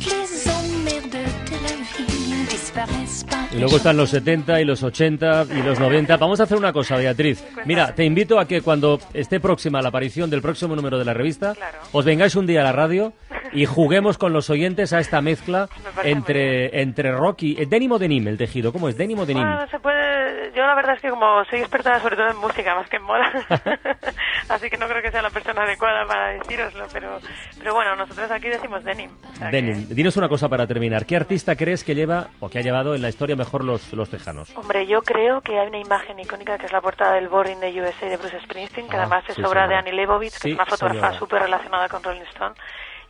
Toutes 0.00 0.06
les 0.06 0.48
emmerdes 0.48 1.10
de 1.50 1.56
la 1.62 1.74
vie 1.96 2.46
disparaissent 2.48 3.24
pas. 3.24 3.36
Y 3.52 3.58
luego 3.58 3.76
están 3.76 3.96
los 3.96 4.10
70 4.10 4.60
y 4.60 4.64
los 4.64 4.82
80 4.82 5.46
y 5.56 5.62
los 5.62 5.80
90. 5.80 6.16
Vamos 6.16 6.40
a 6.40 6.44
hacer 6.44 6.58
una 6.58 6.72
cosa, 6.72 6.96
Beatriz. 6.96 7.44
Mira, 7.64 7.94
te 7.94 8.04
invito 8.04 8.38
a 8.38 8.46
que 8.46 8.60
cuando 8.62 9.00
esté 9.14 9.40
próxima 9.40 9.82
la 9.82 9.88
aparición 9.88 10.30
del 10.30 10.42
próximo 10.42 10.76
número 10.76 10.98
de 10.98 11.04
la 11.04 11.14
revista, 11.14 11.54
os 11.92 12.04
vengáis 12.04 12.36
un 12.36 12.46
día 12.46 12.60
a 12.60 12.64
la 12.64 12.72
radio 12.72 13.12
y 13.52 13.64
juguemos 13.64 14.18
con 14.18 14.32
los 14.32 14.50
oyentes 14.50 14.92
a 14.92 15.00
esta 15.00 15.20
mezcla 15.22 15.68
entre, 16.04 16.82
entre 16.82 17.12
rock 17.12 17.42
y... 17.42 17.64
¿Denim 17.64 17.92
o 17.92 17.98
denim 17.98 18.28
el 18.28 18.36
tejido? 18.36 18.72
¿Cómo 18.72 18.88
es? 18.88 18.96
¿Denim 18.96 19.18
o 19.18 19.26
denim? 19.26 19.42
Bueno, 19.42 19.66
se 19.70 19.78
puede... 19.80 20.17
Yo 20.54 20.66
la 20.66 20.74
verdad 20.74 20.94
es 20.96 21.00
que 21.02 21.10
como 21.10 21.44
soy 21.46 21.60
experta 21.60 21.98
sobre 22.00 22.16
todo 22.16 22.28
en 22.30 22.36
música 22.36 22.74
más 22.74 22.88
que 22.88 22.96
en 22.96 23.02
moda, 23.02 23.30
así 24.48 24.70
que 24.70 24.76
no 24.76 24.86
creo 24.88 25.02
que 25.02 25.10
sea 25.10 25.22
la 25.22 25.30
persona 25.30 25.62
adecuada 25.62 26.06
para 26.06 26.28
deciroslo, 26.28 26.86
pero, 26.92 27.18
pero 27.58 27.74
bueno, 27.74 27.96
nosotros 27.96 28.30
aquí 28.30 28.48
decimos 28.48 28.82
denim. 28.84 29.10
o 29.32 29.36
sea 29.36 29.50
que- 29.50 29.56
Denim. 29.56 29.88
Dinos 29.88 30.16
una 30.16 30.28
cosa 30.28 30.48
para 30.48 30.66
terminar. 30.66 31.06
¿Qué 31.06 31.16
artista 31.16 31.56
crees 31.56 31.84
que 31.84 31.94
lleva 31.94 32.28
o 32.40 32.48
que 32.48 32.58
ha 32.58 32.62
llevado 32.62 32.94
en 32.94 33.02
la 33.02 33.08
historia 33.08 33.36
mejor 33.36 33.64
los, 33.64 33.92
los 33.92 34.08
tejanos? 34.10 34.54
Hombre, 34.56 34.86
yo 34.86 35.02
creo 35.02 35.40
que 35.40 35.58
hay 35.58 35.68
una 35.68 35.78
imagen 35.78 36.18
icónica 36.20 36.58
que 36.58 36.66
es 36.66 36.72
la 36.72 36.80
portada 36.80 37.14
del 37.14 37.28
Boring 37.28 37.60
de 37.60 37.80
USA 37.82 38.06
de 38.06 38.16
Bruce 38.16 38.40
Springsteen, 38.40 38.88
que 38.88 38.96
Ah, 38.96 39.00
además 39.02 39.24
es 39.28 39.34
sí, 39.36 39.42
obra 39.42 39.62
señora. 39.62 39.68
de 39.68 39.74
Annie 39.76 39.92
Leibovitz, 39.92 40.34
que 40.34 40.40
Sí, 40.42 40.50
es 40.50 40.54
una 40.56 40.66
fotógrafa 40.66 41.12
súper 41.14 41.42
relacionada 41.42 41.88
con 41.88 42.02
Rolling 42.02 42.22
Stone. 42.32 42.54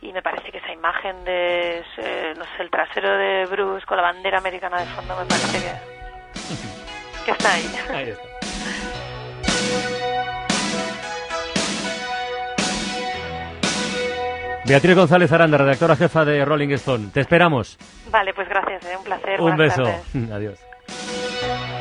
Y 0.01 0.13
me 0.13 0.21
parece 0.21 0.49
que 0.51 0.59
esa 0.59 0.71
imagen 0.71 1.25
de, 1.25 1.83
eh, 1.97 2.33
no 2.37 2.45
sé, 2.45 2.61
el 2.63 2.69
trasero 2.69 3.17
de 3.17 3.45
Bruce 3.47 3.85
con 3.85 3.97
la 3.97 4.03
bandera 4.03 4.37
americana 4.37 4.79
de 4.79 4.85
fondo, 4.87 5.13
me 5.17 5.25
parece 5.25 5.59
que, 5.59 6.78
que 7.29 7.37
está 7.37 7.53
ahí. 7.53 7.65
Ahí 7.93 8.09
está. 8.09 8.29
Beatriz 14.65 14.95
González 14.95 15.31
Aranda, 15.31 15.57
redactora 15.57 15.95
jefa 15.95 16.25
de 16.25 16.45
Rolling 16.45 16.69
Stone. 16.71 17.07
Te 17.11 17.21
esperamos. 17.21 17.77
Vale, 18.11 18.33
pues 18.33 18.47
gracias, 18.47 18.85
eh, 18.85 18.97
un 18.97 19.03
placer. 19.03 19.41
Un 19.41 19.55
buenas 19.55 19.75
beso. 19.77 19.83
tardes. 19.83 20.31
Adiós. 20.31 21.78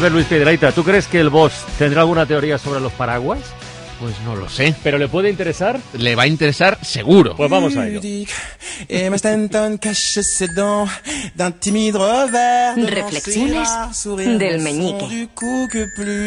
A 0.00 0.04
ver, 0.04 0.12
Luis 0.12 0.24
Piedraita, 0.24 0.72
¿tú 0.72 0.82
crees 0.82 1.06
que 1.06 1.20
el 1.20 1.28
boss 1.28 1.52
tendrá 1.78 2.00
alguna 2.00 2.24
teoría 2.24 2.56
sobre 2.56 2.80
los 2.80 2.90
paraguas? 2.90 3.40
Pues 4.00 4.18
no 4.24 4.34
lo 4.34 4.48
sé. 4.48 4.74
¿Pero 4.82 4.96
le 4.96 5.08
puede 5.08 5.28
interesar? 5.28 5.78
Le 5.92 6.16
va 6.16 6.22
a 6.22 6.26
interesar 6.26 6.78
seguro. 6.82 7.36
Pues 7.36 7.50
vamos 7.50 7.76
a 7.76 7.86
ello. 7.86 8.00
De 12.76 12.86
Reflexiones 12.86 13.68
del 14.38 14.60
meñique. 14.60 15.28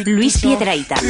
Luis 0.06 0.40
touchant, 0.40 1.02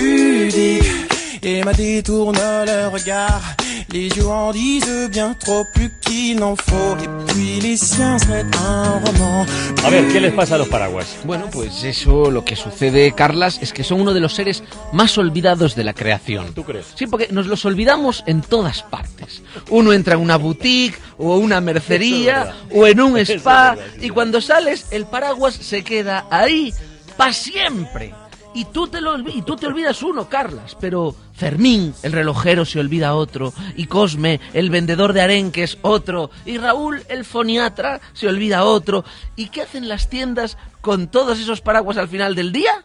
Pudique. 1.40 1.58
Emma 1.60 1.72
détourne 1.72 2.36
le 2.66 2.88
regard, 2.88 3.42
les 3.90 4.08
yeux 4.08 4.26
en 4.26 4.52
disent 4.52 5.08
bien 5.10 5.34
trop 5.34 5.64
plus 5.72 5.90
qu'il 6.00 6.36
n'en 6.38 6.56
faut. 6.56 6.96
Et 7.02 7.32
puis 7.32 7.60
les 7.60 7.76
siens 7.76 8.18
seraient 8.18 8.44
un 8.64 9.00
roman. 9.04 9.46
A 9.84 9.90
ver, 9.90 10.08
¿qué 10.08 10.20
les 10.20 10.32
pasa 10.32 10.54
a 10.54 10.58
los 10.58 10.68
paraguas? 10.68 11.16
Bueno, 11.24 11.48
pues 11.52 11.84
eso, 11.84 12.30
lo 12.30 12.44
que 12.44 12.56
sucede, 12.56 13.12
Carlas, 13.12 13.58
es 13.60 13.72
que 13.72 13.84
son 13.84 14.00
uno 14.00 14.14
de 14.14 14.20
los 14.20 14.34
seres 14.34 14.62
más 14.92 15.16
olvidados 15.18 15.74
de 15.74 15.84
la 15.84 15.92
creación. 15.92 16.54
¿Tú 16.54 16.64
crees? 16.64 16.86
Sí, 16.94 17.06
porque 17.06 17.28
nos 17.30 17.46
los 17.46 17.64
olvidamos 17.64 18.22
en 18.26 18.40
todas 18.42 18.82
partes. 18.82 19.42
Uno 19.70 19.92
entra 19.92 20.14
en 20.14 20.20
una 20.20 20.36
boutique 20.36 20.98
o 21.18 21.36
una 21.36 21.60
mercería 21.60 22.54
es 22.70 22.76
o 22.76 22.86
en 22.86 23.00
un 23.00 23.16
Eso 23.18 23.32
es 23.32 23.38
spa 23.40 23.74
verdad, 23.74 23.84
sí. 24.00 24.06
y 24.06 24.10
cuando 24.10 24.40
sales 24.40 24.86
el 24.90 25.06
paraguas 25.06 25.54
se 25.54 25.84
queda 25.84 26.26
ahí 26.30 26.72
para 27.16 27.32
siempre. 27.32 28.12
Y 28.54 28.66
tú, 28.66 28.86
te 28.86 29.00
lo, 29.00 29.18
y 29.18 29.42
tú 29.42 29.56
te 29.56 29.66
olvidas 29.66 30.02
uno, 30.02 30.28
Carlas, 30.28 30.76
pero 30.80 31.14
Fermín, 31.32 31.92
el 32.04 32.12
relojero, 32.12 32.64
se 32.64 32.78
olvida 32.78 33.14
otro, 33.14 33.52
y 33.76 33.86
Cosme, 33.86 34.40
el 34.52 34.70
vendedor 34.70 35.12
de 35.12 35.22
arenques, 35.22 35.78
otro, 35.82 36.30
y 36.46 36.58
Raúl, 36.58 37.02
el 37.08 37.24
foniatra, 37.24 38.00
se 38.12 38.28
olvida 38.28 38.64
otro. 38.64 39.04
¿Y 39.34 39.48
qué 39.48 39.62
hacen 39.62 39.88
las 39.88 40.08
tiendas 40.08 40.56
con 40.80 41.08
todos 41.08 41.40
esos 41.40 41.60
paraguas 41.60 41.96
al 41.96 42.08
final 42.08 42.36
del 42.36 42.52
día? 42.52 42.84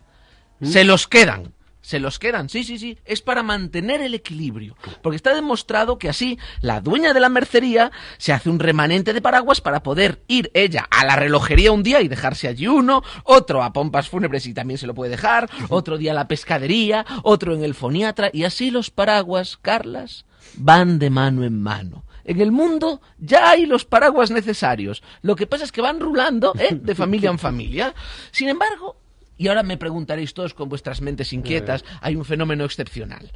Se 0.62 0.84
los 0.84 1.08
quedan. 1.08 1.54
Se 1.90 2.00
los 2.00 2.20
quedan, 2.20 2.50
sí, 2.50 2.64
sí, 2.64 2.78
sí. 2.78 3.00
Es 3.04 3.24
para 3.24 3.42
mantener 3.42 4.00
el 4.02 4.14
equilibrio. 4.14 4.78
Porque 5.02 5.16
está 5.16 5.34
demostrado 5.34 5.98
que 5.98 6.08
así 6.08 6.38
la 6.62 6.82
dueña 6.82 7.14
de 7.14 7.20
la 7.20 7.30
mercería 7.30 7.92
se 8.20 8.32
hace 8.32 8.52
un 8.52 8.60
remanente 8.60 9.12
de 9.12 9.24
paraguas 9.24 9.60
para 9.60 9.82
poder 9.82 10.22
ir 10.28 10.52
ella 10.54 10.88
a 10.92 11.04
la 11.04 11.16
relojería 11.16 11.72
un 11.72 11.82
día 11.82 12.04
y 12.04 12.08
dejarse 12.08 12.48
allí 12.48 12.68
uno, 12.68 13.02
otro 13.24 13.64
a 13.64 13.74
pompas 13.74 14.08
fúnebres 14.08 14.46
y 14.46 14.54
también 14.54 14.78
se 14.78 14.86
lo 14.86 14.94
puede 14.94 15.10
dejar, 15.10 15.50
otro 15.70 15.98
día 15.98 16.12
a 16.12 16.14
la 16.14 16.28
pescadería, 16.28 17.08
otro 17.24 17.56
en 17.56 17.64
el 17.64 17.74
foniatra 17.74 18.30
y 18.32 18.44
así 18.44 18.70
los 18.70 18.92
paraguas, 18.92 19.58
Carlas, 19.58 20.28
van 20.58 21.00
de 21.00 21.10
mano 21.10 21.44
en 21.44 21.60
mano. 21.60 22.06
En 22.24 22.40
el 22.40 22.52
mundo 22.52 23.02
ya 23.18 23.50
hay 23.50 23.66
los 23.66 23.86
paraguas 23.86 24.30
necesarios. 24.30 25.02
Lo 25.24 25.36
que 25.36 25.48
pasa 25.48 25.64
es 25.64 25.72
que 25.72 25.82
van 25.82 26.00
rulando 26.00 26.54
¿eh? 26.60 26.76
de 26.80 26.94
familia 27.04 27.32
en 27.32 27.40
familia. 27.40 27.96
Sin 28.30 28.48
embargo, 28.48 28.99
y 29.40 29.48
ahora 29.48 29.64
me 29.64 29.78
preguntaréis 29.78 30.36
todos 30.36 30.54
con 30.54 30.70
vuestras 30.70 31.02
mentes 31.02 31.34
inquietas, 31.34 31.84
hay 32.02 32.16
un 32.18 32.26
fenómeno 32.26 32.66
excepcional. 32.66 33.32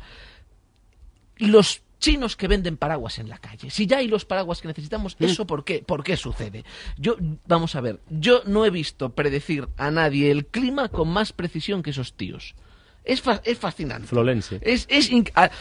Los 1.37 1.81
chinos 1.99 2.35
que 2.35 2.49
venden 2.49 2.75
paraguas 2.75 3.17
en 3.19 3.29
la 3.29 3.37
calle. 3.37 3.69
Si 3.69 3.87
ya 3.87 3.99
hay 3.99 4.09
los 4.09 4.25
paraguas 4.25 4.61
que 4.61 4.67
necesitamos, 4.67 5.15
¿eso 5.21 5.47
por 5.47 5.63
qué? 5.63 5.79
¿Por 5.79 6.03
qué 6.03 6.17
sucede? 6.17 6.65
Yo, 6.97 7.15
vamos 7.47 7.75
a 7.75 7.81
ver, 7.81 8.01
yo 8.09 8.41
no 8.45 8.65
he 8.65 8.69
visto 8.69 9.15
predecir 9.15 9.69
a 9.77 9.89
nadie 9.89 10.29
el 10.29 10.45
clima 10.45 10.89
con 10.89 11.07
más 11.07 11.31
precisión 11.31 11.81
que 11.81 11.91
esos 11.91 12.13
tíos. 12.15 12.53
Es, 13.05 13.21
fa- 13.21 13.41
es 13.43 13.57
fascinante. 13.57 14.07
Flolense. 14.07 14.59
Es, 14.61 14.85
es 14.89 15.11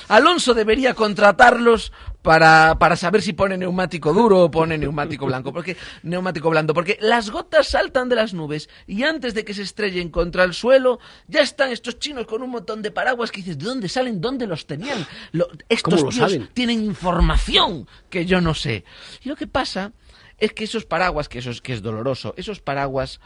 Alonso 0.09 0.55
debería 0.55 0.95
contratarlos 0.95 1.93
para, 2.23 2.77
para 2.79 2.95
saber 2.95 3.21
si 3.21 3.33
pone 3.33 3.59
neumático 3.59 4.13
duro 4.13 4.45
o 4.45 4.51
pone 4.51 4.79
neumático 4.79 5.27
blanco, 5.27 5.53
porque 5.55 5.77
neumático 6.05 6.49
blando, 6.51 6.73
porque 6.73 6.99
las 7.01 7.31
gotas 7.31 7.67
saltan 7.69 8.09
de 8.09 8.15
las 8.15 8.33
nubes 8.33 8.69
y 8.87 9.03
antes 9.03 9.35
de 9.35 9.45
que 9.45 9.55
se 9.55 9.63
estrellen 9.63 10.09
contra 10.11 10.45
el 10.45 10.55
suelo 10.55 11.01
ya 11.27 11.41
están 11.41 11.73
estos 11.73 11.99
chinos 11.99 12.27
con 12.27 12.43
un 12.43 12.51
montón 12.51 12.81
de 12.81 12.93
paraguas 12.93 13.33
que 13.33 13.39
dices, 13.39 13.59
¿de 13.59 13.65
dónde 13.65 13.89
salen? 13.89 14.21
¿Dónde 14.21 14.47
los 14.47 14.67
tenían? 14.67 15.05
Lo- 15.33 15.49
estos 15.69 15.95
¿Cómo 15.95 16.05
lo 16.05 16.09
tíos 16.11 16.31
saben? 16.31 16.49
tienen 16.55 16.85
información 16.85 17.89
que 18.09 18.25
yo 18.25 18.41
no 18.41 18.55
sé. 18.55 18.85
Y 19.25 19.29
lo 19.29 19.35
que 19.35 19.49
pasa 19.49 19.93
es 20.39 20.53
que 20.53 20.63
esos 20.65 20.85
paraguas, 20.85 21.29
que 21.29 21.41
eso 21.41 21.51
es, 21.51 21.61
que 21.61 21.73
es 21.73 21.83
doloroso, 21.83 22.35
esos 22.37 22.61
paraguas, 22.61 23.21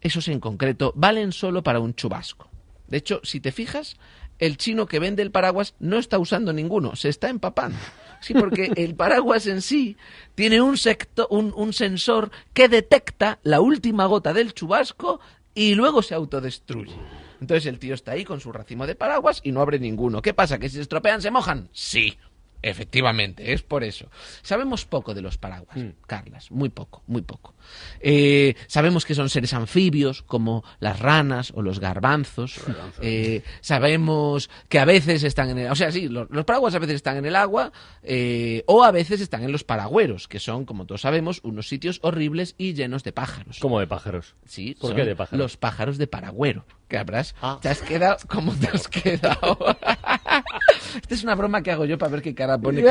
esos 0.00 0.26
en 0.28 0.40
concreto, 0.40 0.92
valen 0.96 1.30
solo 1.30 1.62
para 1.62 1.78
un 1.78 1.94
chubasco. 1.94 2.50
De 2.94 2.98
hecho, 2.98 3.18
si 3.24 3.40
te 3.40 3.50
fijas, 3.50 3.96
el 4.38 4.56
chino 4.56 4.86
que 4.86 5.00
vende 5.00 5.20
el 5.24 5.32
paraguas 5.32 5.74
no 5.80 5.98
está 5.98 6.16
usando 6.20 6.52
ninguno, 6.52 6.94
se 6.94 7.08
está 7.08 7.28
empapando. 7.28 7.76
Sí, 8.20 8.34
porque 8.34 8.70
el 8.76 8.94
paraguas 8.94 9.48
en 9.48 9.62
sí 9.62 9.96
tiene 10.36 10.60
un, 10.62 10.76
secto- 10.76 11.26
un, 11.28 11.52
un 11.56 11.72
sensor 11.72 12.30
que 12.52 12.68
detecta 12.68 13.40
la 13.42 13.60
última 13.60 14.06
gota 14.06 14.32
del 14.32 14.54
chubasco 14.54 15.18
y 15.56 15.74
luego 15.74 16.02
se 16.02 16.14
autodestruye. 16.14 16.94
Entonces 17.40 17.66
el 17.66 17.80
tío 17.80 17.94
está 17.94 18.12
ahí 18.12 18.24
con 18.24 18.38
su 18.38 18.52
racimo 18.52 18.86
de 18.86 18.94
paraguas 18.94 19.40
y 19.42 19.50
no 19.50 19.60
abre 19.60 19.80
ninguno. 19.80 20.22
¿Qué 20.22 20.32
pasa? 20.32 20.60
¿Que 20.60 20.68
si 20.68 20.76
se 20.76 20.82
estropean 20.82 21.20
se 21.20 21.32
mojan? 21.32 21.68
Sí. 21.72 22.16
Efectivamente, 22.64 23.52
es 23.52 23.62
por 23.62 23.84
eso. 23.84 24.10
Sabemos 24.40 24.86
poco 24.86 25.12
de 25.12 25.20
los 25.20 25.36
paraguas, 25.36 25.76
Carlas, 26.06 26.50
muy 26.50 26.70
poco, 26.70 27.02
muy 27.06 27.20
poco. 27.20 27.54
Eh, 28.00 28.54
sabemos 28.68 29.04
que 29.04 29.14
son 29.14 29.28
seres 29.28 29.52
anfibios, 29.52 30.22
como 30.22 30.64
las 30.80 30.98
ranas 30.98 31.52
o 31.54 31.60
los 31.62 31.78
garbanzos. 31.78 32.60
Eh, 33.00 33.42
sabemos 33.60 34.48
que 34.68 34.78
a 34.78 34.84
veces 34.84 35.24
están 35.24 35.50
en 35.50 35.58
el... 35.58 35.70
O 35.70 35.74
sea, 35.74 35.90
sí, 35.90 36.08
los, 36.08 36.30
los 36.30 36.44
paraguas 36.44 36.74
a 36.74 36.78
veces 36.78 36.96
están 36.96 37.16
en 37.16 37.26
el 37.26 37.36
agua 37.36 37.72
eh, 38.02 38.62
o 38.66 38.84
a 38.84 38.90
veces 38.92 39.20
están 39.20 39.42
en 39.42 39.52
los 39.52 39.64
paragüeros, 39.64 40.28
que 40.28 40.38
son, 40.38 40.64
como 40.64 40.86
todos 40.86 41.02
sabemos, 41.02 41.40
unos 41.42 41.68
sitios 41.68 41.98
horribles 42.02 42.54
y 42.56 42.72
llenos 42.72 43.04
de 43.04 43.12
pájaros. 43.12 43.58
¿Cómo 43.60 43.80
de 43.80 43.86
pájaros? 43.86 44.36
Sí, 44.46 44.76
¿Por 44.80 44.94
qué 44.94 45.04
de 45.04 45.16
pájaros? 45.16 45.38
Los 45.38 45.56
pájaros 45.56 45.98
de 45.98 46.06
paragüero. 46.06 46.64
Que 46.88 46.98
habrás, 46.98 47.34
te 47.60 47.68
has 47.68 47.82
quedado, 47.82 48.18
¿cómo 48.28 48.52
te 48.54 48.68
has 48.68 48.88
quedado? 48.88 49.58
Esta 50.94 51.14
es 51.14 51.24
una 51.24 51.34
broma 51.34 51.62
que 51.62 51.72
hago 51.72 51.84
yo 51.84 51.98
para 51.98 52.12
ver 52.12 52.22
qué 52.22 52.34
cara 52.34 52.53
pone. 52.58 52.84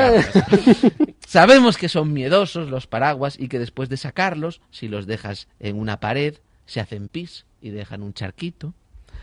Sabemos 1.26 1.76
que 1.76 1.88
son 1.88 2.12
miedosos 2.12 2.68
los 2.68 2.86
paraguas 2.86 3.38
y 3.38 3.48
que 3.48 3.58
después 3.58 3.88
de 3.88 3.96
sacarlos, 3.96 4.60
si 4.70 4.88
los 4.88 5.06
dejas 5.06 5.48
en 5.58 5.78
una 5.78 6.00
pared, 6.00 6.36
se 6.66 6.80
hacen 6.80 7.08
pis 7.08 7.46
y 7.60 7.70
dejan 7.70 8.02
un 8.02 8.14
charquito. 8.14 8.74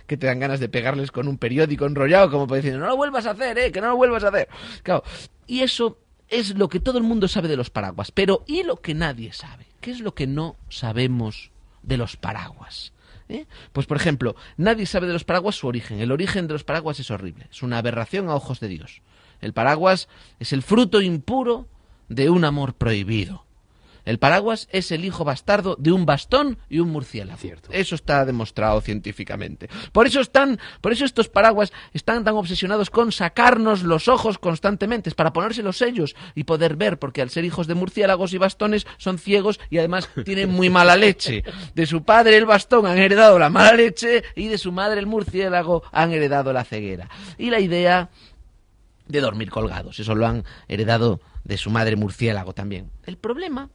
Que 0.08 0.18
te 0.18 0.28
dan 0.28 0.40
ganas 0.40 0.60
de 0.60 0.68
pegarles 0.68 1.12
con 1.12 1.28
un 1.28 1.38
periódico 1.38 1.86
enrollado, 1.86 2.30
como 2.32 2.48
para 2.48 2.62
decir, 2.62 2.78
no 2.78 2.88
lo 2.88 2.98
vuelvas 2.98 3.26
a 3.28 3.32
hacer, 3.32 3.58
eh, 3.58 3.72
que 3.72 3.80
no 3.80 3.90
lo 3.90 3.96
vuelvas 3.96 4.24
a 4.24 4.30
hacer. 4.30 4.50
Claro, 4.84 5.04
y 5.48 5.62
eso 5.62 6.00
es 6.28 6.58
lo 6.58 6.70
que 6.70 6.80
todo 6.80 6.98
el 6.98 7.04
mundo 7.04 7.28
sabe 7.28 7.48
de 7.48 7.58
los 7.58 7.70
paraguas. 7.70 8.12
Pero 8.12 8.44
¿y 8.48 8.64
lo 8.64 8.78
que 8.78 8.94
nadie 8.94 9.32
sabe? 9.32 9.68
¿Qué 9.80 9.92
es 9.92 10.00
lo 10.00 10.16
que 10.16 10.28
no 10.28 10.56
sabemos 10.70 11.52
de 11.84 11.98
los 11.98 12.18
paraguas? 12.18 12.94
¿Eh? 13.30 13.46
Pues 13.72 13.86
por 13.86 13.98
ejemplo, 13.98 14.36
nadie 14.58 14.86
sabe 14.86 15.08
de 15.08 15.14
los 15.14 15.24
paraguas 15.24 15.56
su 15.56 15.68
origen. 15.68 16.00
El 16.00 16.12
origen 16.12 16.48
de 16.48 16.54
los 16.54 16.64
paraguas 16.64 17.00
es 17.00 17.12
horrible, 17.12 17.48
es 17.50 17.62
una 17.64 17.78
aberración 17.78 18.28
a 18.28 18.36
ojos 18.36 18.60
de 18.60 18.68
Dios. 18.68 19.02
El 19.42 19.54
paraguas 19.54 20.08
es 20.40 20.54
el 20.54 20.62
fruto 20.62 21.02
impuro 21.02 21.68
de 22.08 22.30
un 22.30 22.46
amor 22.46 22.76
prohibido. 22.76 23.46
El 24.06 24.18
paraguas 24.18 24.68
es 24.72 24.92
el 24.92 25.06
hijo 25.06 25.24
bastardo 25.24 25.76
de 25.78 25.92
un 25.92 26.06
bastón 26.06 26.58
y 26.70 26.80
un 26.80 26.90
murciélago. 26.90 27.40
Eso 27.70 27.96
está 27.96 28.26
demostrado 28.26 28.82
científicamente. 28.82 29.70
Por 29.92 30.08
eso 30.08 30.22
están, 30.22 30.60
por 30.82 30.92
eso 30.92 31.06
estos 31.06 31.30
paraguas 31.30 31.72
están 31.94 32.24
tan 32.24 32.36
obsesionados 32.36 32.90
con 32.90 33.12
sacarnos 33.12 33.84
los 33.84 34.08
ojos 34.08 34.38
constantemente, 34.38 35.10
es 35.10 35.16
para 35.16 35.34
ponérselos 35.34 35.82
ellos 35.82 36.16
y 36.36 36.46
poder 36.46 36.76
ver, 36.76 36.98
porque 36.98 37.22
al 37.22 37.30
ser 37.30 37.46
hijos 37.46 37.68
de 37.68 37.76
murciélagos 37.76 38.34
y 38.34 38.38
bastones 38.38 38.88
son 38.98 39.20
ciegos 39.20 39.60
y 39.70 39.78
además 39.78 40.10
tienen 40.26 40.50
muy 40.50 40.70
mala 40.70 40.96
leche. 40.96 41.44
De 41.76 41.86
su 41.86 42.04
padre 42.04 42.38
el 42.38 42.46
bastón 42.46 42.88
han 42.88 42.98
heredado 42.98 43.38
la 43.38 43.50
mala 43.50 43.74
leche 43.74 44.24
y 44.36 44.48
de 44.48 44.58
su 44.58 44.72
madre 44.72 45.00
el 45.00 45.06
murciélago 45.06 45.84
han 45.92 46.12
heredado 46.12 46.54
la 46.54 46.64
ceguera. 46.64 47.10
Y 47.38 47.52
la 47.52 47.60
idea 47.60 48.10
de 49.12 49.22
dormir 49.22 49.50
colgados, 49.50 50.00
eso 50.00 50.16
lo 50.16 50.26
han 50.26 50.44
heredado 50.68 51.20
de 51.44 51.58
su 51.58 51.70
madre 51.70 51.96
murciélago 51.96 52.54
también. 52.54 52.90
El 53.06 53.18
problema 53.18 53.70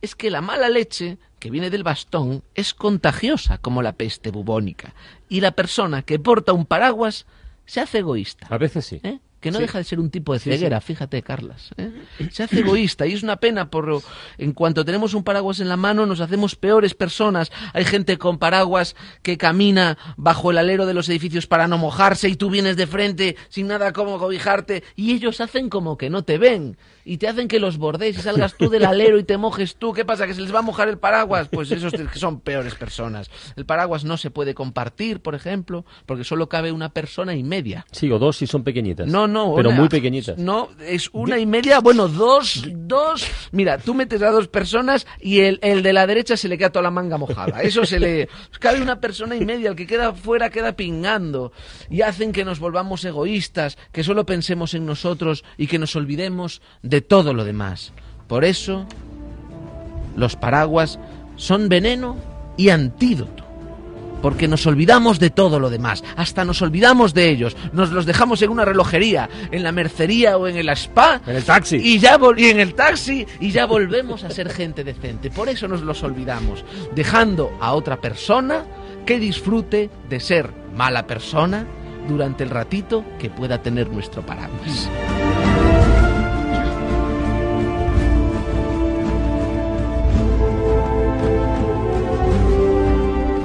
es 0.00 0.14
que 0.14 0.30
la 0.30 0.40
mala 0.40 0.68
leche 0.68 1.18
que 1.38 1.50
viene 1.50 1.70
del 1.70 1.84
bastón 1.84 2.42
es 2.54 2.74
contagiosa 2.74 3.58
como 3.58 3.82
la 3.82 3.92
peste 3.92 4.30
bubónica 4.30 4.94
y 5.28 5.40
la 5.40 5.52
persona 5.52 6.02
que 6.02 6.18
porta 6.18 6.52
un 6.52 6.66
paraguas 6.66 7.26
se 7.64 7.80
hace 7.80 7.98
egoísta. 7.98 8.46
A 8.50 8.58
veces 8.58 8.84
sí. 8.84 9.00
¿eh? 9.04 9.20
Que 9.42 9.50
no 9.50 9.58
Sí. 9.58 9.64
deja 9.64 9.76
de 9.78 9.84
ser 9.84 10.00
un 10.00 10.08
tipo 10.10 10.32
de 10.32 10.38
ceguera, 10.38 10.80
sí. 10.80 10.86
fíjate, 10.86 11.20
Carlas. 11.22 11.70
¿eh? 11.76 11.90
Se 12.30 12.44
hace 12.44 12.60
egoísta 12.60 13.06
y 13.06 13.12
es 13.12 13.22
una 13.22 13.36
pena 13.36 13.68
por 13.70 14.00
en 14.38 14.52
cuanto 14.52 14.84
tenemos 14.84 15.12
un 15.12 15.24
paraguas 15.24 15.60
en 15.60 15.68
la 15.68 15.76
mano 15.76 16.06
nos 16.06 16.20
hacemos 16.20 16.56
peores 16.56 16.94
personas. 16.94 17.50
Hay 17.74 17.84
gente 17.84 18.16
con 18.16 18.38
paraguas 18.38 18.96
que 19.22 19.36
camina 19.36 19.98
bajo 20.16 20.50
el 20.52 20.58
alero 20.58 20.86
de 20.86 20.94
los 20.94 21.08
edificios 21.08 21.46
para 21.46 21.66
no 21.68 21.76
mojarse 21.76 22.28
y 22.28 22.36
tú 22.36 22.48
vienes 22.48 22.76
de 22.76 22.86
frente 22.86 23.36
sin 23.48 23.66
nada 23.66 23.92
como 23.92 24.18
cobijarte 24.18 24.84
y 24.96 25.12
ellos 25.12 25.40
hacen 25.40 25.68
como 25.68 25.98
que 25.98 26.08
no 26.08 26.22
te 26.22 26.38
ven 26.38 26.76
y 27.04 27.16
te 27.18 27.26
hacen 27.26 27.48
que 27.48 27.58
los 27.58 27.78
bordes 27.78 28.16
y 28.16 28.22
salgas 28.22 28.54
tú 28.56 28.70
del 28.70 28.84
alero 28.84 29.18
y 29.18 29.24
te 29.24 29.36
mojes 29.36 29.74
tú. 29.74 29.92
¿Qué 29.92 30.04
pasa? 30.04 30.28
¿Que 30.28 30.34
se 30.34 30.40
les 30.40 30.54
va 30.54 30.60
a 30.60 30.62
mojar 30.62 30.88
el 30.88 30.98
paraguas? 30.98 31.48
Pues 31.48 31.70
esos 31.72 31.92
que 31.92 32.18
son 32.18 32.38
peores 32.38 32.76
personas. 32.76 33.28
El 33.56 33.66
paraguas 33.66 34.04
no 34.04 34.16
se 34.16 34.30
puede 34.30 34.54
compartir, 34.54 35.20
por 35.20 35.34
ejemplo, 35.34 35.84
porque 36.06 36.22
solo 36.22 36.48
cabe 36.48 36.70
una 36.70 36.90
persona 36.90 37.34
y 37.34 37.42
media. 37.42 37.84
Sí, 37.90 38.08
o 38.12 38.20
dos 38.20 38.36
si 38.36 38.46
son 38.46 38.62
pequeñitas. 38.62 39.08
No, 39.08 39.26
no. 39.32 39.54
Pero 39.56 39.70
una- 39.70 39.78
muy 39.78 39.88
pequeñitas. 39.88 40.38
No, 40.38 40.68
es 40.86 41.08
una 41.12 41.38
y 41.38 41.46
media, 41.46 41.80
bueno, 41.80 42.06
dos, 42.08 42.64
dos. 42.72 43.26
Mira, 43.50 43.78
tú 43.78 43.94
metes 43.94 44.22
a 44.22 44.30
dos 44.30 44.46
personas 44.48 45.06
y 45.20 45.40
el, 45.40 45.58
el 45.62 45.82
de 45.82 45.92
la 45.92 46.06
derecha 46.06 46.36
se 46.36 46.48
le 46.48 46.58
queda 46.58 46.70
toda 46.70 46.84
la 46.84 46.90
manga 46.90 47.16
mojada. 47.18 47.62
Eso 47.62 47.84
se 47.84 47.98
le... 47.98 48.28
Cabe 48.60 48.80
una 48.82 49.00
persona 49.00 49.34
y 49.34 49.44
media, 49.44 49.70
el 49.70 49.76
que 49.76 49.86
queda 49.86 50.12
fuera 50.12 50.50
queda 50.50 50.72
pingando. 50.76 51.52
Y 51.90 52.02
hacen 52.02 52.32
que 52.32 52.44
nos 52.44 52.60
volvamos 52.60 53.04
egoístas, 53.04 53.78
que 53.90 54.04
solo 54.04 54.24
pensemos 54.26 54.74
en 54.74 54.86
nosotros 54.86 55.44
y 55.56 55.66
que 55.66 55.78
nos 55.78 55.96
olvidemos 55.96 56.62
de 56.82 57.00
todo 57.00 57.34
lo 57.34 57.44
demás. 57.44 57.92
Por 58.28 58.44
eso, 58.44 58.86
los 60.16 60.36
paraguas 60.36 60.98
son 61.36 61.68
veneno 61.68 62.16
y 62.56 62.68
antídoto 62.68 63.44
porque 64.22 64.48
nos 64.48 64.66
olvidamos 64.66 65.18
de 65.18 65.30
todo 65.30 65.60
lo 65.60 65.68
demás, 65.68 66.02
hasta 66.16 66.44
nos 66.44 66.62
olvidamos 66.62 67.12
de 67.12 67.28
ellos, 67.28 67.56
nos 67.72 67.90
los 67.90 68.06
dejamos 68.06 68.40
en 68.42 68.50
una 68.50 68.64
relojería, 68.64 69.28
en 69.50 69.62
la 69.62 69.72
mercería 69.72 70.38
o 70.38 70.46
en 70.48 70.56
el 70.56 70.68
spa, 70.70 71.20
En 71.26 71.36
el 71.36 71.44
taxi. 71.44 71.76
y 71.76 71.98
ya 71.98 72.18
y 72.36 72.46
en 72.46 72.60
el 72.60 72.74
taxi 72.74 73.26
y 73.40 73.50
ya 73.50 73.66
volvemos 73.66 74.24
a 74.24 74.30
ser 74.30 74.48
gente 74.48 74.84
decente. 74.84 75.30
Por 75.30 75.48
eso 75.48 75.68
nos 75.68 75.82
los 75.82 76.02
olvidamos, 76.02 76.64
dejando 76.94 77.52
a 77.60 77.72
otra 77.74 78.00
persona 78.00 78.64
que 79.04 79.18
disfrute 79.18 79.90
de 80.08 80.20
ser 80.20 80.50
mala 80.74 81.06
persona 81.06 81.66
durante 82.08 82.44
el 82.44 82.50
ratito 82.50 83.04
que 83.18 83.30
pueda 83.30 83.60
tener 83.62 83.88
nuestro 83.88 84.24
paraguas. 84.24 84.88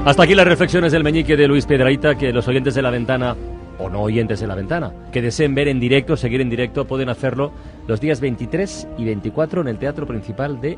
Hasta 0.07 0.23
aquí 0.23 0.35
las 0.35 0.47
reflexiones 0.47 0.93
del 0.93 1.03
meñique 1.03 1.35
de 1.35 1.49
Luis 1.49 1.65
Piedraíta 1.65 2.15
que 2.15 2.31
los 2.31 2.47
oyentes 2.47 2.73
de 2.75 2.81
la 2.81 2.89
ventana 2.91 3.35
o 3.77 3.89
no 3.89 4.03
oyentes 4.03 4.39
de 4.39 4.47
la 4.47 4.55
ventana 4.55 4.93
que 5.11 5.21
deseen 5.21 5.53
ver 5.53 5.67
en 5.67 5.81
directo, 5.81 6.15
seguir 6.15 6.39
en 6.39 6.49
directo, 6.49 6.87
pueden 6.87 7.09
hacerlo 7.09 7.51
los 7.87 7.99
días 7.99 8.21
23 8.21 8.87
y 8.97 9.03
24 9.03 9.59
en 9.59 9.67
el 9.67 9.77
Teatro 9.77 10.07
Principal 10.07 10.61
de 10.61 10.77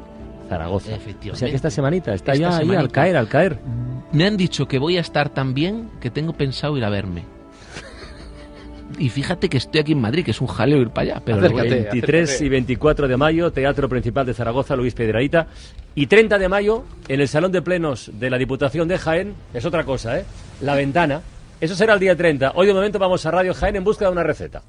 Zaragoza. 0.50 0.98
O 1.32 1.36
sea 1.36 1.48
que 1.48 1.56
esta 1.56 1.70
semanita 1.70 2.12
está 2.16 2.34
Esta 2.34 2.50
ya 2.50 2.58
ahí 2.58 2.74
al 2.74 2.92
caer, 2.92 3.18
al 3.18 3.28
caer. 3.28 3.60
Me 4.12 4.26
han 4.26 4.36
dicho 4.36 4.68
que 4.68 4.80
voy 4.80 4.98
a 4.98 5.02
estar 5.02 5.30
tan 5.30 5.54
bien 5.54 5.92
que 6.02 6.10
tengo 6.10 6.34
pensado 6.34 6.76
ir 6.76 6.84
a 6.84 6.90
verme. 6.90 7.26
Y 8.98 9.10
fíjate 9.10 9.50
que 9.50 9.58
estoy 9.58 9.82
aquí 9.82 9.92
en 9.92 10.02
Madrid, 10.02 10.26
que 10.26 10.32
es 10.32 10.42
un 10.42 10.48
jaleo 10.48 10.80
ir 10.82 10.90
para 10.90 11.12
allá. 11.14 11.22
Pero 11.24 11.40
luego- 11.40 11.58
23 11.58 12.42
y 12.42 12.50
24 12.50 13.08
de 13.08 13.18
mayo, 13.18 13.52
Teatro 13.52 13.88
Principal 13.88 14.26
de 14.26 14.34
Zaragoza, 14.34 14.76
Luis 14.76 14.94
Piedraíta. 14.94 15.48
Y 15.96 16.08
30 16.08 16.38
de 16.38 16.50
mayo, 16.50 16.84
en 17.08 17.22
el 17.22 17.28
Salón 17.28 17.52
de 17.52 17.62
Plenos 17.62 18.10
de 18.14 18.30
la 18.30 18.38
Diputación 18.38 18.88
de 18.88 18.98
Jaén, 18.98 19.34
es 19.54 19.66
otra 19.66 19.84
cosa, 19.84 20.20
¿eh? 20.20 20.26
La 20.62 20.76
Ventana. 20.76 21.22
Eso 21.62 21.76
será 21.76 21.94
el 21.94 22.00
día 22.00 22.16
30. 22.16 22.54
Hoy 22.56 22.68
de 22.68 22.74
momento 22.74 23.00
vamos 23.00 23.26
a 23.26 23.32
Radio 23.32 23.54
Jaén 23.54 23.76
en 23.76 23.84
busca 23.84 24.06
de 24.06 24.12
una 24.12 24.24
receta. 24.24 24.62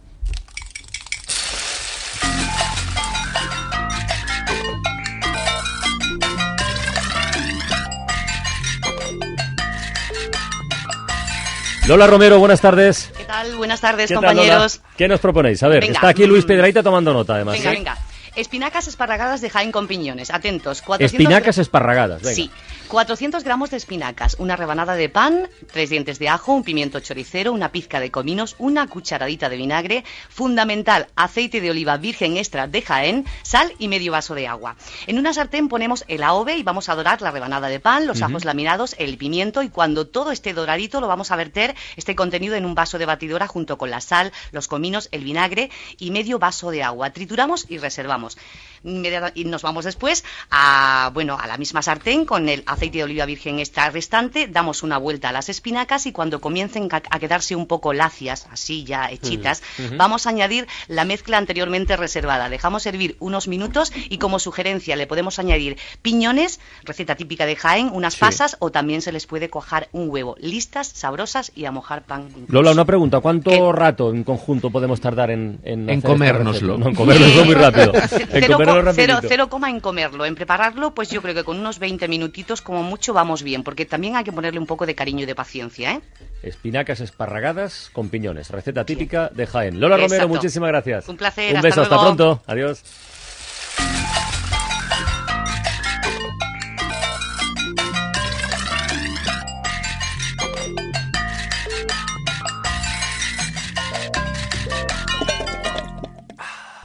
Lola 11.87 12.07
Romero, 12.07 12.39
buenas 12.39 12.61
tardes. 12.61 13.11
Buenas 13.57 13.81
tardes, 13.81 14.09
¿Qué 14.09 14.15
tal, 14.15 14.25
compañeros. 14.25 14.81
¿Qué 14.97 15.09
nos 15.09 15.21
proponéis? 15.21 15.63
A 15.63 15.69
ver, 15.69 15.81
Venga. 15.81 15.95
está 15.95 16.09
aquí 16.09 16.27
Luis 16.27 16.45
Piedraíta 16.45 16.83
tomando 16.83 17.13
nota, 17.13 17.35
además. 17.35 17.55
Venga, 17.55 17.71
¿eh? 17.71 17.75
venga. 17.75 17.99
Espinacas 18.37 18.87
esparragadas 18.89 19.41
de 19.41 19.51
Jaén 19.51 19.73
con 19.73 19.87
piñones. 19.87 20.31
Atentos. 20.31 20.83
400 20.83 21.13
Espinacas 21.13 21.59
esparragadas, 21.59 22.23
venga. 22.23 22.35
Sí. 22.35 22.51
400 22.91 23.45
gramos 23.45 23.71
de 23.71 23.77
espinacas, 23.77 24.35
una 24.41 24.57
rebanada 24.57 24.95
de 24.95 25.09
pan, 25.09 25.49
tres 25.73 25.91
dientes 25.91 26.19
de 26.19 26.29
ajo, 26.29 26.55
un 26.55 26.65
pimiento 26.65 26.99
choricero, 26.99 27.53
una 27.53 27.71
pizca 27.71 28.01
de 28.01 28.11
cominos, 28.11 28.57
una 28.59 28.89
cucharadita 28.89 29.49
de 29.49 29.57
vinagre, 29.57 30.05
fundamental, 30.29 31.07
aceite 31.15 31.61
de 31.61 31.71
oliva 31.71 31.99
virgen 31.99 32.37
extra 32.37 32.67
de 32.67 32.83
Jaén, 32.83 33.27
sal 33.45 33.73
y 33.79 33.87
medio 33.87 34.11
vaso 34.11 34.35
de 34.35 34.49
agua. 34.49 34.75
En 35.07 35.21
una 35.21 35.33
sartén 35.33 35.69
ponemos 35.69 36.05
el 36.09 36.25
AOVE 36.25 36.57
y 36.57 36.65
vamos 36.65 36.89
a 36.89 36.97
dorar 36.97 37.23
la 37.23 37.31
rebanada 37.31 37.69
de 37.69 37.79
pan, 37.79 38.09
los 38.09 38.23
ajos 38.23 38.45
laminados, 38.45 38.97
el 38.99 39.17
pimiento 39.19 39.63
y 39.63 39.69
cuando 39.69 40.09
todo 40.09 40.33
esté 40.33 40.53
doradito 40.53 41.01
lo 41.01 41.07
vamos 41.07 41.31
a 41.31 41.37
verter 41.37 41.77
este 41.95 42.17
contenido 42.17 42.57
en 42.57 42.65
un 42.65 42.75
vaso 42.75 42.99
de 42.99 43.07
batidora 43.07 43.47
junto 43.47 43.79
con 43.79 43.91
la 43.91 44.01
sal, 44.01 44.33
los 44.51 44.67
cominos, 44.67 45.09
el 45.13 45.23
vinagre 45.23 45.71
y 45.99 46.11
medio 46.11 46.41
vaso 46.41 46.73
de 46.73 46.83
agua. 46.83 47.11
Trituramos 47.11 47.67
y 47.69 47.79
reservamos. 47.79 48.37
Y 48.83 49.45
nos 49.45 49.63
vamos 49.63 49.85
después 49.85 50.25
a, 50.51 51.11
bueno, 51.15 51.39
a 51.41 51.47
la 51.47 51.57
misma 51.57 51.83
sartén 51.83 52.25
con 52.25 52.49
el 52.49 52.65
aceite 52.67 52.80
de 52.89 53.05
oliva 53.05 53.27
virgen 53.27 53.59
extra 53.59 53.91
restante, 53.91 54.47
damos 54.47 54.83
una 54.83 54.97
vuelta 54.97 55.29
a 55.29 55.33
las 55.33 55.49
espinacas 55.51 56.07
y 56.07 56.13
cuando 56.13 56.41
comiencen 56.41 56.89
a 56.91 57.19
quedarse 57.19 57.55
un 57.55 57.67
poco 57.67 57.93
lacias, 57.93 58.47
así 58.51 58.85
ya 58.85 59.11
hechitas, 59.11 59.63
vamos 59.97 60.27
a 60.27 60.31
añadir 60.31 60.67
la 60.89 61.05
mezcla 61.05 61.37
anteriormente 61.37 61.97
reservada. 61.97 62.49
Dejamos 62.49 62.87
hervir 62.87 63.17
unos 63.21 63.49
minutos 63.49 63.93
y 64.09 64.19
como 64.19 64.39
sugerencia 64.39 64.97
le 64.97 65.07
podemos 65.07 65.39
añadir 65.39 65.77
piñones, 66.03 66.61
receta 66.85 67.17
típica 67.17 67.47
de 67.47 67.57
Jaén, 67.57 67.91
unas 67.93 68.15
Sí. 68.15 68.21
pasas 68.21 68.57
o 68.61 68.71
también 68.71 69.03
se 69.03 69.13
les 69.13 69.27
puede 69.27 69.51
cuajar 69.51 69.89
un 69.93 70.09
huevo. 70.09 70.37
Listas, 70.41 70.87
sabrosas 70.89 71.53
y 71.55 71.65
a 71.67 71.73
mojar 71.73 72.03
pan. 72.05 72.29
incluso. 72.29 72.53
Lola, 72.53 72.71
una 72.73 72.85
pregunta. 72.85 73.21
¿Cuánto 73.21 73.73
rato 73.73 74.11
en 74.11 74.25
conjunto 74.25 74.71
podemos 74.71 75.01
tardar 75.01 75.31
en, 75.31 75.59
en, 75.65 75.91
esta 75.91 76.09
comérnoslo. 76.09 76.79
No, 76.79 76.89
en 76.89 76.95
comérnoslo 76.95 77.45
muy 77.45 77.55
rápido. 77.55 77.93
En 78.31 78.43
Cero, 78.45 78.53
comerlo 78.55 78.85
co- 78.85 78.93
cero, 78.95 79.15
rapidito. 79.15 79.29
cero 79.29 79.49
coma 79.49 79.71
en 79.71 79.81
comerlo. 79.81 80.25
En 80.25 80.35
prepararlo, 80.35 80.95
pues 80.95 81.11
yo 81.11 81.21
creo 81.23 81.35
que 81.35 81.43
con 81.45 81.59
unos 81.59 81.79
20 81.79 82.07
minutitos 82.09 82.63
como 82.71 82.85
mucho 82.85 83.13
vamos 83.13 83.43
bien, 83.43 83.65
porque 83.65 83.85
también 83.85 84.15
hay 84.15 84.23
que 84.23 84.31
ponerle 84.31 84.61
un 84.61 84.67
poco 84.67 84.87
de 84.87 84.95
cariño 84.95 85.25
y 85.25 85.27
de 85.27 85.35
paciencia, 85.35 85.95
¿eh? 85.95 86.01
Espinacas 86.45 87.01
esparragadas 87.01 87.91
con 87.93 88.11
piñones. 88.11 88.49
Receta 88.51 88.85
típica 88.85 89.29
de 89.29 89.45
Jaén. 89.45 89.81
Lola 89.81 89.97
Romero, 89.97 90.29
muchísimas 90.29 90.69
gracias. 90.69 91.09
Un 91.09 91.17
placer, 91.17 91.51
Un 91.51 91.57
hasta 91.57 91.69
beso, 91.69 91.83
hasta 91.83 92.01
pronto. 92.01 92.43
Adiós. 92.47 92.85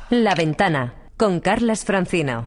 La 0.09 0.33
ventana 0.33 0.95
con 1.15 1.39
Carlas 1.41 1.85
Francino. 1.85 2.45